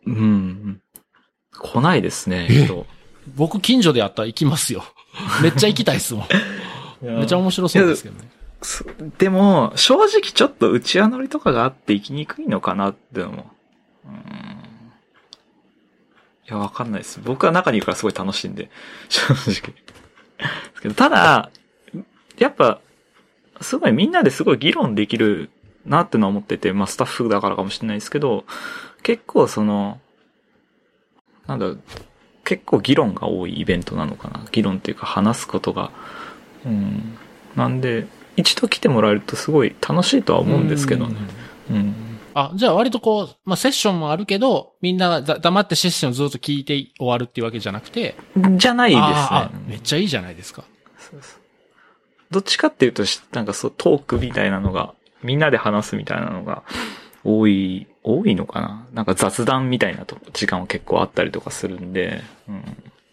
[0.07, 0.81] うん。
[1.59, 2.87] 来ないですね、人。
[3.35, 4.85] 僕近所でやったら行きますよ。
[5.43, 6.27] めっちゃ行きたいっすもん。
[7.03, 8.31] めっちゃ面白そうですけどね。
[9.19, 13.51] でも、正直ちょっと内輪乗りとかがあって行きにくいのかなってのも。
[14.05, 14.13] うん。
[16.49, 17.21] いや、わかんないです。
[17.23, 18.71] 僕は中にいるからすごい楽しいんで、
[19.09, 20.95] 正直。
[20.95, 21.51] ただ、
[22.39, 22.81] やっぱ、
[23.61, 25.51] すごいみんなですごい議論できる
[25.89, 28.45] なってのは思ってて、まあスタッフだからかもしれないですけど、
[29.03, 30.01] 結構その、
[31.47, 31.73] なんだ
[32.45, 34.45] 結構議論が多いイベントなのかな。
[34.53, 35.91] 議論っていうか話すことが。
[36.65, 37.17] うん。
[37.57, 38.07] なんで、
[38.37, 41.17] 一度来てもらえるとすごい楽しいとは思うんですけどね。
[41.71, 41.95] うんうん、
[42.35, 48.15] あ、じゃあ割とこう、まあセッションもあるけど、みんなが黙ってセッションずっと聞いて終わるっていうわけじゃなくて。
[48.57, 49.51] じゃないですね。
[49.67, 50.65] めっちゃいいじゃないですか。
[50.99, 51.41] そうそう
[52.31, 56.63] どっちかっていうと、なんかそう、トークみたいなのが、みんなで話すみたいなのが、
[57.25, 58.87] 多い、多いのかな？
[58.93, 62.65] なんか雑談みたいなと時間は結構あったりとかするんで、うん。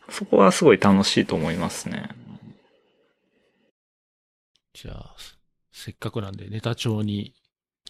[0.09, 2.09] そこはすごい楽しいと思いますね。
[4.73, 5.15] じゃあ、
[5.71, 7.33] せっかくなんでネタ帳に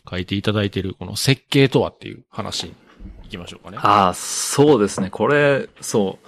[0.09, 2.75] 書いていただいているこの設計とはっていう話に
[3.23, 3.77] 行きましょうかね。
[3.81, 5.09] ああ、そうですね。
[5.09, 6.27] これ、そう。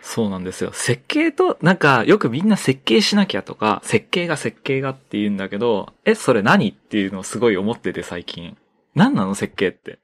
[0.00, 0.72] そうなんですよ。
[0.72, 8.56] 設計と、なんか、よくみんな設計しなきゃとか、設計が設計がって言うんだけど、え、それ何っていうのをすごい思ってて最近。
[8.94, 9.34] 何なの？
[9.34, 9.98] 設計って。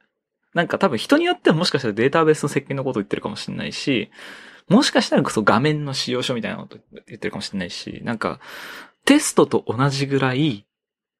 [0.53, 4.11] なんか多分人によってはもしかしたらデータベースの設計のこと言ってるかもしれないし、
[4.69, 8.41] もしかしたらこそ画面の使用書みたいなこと言ってるかもしれないし、なんか、
[9.05, 10.65] テストと同じぐらい、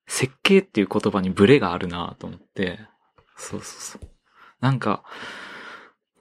[0.07, 2.79] 設計っていう言葉にブレがあるなと思って、
[3.37, 4.09] そうそうそう。
[4.61, 5.03] なんか、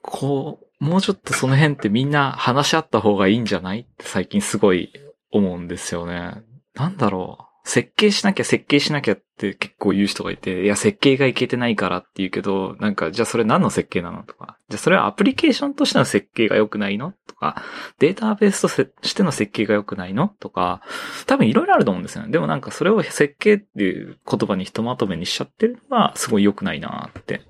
[0.01, 3.79] こう、もうちょっとその辺ってみんな話し合った方がいいんじゃない？
[3.79, 4.91] って最近すごい
[5.31, 6.43] 思うんですよね。
[6.75, 7.43] なんだろう。
[7.65, 17.63] 設計しなきゃ設計しなきゃって結構言う人がいて、いや、設計がいけてないからって言うけど、なんか、じゃあそれ何の設計なのとか、じゃあそれはアプリケーションとしての設計が良くないのとか、
[17.99, 20.81] データベースとしての設計が良くないのとか、
[21.25, 22.31] 多分いろいろあると思うんですよね。
[22.31, 27.43] でもなんかそれを設計っていう言葉にひとまとめにしちゃってるのはすごい良くないなって。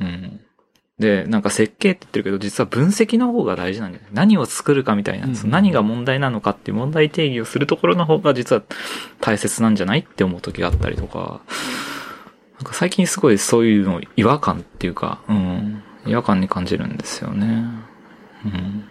[0.00, 0.40] うん。
[1.02, 4.04] で、なんか設計って言ってるけど、実は分析の方が大事なんだよ。
[4.12, 8.62] 何を作るかみたいな、うん、何が問題なのかっていう問題定義をするところの方が実は
[9.20, 11.40] 大切なんじゃないって思う時があったりとか、
[12.58, 17.64] なんか最近すごいそういうの違和感っていうか、うん、違和感に感じるんですよね。
[18.44, 18.84] うん。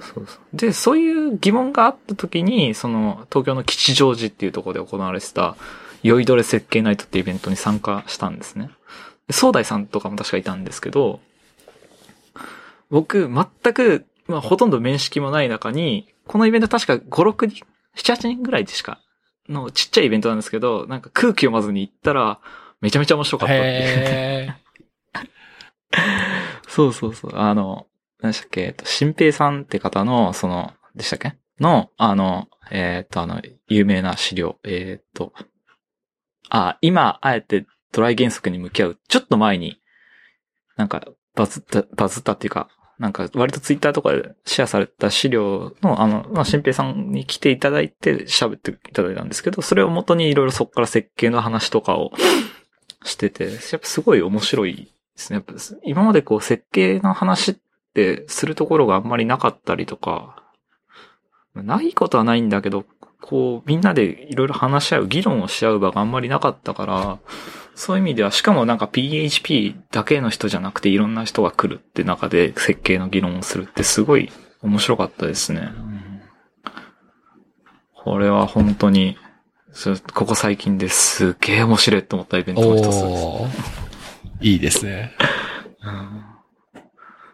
[0.00, 0.38] そうそう。
[0.52, 5.56] で、そういう疑問があった時に、その、東京の吉祥寺っていうところで行われてた、
[6.02, 8.68] 酔いどれ設計ナイトっていうイベントに参加したんですね。
[9.30, 11.20] 総大さんとかも確かいたんですけど、
[12.94, 17.66] 僕、全く、まあ、ほとんど面識もない中に、このイベント確か5、6人、
[17.96, 19.00] 7、8人ぐらいでしか、
[19.48, 22.38] のちっちゃいイベントなんですけど、なんか空気読まずに行ったら、
[22.80, 24.56] めちゃめちゃ面白かったっていう。
[26.70, 27.32] そうそうそう。
[27.34, 27.88] あの、
[28.20, 31.36] 何でしたっけ、えっと、新平さんって方の、その、でしたっけ？
[31.58, 35.32] の、あの、えー、っと、あの、有名な資料、えー、っと、
[36.48, 39.80] あ、今、あえてドライ原則に向き合う、ちょっと前に、
[40.76, 41.04] なんか、
[41.34, 42.68] バズった、バズったっていうか、
[42.98, 52.12] なんか割とツイッターとかでシェアされた資料の、あの、まあ、新平さんに来ていただいて喋っていただいたんですけど、それを元にいろいろそこから設計の話とかを
[53.02, 55.36] してて、やっぱすごい面白いですね。
[55.36, 55.54] やっぱ
[55.84, 57.56] 今までこう設計の話っ
[57.94, 60.42] てするところがあんまりなかったりとか、
[61.54, 62.84] ないことはないんだけど、
[63.26, 67.18] こうみんなでいろいろ話し合う、議論をし合う場があんまりなかったから、
[67.74, 74.30] そういう意味では、しかもなんか PHP だけの人じゃなくていろんな人が来るって中で設計の議論をするってすごい
[74.60, 75.70] 面白かったですね。
[77.94, 79.16] これは本当に、
[80.12, 83.26] ここ最近ですっげえ面白いと思ったイベントの一つです。
[84.42, 85.16] いいですね。
[85.82, 86.24] うん、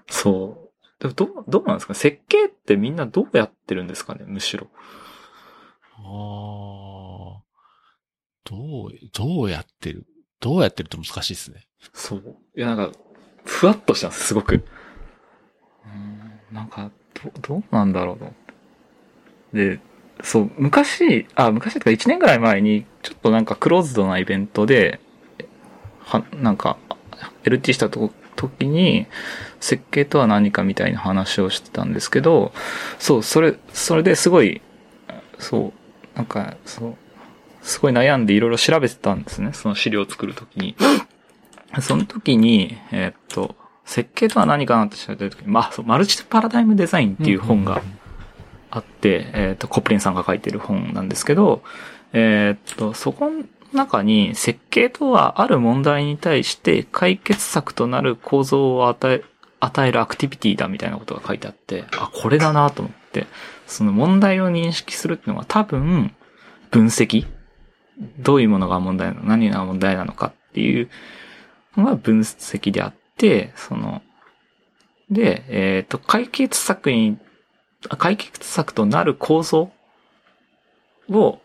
[0.09, 1.03] そう。
[1.03, 1.95] でもどう、どうなんですか？
[1.95, 4.25] 設計ってみんなどうやってるんですかね？
[4.27, 4.69] むしろ。
[6.05, 7.43] ああ。
[8.45, 10.07] どう、どうやってる？
[10.41, 11.67] どうやってると難しいですね。
[11.93, 12.37] そう。
[12.57, 12.99] いや、なんか、
[13.45, 14.65] ふわっとしたんです、すごく。
[15.85, 15.89] う
[16.53, 16.91] ん、なんか、
[17.23, 18.19] ど、どうなんだろ
[19.53, 19.81] うで、
[20.23, 25.01] そう、昔、あ、昔とか1年ぐらい前に、ちょっとなんかクローズドなイベントで、
[26.01, 26.79] は、なんか、
[27.45, 29.07] LT したと時に、
[29.61, 32.53] 設計とは何かみたいな話をしてたんですけど、
[32.99, 34.63] そう、それ、それですごい、
[35.39, 35.73] そう、
[36.15, 36.97] なんか、そう、
[37.63, 39.53] すごい悩んでいろいろ調べてたんですね。
[39.53, 40.77] その資料を作るときに。
[41.81, 43.55] その時に、えー、っと、
[43.85, 47.83] 設計とは何かなって調べてるときに、まあ、そう、マルチパラダイムデザインっていう本が
[48.71, 51.63] あって、えー、っと、コプリンさんが書いてる本なんですけど、
[52.13, 59.23] えー、っと、そこの中に設計とはある問題に対して解決策となる構造を与え、
[59.61, 63.00] 与えるアクティビティだみたいなことが書いてあって、あ、これだなと思って、
[63.67, 66.15] その問題を認識するっていうのは多分、
[66.71, 67.27] 分析？
[68.19, 69.27] どういうものが問題なの？
[69.27, 70.89] 何が問題なのかっていう
[71.77, 74.03] のが分析であって、その、
[75.11, 77.19] で、えっ、ー、と、解決策に、
[77.99, 79.71] 解決策となる構造
[81.11, 81.39] を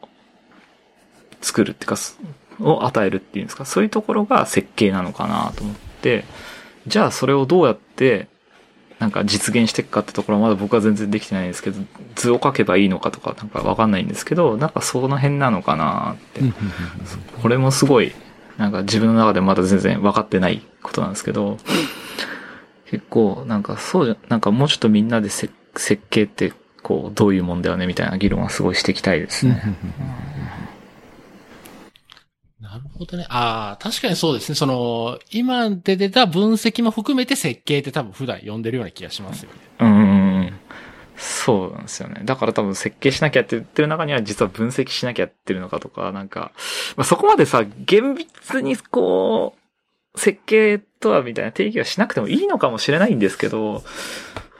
[1.42, 1.98] 作るっていうか、
[2.60, 6.26] を与えるっていうんですか、そういうところが設計なのかなと思って、
[6.88, 8.28] じゃあそれをどうやって
[9.00, 11.80] なんか実現していくかってところはまだ僕は全然できてないんですけど、
[12.16, 16.42] 図を書けばいいのかとかなんかわかんないんですけど、なんかその辺なのかなって。
[17.42, 18.14] これもすごい、
[18.58, 21.58] なんか自分の中でまだ全然分かってないことなんですけど、
[22.90, 25.52] 結構なんかそうじゃ、なんかもうちょっとみんなで設
[26.10, 29.76] 計ってこうどういうもんだよねみたいな議論はすごいしていきたいですね。
[32.96, 33.26] なるほどね。
[33.30, 34.56] ああ、確かにそうですね。
[34.56, 39.58] その、今で出た分析も含めて設計って多分普段読んでるような気がしますよね。
[39.80, 40.60] うん。
[41.18, 42.22] そうなんですよね。
[42.24, 46.52] だから多分設計しなきゃって言ってる中には実は分析しなきゃってるのかとか、なんか、
[46.96, 49.56] まあ、そこまでさ、厳密にこ
[50.16, 53.84] う、設計とはみたいな定義はしなくてもいいのかもしれないんですけど、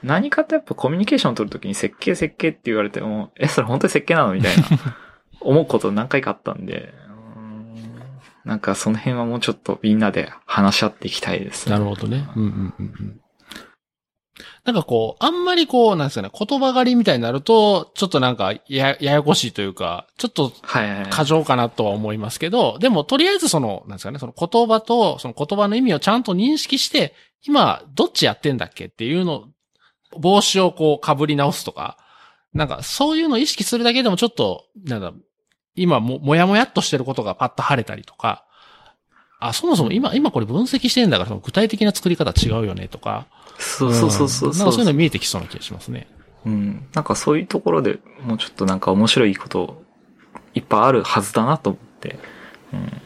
[0.02, 4.64] 何かとやっぱコミュニケーションを取るときに設計設計って言われても、え、それ本当に設計なのみたいな、
[5.40, 6.92] 思うこと何回かあったんで、
[8.46, 11.72] なんかその辺はもうちょっとみんなで話し合っていきたいです、ね。
[11.72, 12.28] なるほどね。
[12.36, 13.20] うんうんうんうん。
[14.64, 20.52] なんかこう、あんまりこう、なんですかね、言葉狩りみたいになると、ちょっとなんかや、ややこしいというか、ちょっと、
[21.10, 27.14] 過剰かなとは思いますけど、はいはい、でも、とりあえずその、なんですかね、その言葉と、その言葉の意味をちゃんと認識して、
[27.46, 29.48] 今、どっちやってんだっけっていうの、
[30.18, 31.96] 帽子をこう、被り直すとか、
[32.52, 35.12] なんか、そういうのを意識するだけでもちょっと、なんだ、
[35.76, 38.44] 今も、もやもやっとしてることがパッと晴れたりとか、
[39.38, 43.26] あ、そもそも今、今これ分析してんだから、具体的な作り方違うよねとか、
[43.58, 46.08] そうそうそうそう、うん、なんかそういうの見えてきそうな気がしますね。
[46.44, 46.86] うん。
[46.94, 49.82] なんかそういうところでもうちょっとなんか面白いこと
[50.54, 52.18] いっぱいあるはずだなと思って、
[52.72, 53.02] うん。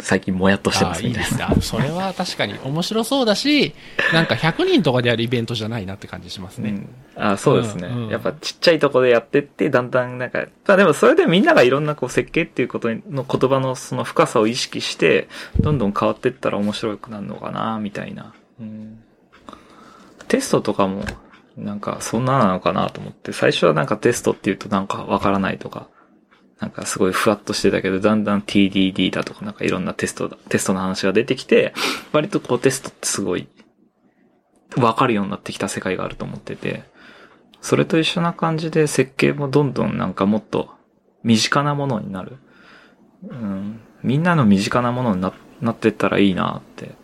[0.00, 1.46] 最近もやっとしてますいいですね。
[1.60, 3.74] それは確かに面白そうだし、
[4.12, 6.70] なんか100人とかでやるイベントじゃないなって感じしますね。
[6.70, 6.88] うん、
[7.32, 15.28] あそうですね、うんうん、やっぱちっちゃいとこでやってって、だんだんなんか、まあでもそれでみんながいろんなこう設計っていうことの言葉のその深さを意識して、
[15.58, 18.32] どんどん変わっていったら面白くなるのかな、みたいな。
[18.60, 19.02] うん
[20.30, 21.04] テストとかも、
[21.56, 25.88] なんかそんななのかなと思って、最初はなんかテストって言うとなんかわからないとか、
[26.60, 31.72] なんかすごいふわっとしてたけど、だんだん TDD だとかなんかいろんなテストだ、テストの話が出てきて、
[32.12, 33.48] 割とこうテストってすごい、
[34.76, 36.84] わかるようになってきた世界があると思ってて、
[37.60, 40.70] それと一緒な感じで設計もどんどんなんかもっと
[41.24, 42.36] 身近なものになる。
[43.28, 46.94] うん、みんなの身近なものにななってったらいいなって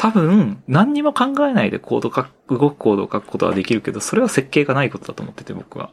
[0.00, 5.90] 多分、何にも考えないでコード書く、動くコードを書くことはできるけど、それは設計がないことだと思ってて、僕は。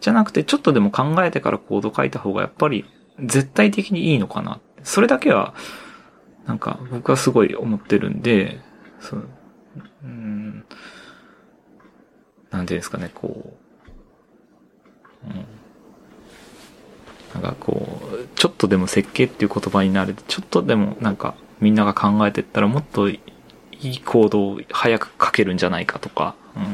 [0.00, 2.84] じゃなくて、ちょっとでも考えてからコード書いた方がやっぱり
[3.20, 4.60] 絶対的にいいのかな。
[4.82, 5.54] それだけは、
[6.46, 8.60] なんか僕はすごい思ってるんで、
[9.00, 9.28] そう、
[10.02, 10.64] うん、
[12.50, 13.54] なんていうんですかね、こ
[15.24, 15.30] う、う
[17.38, 23.20] ん、なんかこう、ちょっとでも設計っていう言葉になるちょっとでもなんかみんなが考えてったらもっとい
[23.72, 26.64] い行動を早く書けるんじゃないかとか、うん、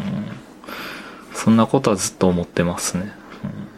[1.35, 3.12] そんなことはずっと思ってますね。
[3.44, 3.69] うん、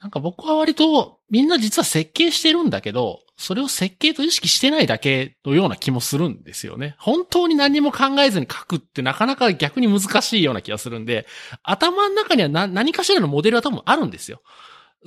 [0.00, 6.94] なんか僕は割とみんな実は設計してるんだけど、それを設計と意識してないだけのような気もするんですよね。
[6.98, 11.26] 本当に何も考えずに書くってなかなか逆に難しいような気がするんで、
[11.62, 14.42] 頭の中には何かしらのモデルは多分あるんですよ。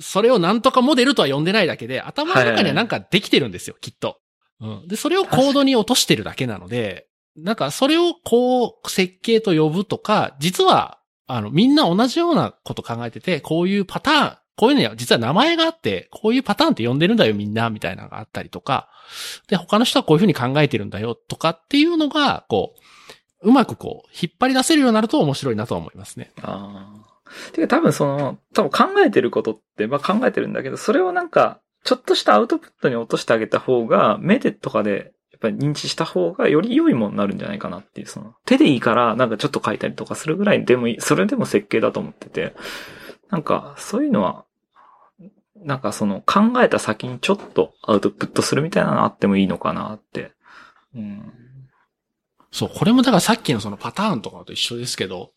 [0.00, 4.18] それをなんとかモデルとは呼んでないだけで、頭の中にはなんかできてるんですよ、はい、きっと。
[4.60, 4.88] うん。
[4.88, 10.97] で、それをコードに落としてるだけなので、なんかそれをこう設計と呼ぶとか、実は、
[11.28, 18.88] あの、みんな同じようなこと考えてて、こういうパターン、こういうのには実は名前があって、こういうパターンって呼んでるんだよみんな、みたいなのがあったりとか、
[19.46, 22.74] で、他の人はこういうふうに考えてるんだよとかっていうのが、こ
[23.42, 26.32] う、うまくこう、引っ張り出せるようになると面白いなとは思いますね。
[26.42, 27.52] ああ。
[27.52, 42.54] てか多分その、多分考えてることって、まあ考えてるんだけど、それをなんか、ちょっとしたアウトプットに落としてあげた方が、目でとかで、っぱり認知した方がより良いものになるんじゃないかなっていう、その、手でいいからなんかちょっと書いたりとかするぐらいでもいい、それでも設計だと思ってて、
[43.30, 44.44] なんか、そういうのは、
[45.56, 50.32] なんかその考えた先にちょっとアウトプットするみたいなのあってもいいのかなって。
[50.94, 51.32] うん。
[52.50, 55.32] そう、これもだからさっきのそのパターンとかと一緒ですけど、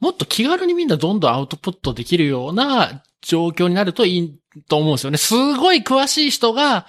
[0.00, 4.38] もっと気軽にみんなどんどんアウトプットできるような状況になるといい
[4.68, 5.18] と思うんですよね。
[5.18, 6.86] すごい詳しい人が、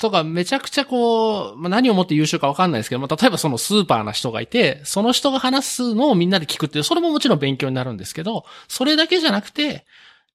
[0.00, 9.84] とかめちゃくちゃこう、まあ、何をもって優秀かわかんないですけど、まあ、例えばそのスーパーな人がいて、その人が話すのをみんなで聞くっていう、それももちろん勉強になるんですけど、それだけじゃなくて、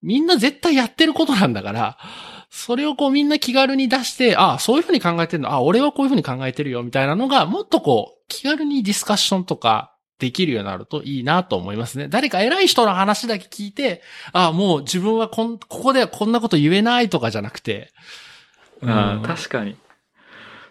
[0.01, 1.97] みんな絶対やってることなんだから、
[2.51, 12.07] それをこうみんな気軽に出して、ああ、そういうふうに考えてるの、ああ、俺はこういうふうに考えてるよ、みたいなのが、もっとこう、気軽にディスカッションとか、できるようになるといいなと思いますね。
[12.07, 14.01] 誰か偉い人の話だけ聞いて、
[14.31, 17.91] ああ、もう自分はこん、ここではこんなこと言えないとかじゃなくて。
[18.83, 19.77] ああ、確かに。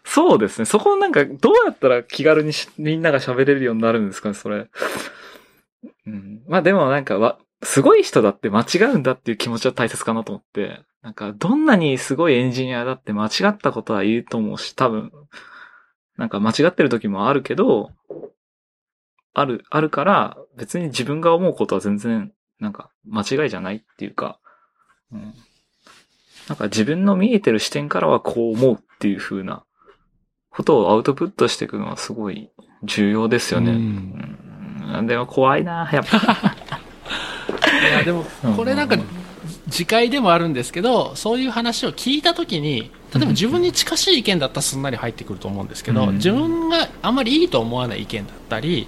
[0.04, 0.66] そうですね。
[0.66, 4.68] そこなんか、どうやったら気軽にみんなが喋れるようになるんですかね、それ。
[6.06, 6.42] うん。
[6.46, 15.12] まあでもなんかわ、すごい人だって間違うんだっていう気持ちは大切かなと思って、なんか、どんなにすごいエンジニアだって間違ったことは言うと思うし、多分、
[16.16, 17.90] なんか間違ってる時もあるけど、
[19.34, 24.38] ある、あるから、別に自分が思うことは全然、なんか、間違いじゃないっていうか、
[25.12, 25.34] うん。
[26.48, 29.64] なんか自分の見えてる視点からはこう思うっていう風な
[30.50, 32.50] ことをアウトプットしていくのはすごい
[32.84, 33.72] 重要ですよね。
[33.72, 34.38] うん、
[34.98, 36.18] うん、でも怖いな、やっぱ。
[37.88, 38.24] いや、でも、
[38.56, 38.96] これなんか、
[39.70, 48.86] 次回でもあるんですけど、そういう話を聞いたときに、例えば自分に近しい意見だったらすんなり入ってくると思うんですけど、うん、自分があんまりいいと思わない意見だったり、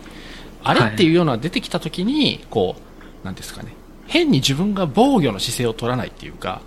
[0.63, 2.77] あれっていうような出てきたときに、こ
[3.23, 3.75] う、なんですかね、
[4.07, 6.61] 変に自分が防御の姿勢を取らないっていうか、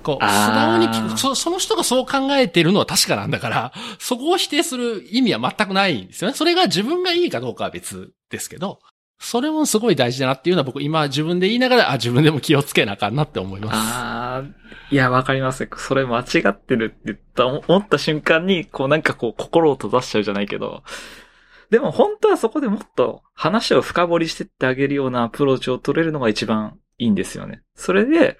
[0.00, 6.36] こう、素直に聞くそ、その人がそう考えてるのは確かなんだから、そこを否定する意味は全くないんですよね。
[6.36, 8.80] それが自分がいいかどうかは別ですけど、
[9.20, 13.76] それもすごい大事だなっていうのは僕今自分で言いながら、あ、自分でも気をつけなあかんなって思います。
[13.76, 14.44] ああ、
[14.90, 15.68] いや、わかります。
[15.76, 20.82] それ間違ってるって言った、思った瞬間に、こうなんかこう心を閉ざしちゃうじゃないけど、
[21.68, 27.62] でも本当はそこでもっと話を深掘りしてってあげるようなアプローチを取れるのが一番いいんですよね。
[27.74, 28.38] それで、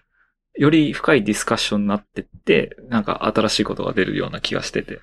[0.56, 5.00] より深いディスカッションになってって、なんか新しいことが出るような気がしてて。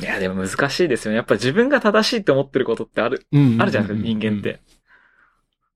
[0.00, 1.16] いや、でも難しいですよね。
[1.16, 4.60] やっぱ自分が正しいって思ってることってある、あるじゃないですか、人間って。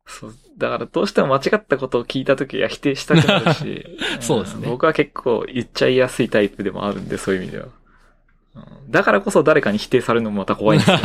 [0.07, 0.35] そう。
[0.57, 3.87] だからどうしても間違ったことを聞いたときは否定したくなるし。
[4.21, 4.69] そうですね。
[4.69, 7.69] 僕は結構言っちゃいやすいタイプでもあるんで、そういう意味では。
[8.89, 10.99] だからこそ誰かに否定されるのもまた怖いんですよ。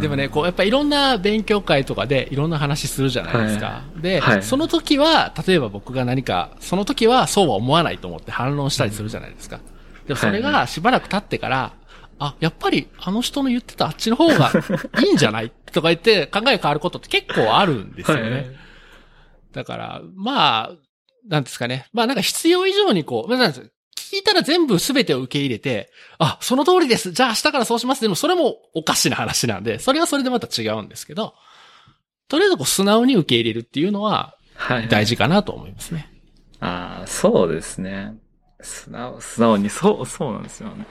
[0.00, 3.66] でもね、こう、やっぱいろんな勉強会とかでいろんな話するじゃないですか。
[3.66, 9.60] はい、で、はい、その時は、例えば僕が何か、その時はそうは思わないと思って反論したりするじゃないですか。
[10.06, 11.72] でもそれがしばらく経ってから、
[12.18, 14.50] あ、やっぱりあの人の言ってたあっちの方が
[15.02, 15.50] いいんじゃない？
[15.72, 18.30] とか言って考え変わることって結構あるんですよね。
[18.30, 18.46] はい、
[19.52, 20.72] だから、まあ、
[21.28, 21.88] なんですかね。
[21.92, 23.52] まあなんか必要以上にこう、まあ、
[24.12, 27.12] 聞いたら全部全てを受け入れて、あ、その通りです。
[27.12, 28.00] じゃあ明日からそうします。
[28.00, 31.34] でもそれもおかしな話なんで、それはそれでまた違うんですけど、
[32.28, 34.36] とりあえずこう素直に受け入れるっていうのは、
[34.88, 36.10] 大事かなと思いますね。
[36.60, 38.16] はい、ああ、そうですね。
[38.60, 40.86] 素直、素直に、そう、そうなんですよね。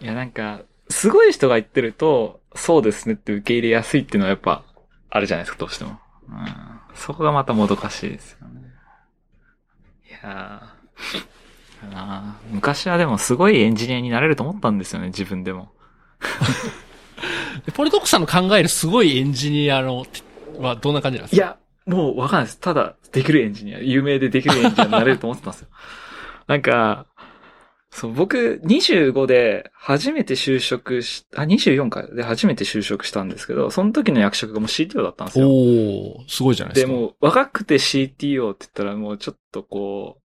[0.00, 4.64] いや、なんか、すごい人が言ってると、そうですねって受け入れやすいっていうのはやっぱ、
[5.10, 5.98] あるじゃないですか、どうしても。
[6.28, 6.46] うん。
[6.94, 8.60] そこがまたもどかしいですよね。
[10.08, 11.41] いやー。
[11.90, 15.70] な昔はでもすごいエンジニアになれると思ったんですよね、自分でも。
[17.74, 20.04] ポリトックさんの考えるすごいエンジニアの
[20.58, 21.46] はどんな感じなんですか？
[21.46, 21.56] いや、
[21.86, 22.60] もうわかんないです。
[22.60, 25.68] ただ、できるエンジニア、有名でできるエンジニアになれると思ってたんですよ。
[26.48, 27.06] なんか、
[27.90, 35.48] そう、僕、25で初めて就職し、あ、24かで初めて就職したんですけど、その時の役職がもう CTO だったんですよ。
[35.50, 36.92] おすごいじゃないですか。
[36.92, 40.21] でも、若くて CTO って言ったらもうちょっとこう、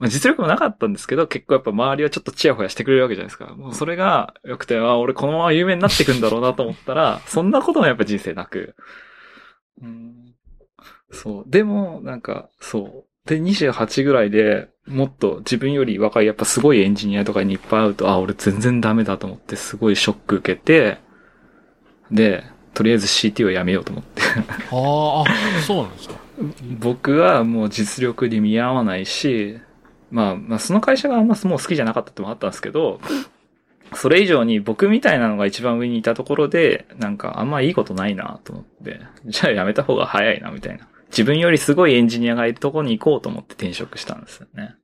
[0.00, 3.54] まあ、実力もなかったんですけど、結構やっぱ周りはちょっとチヤホヤしてくれるわけじゃないですか。
[3.54, 8.74] もうそれが良くて、あ、俺このまま有名になっていくんだろうなと思ったら、 そんなこともやっぱ人生なく。
[9.82, 10.34] うん、
[11.10, 11.44] そう。
[11.46, 13.28] でも、なんか、そう。
[13.28, 20.96] で、28ぐらいで、もっと自分より若い、やっぱすごいエンジニアとかにいっぱい会うと、あ、俺全然ダメだと思って、すごいショック受けて、
[22.10, 24.22] で、とりあえず CT をやめようと思って。
[24.22, 26.14] ああ、そうなんですか。
[26.78, 29.60] 僕はもう実力に見合わないし、
[30.10, 33.00] まあ、まあ、その会社があんまもう好きじゃなかったってもあったんですけど、
[33.94, 40.88] それ以上に僕みたいなのが一番上にいたところで、なんかあんまいいことないなと思って、じゃあやめた方が早いなみたいな。
[41.10, 44.76] 自分よりすごいエンジニアがいるところに行こうと思って転職したんですよね。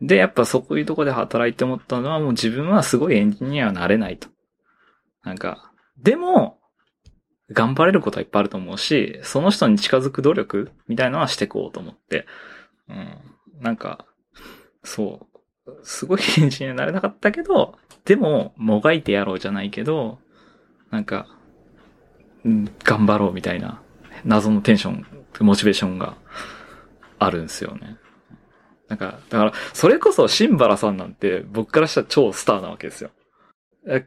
[0.00, 4.28] うん、で、やっぱそういうとこで働いて思ったのはもう自分はすごいエンジニアはなれないと。
[5.22, 6.58] なんか、でも、
[7.50, 12.26] 頑張れることはいっぱいあると思うし、その人に近づく努力みたいなのはしていこうと思って。
[12.88, 14.06] うんなんか、
[14.82, 15.26] そ
[15.66, 20.18] う、すごいエンジニアになれなかったけど、でも、もがいてやろうじゃないけど、
[20.90, 21.26] なんか、
[22.84, 23.80] 頑張ろうみたいな、
[24.24, 25.06] 謎のテンション、
[25.40, 26.16] モチベーションが
[27.18, 27.96] あるんですよね。
[28.88, 33.10] なんか、だから、それこそシンバラさんなんて僕からしたら超スターなわけですよ。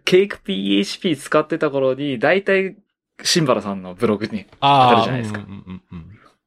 [0.05, 2.77] ケーク PHP 使ってた頃に、大体、
[3.23, 5.41] シンバラさんのブログに当たるじゃないですか。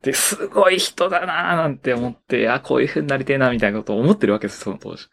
[0.02, 5.08] で、すごい人だなーなんて思って、あ、こういう風になりてえな、みたいなことを思ってるわけです、その当時。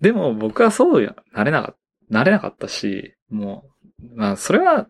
[0.00, 1.78] でも僕はそうや、なれなかった、
[2.10, 3.64] なれなかったし、も
[4.02, 4.88] う、まあ、それは、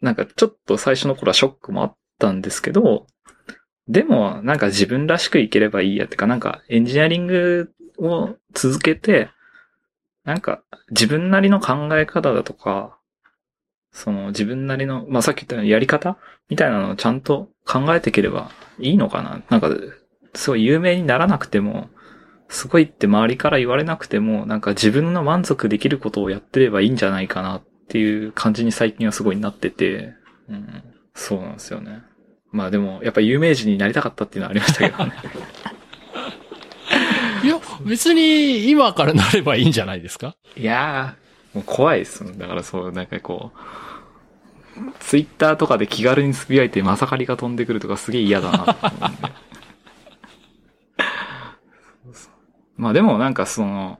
[0.00, 3.06] なんかちょっと最初の頃はショックもあったんですけど、
[3.88, 9.30] でも、なんか自分らしくいければいいやってか、なんかエンジニアリングを続けて、
[10.24, 12.98] なんか自分なりの考え方だとか、
[13.90, 16.18] その自分なりの、まあ、さっき言ったようにやり方
[16.50, 19.42] みたいなのをちゃんと考えていければいいのかな？
[19.50, 19.70] なんか、
[20.34, 21.88] すごい有名にならなくても、
[22.48, 30.14] すごいって周りから言われなくても、なんか自分の満足できることをやってればいいんじゃないかなっていう感じに最近はすごいなってて、
[30.48, 30.82] うん、
[31.14, 32.02] そうなんですよね。
[32.50, 35.12] まあでも、やっぱ有名人になりたかったっていうのはありましたけどね。
[37.44, 40.34] いや、別に今からなればいいんじゃないですか？
[40.56, 41.16] いや
[41.54, 43.58] もう怖いですだからそう、なんかこう、
[45.00, 49.28] ツイッターとかで気軽につぶやいてまさかりが飛んでくるとかすげえ嫌だなと思うんで。
[52.76, 53.98] まあでもなんかその、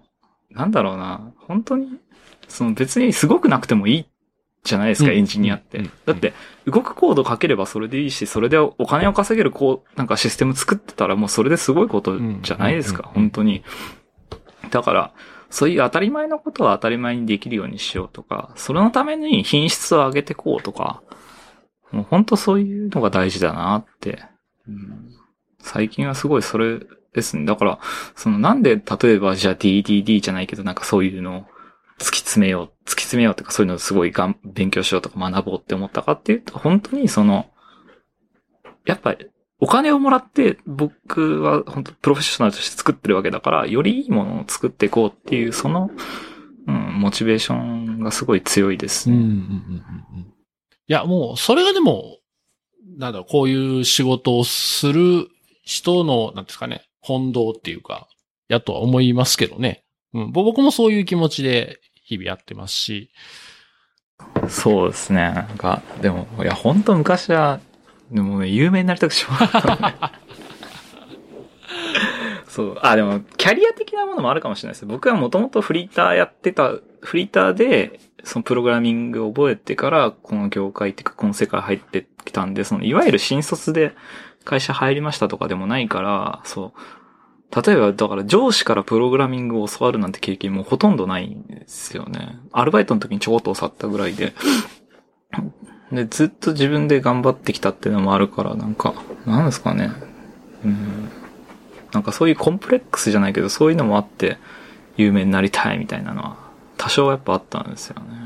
[0.50, 1.98] なんだろうな、本当に、
[2.48, 4.06] その別にすごくなくてもいい
[4.64, 5.82] じゃないですか、エンジニアって。
[6.06, 6.32] だって、
[6.66, 13.62] 動くコード書ければそれでいいし、それでお金を稼げるこう、なんかシステム作ってたらもうそれですごいことじゃないですか、本当に。
[14.70, 15.12] だから、
[15.50, 21.02] そういう当たり前のことは当たり前にできるようにしようとか、それのために品質を上げてこうとか、
[21.90, 24.22] もう本当そういうのが大事だなって。
[24.68, 25.14] うん、
[25.60, 26.80] 最近はすごいそれ
[27.14, 27.46] ですね。
[27.46, 27.78] だから、
[28.14, 31.40] そのなんで例えばじゃあ DDD じゃないけどなんかそういうのを
[31.98, 37.46] 突き詰めよう、突き詰めようとかそういうのをすごいがん勉強しようとか学ぼうって思ったかっていうと、本当にその、
[38.84, 39.30] やっぱり
[39.60, 45.90] お金をもらって僕は本当プロフェッショナルとして作ってるわけだから、よりいいものを作っていこうっていう、その、
[46.66, 49.16] うん、モチベーションがすごい強いですね。
[49.16, 49.36] うんうんうん
[50.14, 50.26] うん、い
[50.86, 52.18] や、もう、それがでも、
[52.98, 55.28] なんだろう、こういう仕事をする
[55.64, 58.08] 人の、なんですかね、本道っていうか、
[58.48, 59.84] やとは思いますけどね。
[60.14, 63.10] うん、僕もそういう気持ちで日々やってますし。
[64.48, 65.22] そうですね。
[65.22, 67.60] なんか、でも、いや、本当昔は、
[68.10, 70.12] でもね、有名になりたくしょうが、
[72.48, 72.78] そう。
[72.82, 74.86] あ、でも、キャリア的なものもあるかもしれないです。
[74.86, 83.94] 僕はもともとフリーターやってた、フリーターで、そのプログラミングを覚えてから、この業界っていうか、この世界入ってきたんで、その、いわゆる新卒で
[84.44, 87.62] 会社入りましたとかでもないから、そう。
[87.62, 92.38] 例えば、だから上司からプログラミングを教わるなんて経験もほとんどないんですよね。
[92.52, 94.34] アルバイトの時にちょこっと教わったぐらいで。
[95.92, 98.94] で、ずっと自分で頑張ってきたっていうのもあるから、なんか、
[99.26, 99.90] なんですかね。
[100.64, 101.08] うん。
[101.92, 104.38] なんかそういうコンプレックスじゃないけど、そういうのもあって、
[104.96, 106.36] 有名になりたいみたいなのは、
[106.76, 108.18] 多少やっぱあったんですよね。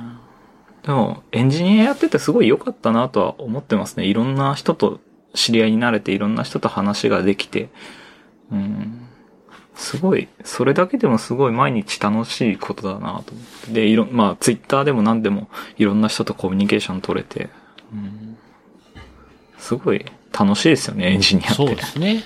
[0.82, 4.04] でも、エンジニアやっててすごい良かったなとは思ってますね。
[4.06, 5.00] いろんな人と
[5.34, 7.68] 知り合いになれて、いろんな人と話ができて、
[8.50, 9.01] うん。
[9.74, 13.24] すごい、それだけでもすごい毎日楽しいことだなと思っ
[13.66, 13.72] て。
[13.72, 17.48] で、いろ、まあ、ツイッターでも何でもいろんな人とコミュニケーション取れて、
[17.92, 18.36] うん、
[19.58, 20.04] すごい
[20.38, 21.54] 楽しいですよね、エンジニアって。
[21.54, 22.22] そうですね。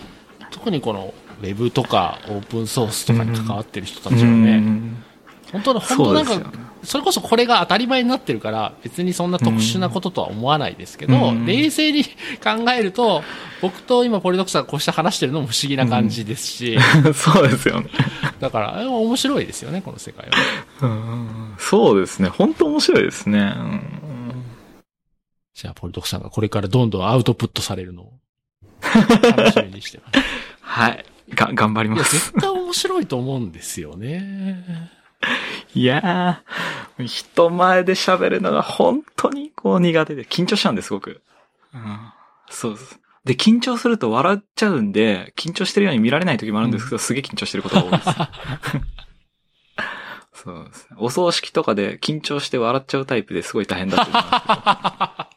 [0.51, 4.63] 特にこの、ウェブとかオープンソースとかに関わってる人たちはね、
[5.53, 6.53] 本当本当なんか、
[6.87, 13.23] それこそこれが当たり前になってるから、別にそんな特殊なこととは思わないですけど、冷静に考えると、
[13.61, 16.79] 僕と今ポリドクサーがこうして話してるのも不思議な感じですし。
[17.15, 17.91] そうですよね。
[18.41, 20.29] だから、面白いですよね、この世界
[20.81, 21.57] は。
[21.59, 22.29] そうですね。
[22.29, 23.55] 本当面白いですね。
[25.55, 28.13] じゃあ、ポリドクさんがこれからどんどんアウトプットされるのを、
[28.83, 30.21] 楽しみにしてます。
[30.61, 31.05] はい。
[31.31, 32.15] が、頑張ります。
[32.15, 34.96] 絶対面白いと思うんですよね。
[35.75, 41.23] いやー、人前で喋るのが本当にこう苦手で、緊張しちゃうんです、ごく。
[41.75, 42.13] うん。
[42.49, 43.01] そうです。
[43.25, 48.11] で、緊張すると笑っちゃうんで、緊張してるように見られない時もあるんですけど、うん、すげえ緊張してることが多いです。
[50.45, 50.97] そうですね。
[50.99, 55.29] お葬式とかで緊張して笑っちゃうタイプですごい大変だと思いま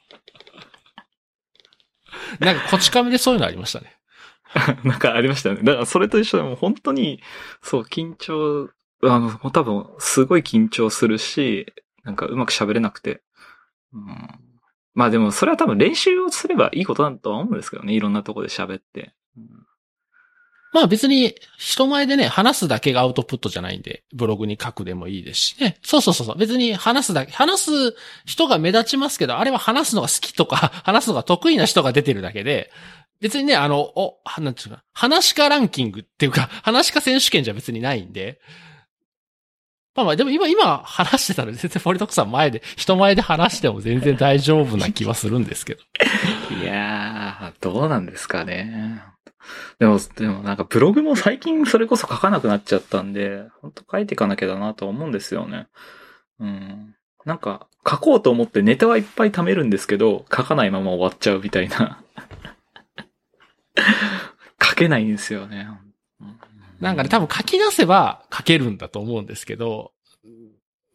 [2.38, 2.40] す。
[2.40, 3.98] なんか、こち亀でそういうのありましたね。
[4.84, 5.61] なんかありましたね。
[5.64, 7.22] だからそれと一緒でも本当に、
[7.61, 8.70] そう、緊張、
[9.04, 11.74] あの、もう多分、すごい緊張するし、
[12.04, 13.22] なんかうまく喋れなくて。
[13.94, 14.30] うん、
[14.94, 17.94] まあでも、それは多分練習をすればいいことだとは思うんですけどね。
[17.94, 19.14] いろんなとこで喋って。
[19.38, 19.48] うん、
[20.74, 25.78] まあ別に、人前でね、話すだけがアウトプットじゃないんで、ブログに書くでもいいですしね。
[25.82, 26.38] そうそうそうそう。
[26.38, 27.96] 別に話すだけ、話す
[28.26, 32.72] 人が目立ちますけど、あれは話すのが好きとか、 話すのが得意な人が出てるだけで、
[33.22, 38.40] 別にね、あの、お、なんていうか、話し家ランキングっていうか、話し家選手権じゃ別にないんで、
[40.00, 45.82] まあまあ、でも今、今話してたら全然ポリトクさん前で、人前で話しても全然大丈夫な気はするんですけど。
[46.62, 49.04] いやー、どうなんですかね。
[49.78, 55.68] でも、でもなんかブログも最近それこそ書かなくなっちゃったんで、本当書いていかなきゃだなと思うんですよね。
[56.40, 56.96] うん。
[57.26, 62.02] なんか、書こうと思ってネタはいっぱい貯めるんですけど、書かないまま終わっちゃうみたいな。
[64.64, 65.68] 書けないんですよね。
[66.80, 69.92] なんかね、多分書き出せば書けるんだと思うんですけど、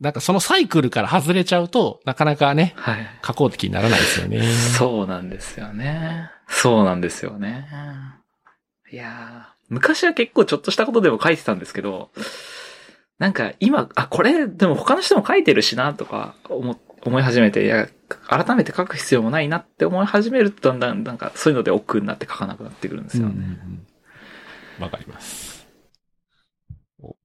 [0.01, 4.43] なんかそのサイクルから外れちゃうと、なかなかね、はい、書こうって気にならないですよね。
[4.77, 6.31] そうなんですよね。
[6.49, 7.67] そうなんですよね。
[8.91, 12.11] いやー、昔は結構ちょっとしたことでも書いてたんですけど、
[13.19, 17.89] なんか今、あ、これ、でも他の人も書いてるしな、とか思、思い始めて、いや、
[18.29, 23.35] 改めて書く必要もないなって思い始めると、だんだん、なんかそういうので億劫になって書かなくなってくるんですよね。
[23.35, 25.54] わ、うんうん、かります。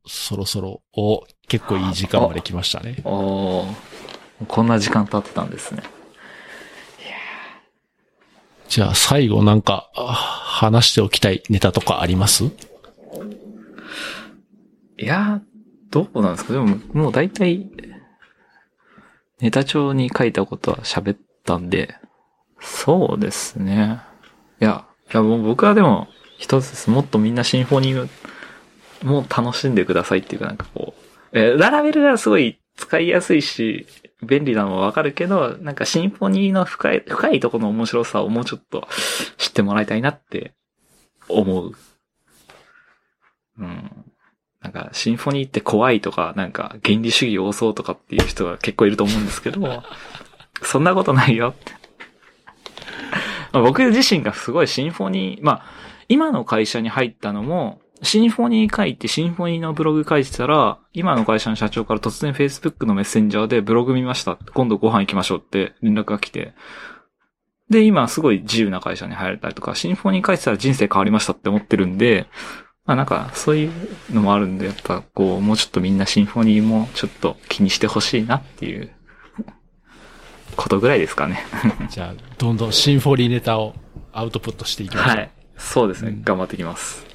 [0.09, 2.97] そろそろ、お、結構いい時間まで来ましたね。
[3.05, 3.65] お
[4.47, 5.83] こんな時間経ってたんですね。
[8.67, 12.45] じゃあ最後なんか、話しておきたいネタとかあります？
[12.45, 12.51] い
[14.97, 15.41] や、
[15.89, 16.53] どうなんですか？
[16.53, 17.69] でも、もう大体、
[19.39, 21.95] ネタ帳に書いたことは喋ったんで、
[22.59, 24.01] そうですね。
[24.61, 26.07] いや、いやもう僕はでも、
[26.37, 26.89] 一つです。
[26.89, 28.09] もっとみんなシンフォニー
[29.03, 30.93] もう楽しんでくださいっていうかなんかこ
[31.33, 33.85] う、えララベルがすごい使いやすいし、
[34.23, 38.87] 便利なのはわかるけど、なんかシンフォニーの深い、深いところの面白さをもうちょっと
[39.37, 40.53] 知ってもらいたいなって
[41.27, 41.73] 思う。
[43.59, 44.05] うん。
[44.61, 49.83] なんか、シンフォニーって怖いとか、なんか、原理主義多そうとかっていう人が結構いると思うんですけど、
[50.61, 51.73] そんなことないよって。
[53.53, 55.65] 僕自身がすごいシンフォニー、まあ、
[56.07, 64.37] 今の会社に入ったのも、シンフォニー書いて、シンフォニーのブログ書いてたら、今の会社の社長から突然 Facebook のメッセンジャーでブログ見ました。
[64.53, 66.53] 今度ご飯行きましょうって連絡が来て。
[67.69, 72.27] で、今すごい自由な会社に入れたりとか、シンフォニー書いてたら人生変わりましたって思ってるんで、
[72.85, 73.71] まあなんか、そういう
[74.11, 78.91] のもあるんで、やっぱこう、もうちょっとみんなシンフォニーもちょっと気にしてほしいなっていう
[80.55, 81.43] ことぐらいですかね。
[81.91, 83.75] じゃあ、どんどんシンフォニーネタを
[84.11, 85.15] アウトプットしていきましょう。
[85.17, 85.31] はい。
[85.57, 86.11] そうですね。
[86.11, 87.08] うん、頑張っていきます。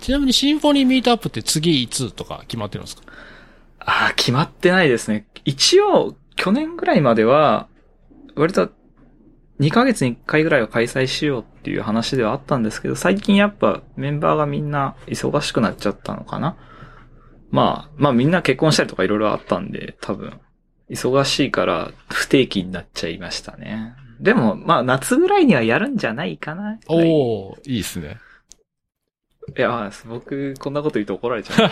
[0.00, 3.02] ちなみにシンフォニーミートアップって次いつとか決まってるんですか？
[3.80, 5.26] ああ、決まってないですね。
[5.44, 7.68] 一応、去年ぐらいまでは、
[8.34, 8.70] 割と
[9.60, 16.56] 2ヶ月に1回ぐらいは開催しようっていう話ではあったんですけど、最近やっぱメンバーがみんな忙しくなっちゃったのかな
[17.50, 20.40] まあ、まあみんな結婚したりとかいろいろあったんで、多分、
[20.90, 23.94] 忙しいから不定期になっちゃいましたね。
[24.18, 26.78] でも、まあ夏ぐらいにはやるんじゃないかな。
[26.88, 28.18] おおいいっすね。
[29.56, 31.70] いや、まあ僕、こんなこと言うと怒られちゃう。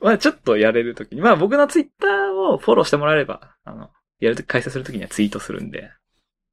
[0.04, 3.90] まあちょっとやれるときに、まあ僕のツイッターをフォローしてもらえれば、あの、
[4.20, 5.90] やるとき、開催するときにはツイートするんで。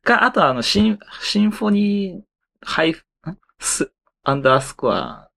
[0.03, 3.06] か、あとはあの、シン、シンフォニー、ハイフ、
[3.60, 3.91] ス、
[4.24, 5.30] アンダースコア、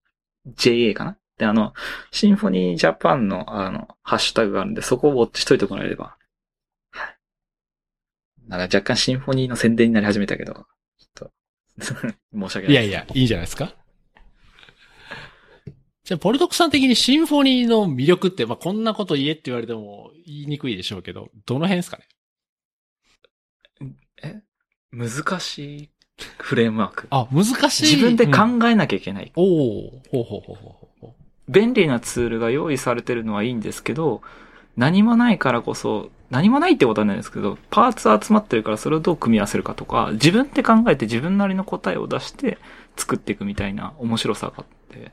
[0.46, 1.16] JA かな？
[1.38, 1.72] で、あの、
[2.10, 6.16] シンフォニージャパンの、あの、ハッシュタグがあるんで、そこをウォッチしといてもらえれば。
[6.90, 7.16] はい。
[8.48, 10.66] なんか若干シンフォニーの宣伝になり始めたけど、
[11.80, 12.70] 申し訳ない。
[12.70, 13.74] いやいや、いいじゃないですか。
[16.04, 21.98] じゃあ、ポルトクさん的にシンフォニーの魅力って、まあ、こんなこと言えって言われても言いにくいでしょうけど、どの辺ですか
[23.80, 23.94] ね？
[24.22, 24.42] え？
[24.92, 25.90] 難しい？
[26.38, 27.06] フレームワーク。
[27.10, 27.82] あ、難しい。
[27.94, 29.32] 自分で考えなきゃいけない。
[29.36, 31.12] うん、おおほうほうほうほうほう。
[31.48, 34.22] 便利なツールが用意されてるのはいいんですけど、
[34.76, 42.58] 何もないからこそ、何もないってことはないんですけど、パーツ集まってるからそれをどう組み合わせるかとか、自分で考えて自分なりの答えを出して
[42.96, 45.12] 作っていくみたいな面白さがあって、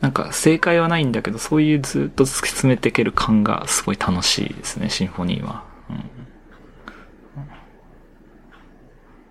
[0.00, 5.64] なんか正解はないんだけど、そういうずっと突き詰めていける感がすごい楽しいですね、シンフォニーは。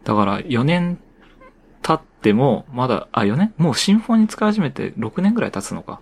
[0.04, 1.00] だから4年
[1.82, 3.54] 経っても、まだ、あ、4年？
[3.58, 6.02] もうシンフォニー使い始めて6年ぐらい経つのか。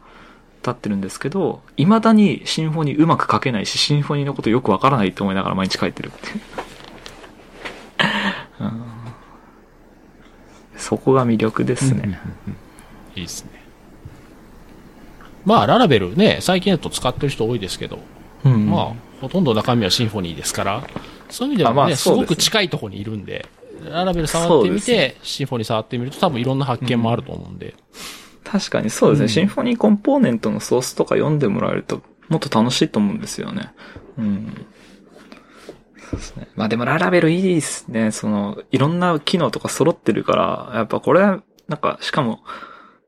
[0.68, 6.18] 経ってるんですけど、未だにシンフォニーうまく書けないし、シンフォニーのことよくわからないと思いながら毎日書いてるって
[8.60, 8.84] うん、
[10.76, 12.20] そこが魅力ですね。
[13.16, 13.52] いいですね。
[15.46, 18.00] まあ、ララベルね、最近だと使ってる人多いですけど、
[18.44, 20.88] うん、まあ、ほとんど中身はシンフォニーですから、
[21.30, 23.48] そういう意味ではね、まあ、すごく近いところにいるんで、
[23.86, 27.68] ララベル触ってみて、シンフォニー触ってみると多分いろんな発見もあると思うんで。
[27.68, 33.74] うん確かにそうですね、うん、シンフォニーコンポーネントのソースとか読んでもらえると、もっと楽しいと思うんですよね。
[34.18, 34.66] うん。
[36.10, 36.48] そうですね。
[36.56, 38.12] まあでもララベルいいですね。
[38.12, 40.36] その、いろんな機能とか揃ってるか
[40.72, 41.42] ら、やっぱこれ、なん
[41.78, 42.40] か、しかも、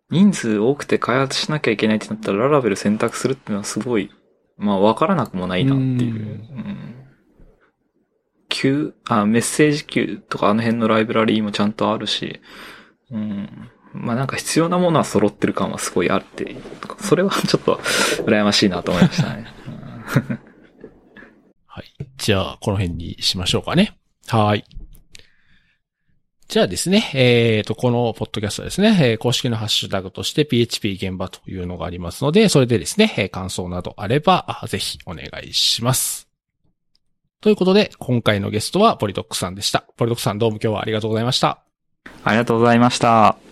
[0.10, 4.11] 人数多くて開発しなきゃいけないってなったら、ララベル選択するっていうのはすごい、
[4.57, 6.16] まあわからなくもないなっていう。
[6.16, 7.06] うん、
[8.49, 12.41] Q、あ、メッセージ Q とかあの辺のライブラリーもちゃんとあるし、
[13.11, 13.70] うん。
[13.94, 16.56] まあなんか必要なものは揃ってる感はすごいあって、
[16.99, 17.76] それはちょっと
[18.26, 19.48] 羨ましいなと思いましたね。
[21.66, 21.86] はい。
[22.18, 23.98] じゃあ、この辺にしましょうかね。
[24.28, 24.66] はい。
[26.49, 36.28] じゃあですね、えっ、ー、と、このポッドキャストですね、えー、公式のハッシュタグとして PHP 現場というのがありますので、それでですね、えー、感想などあれば、ぜひお願いします。
[37.41, 39.86] ということで、今回のゲストはポリドックさんでした。
[39.95, 41.60] ポリドックさんどうも今日はありがとうございました。
[42.24, 43.49] ありがとうございました。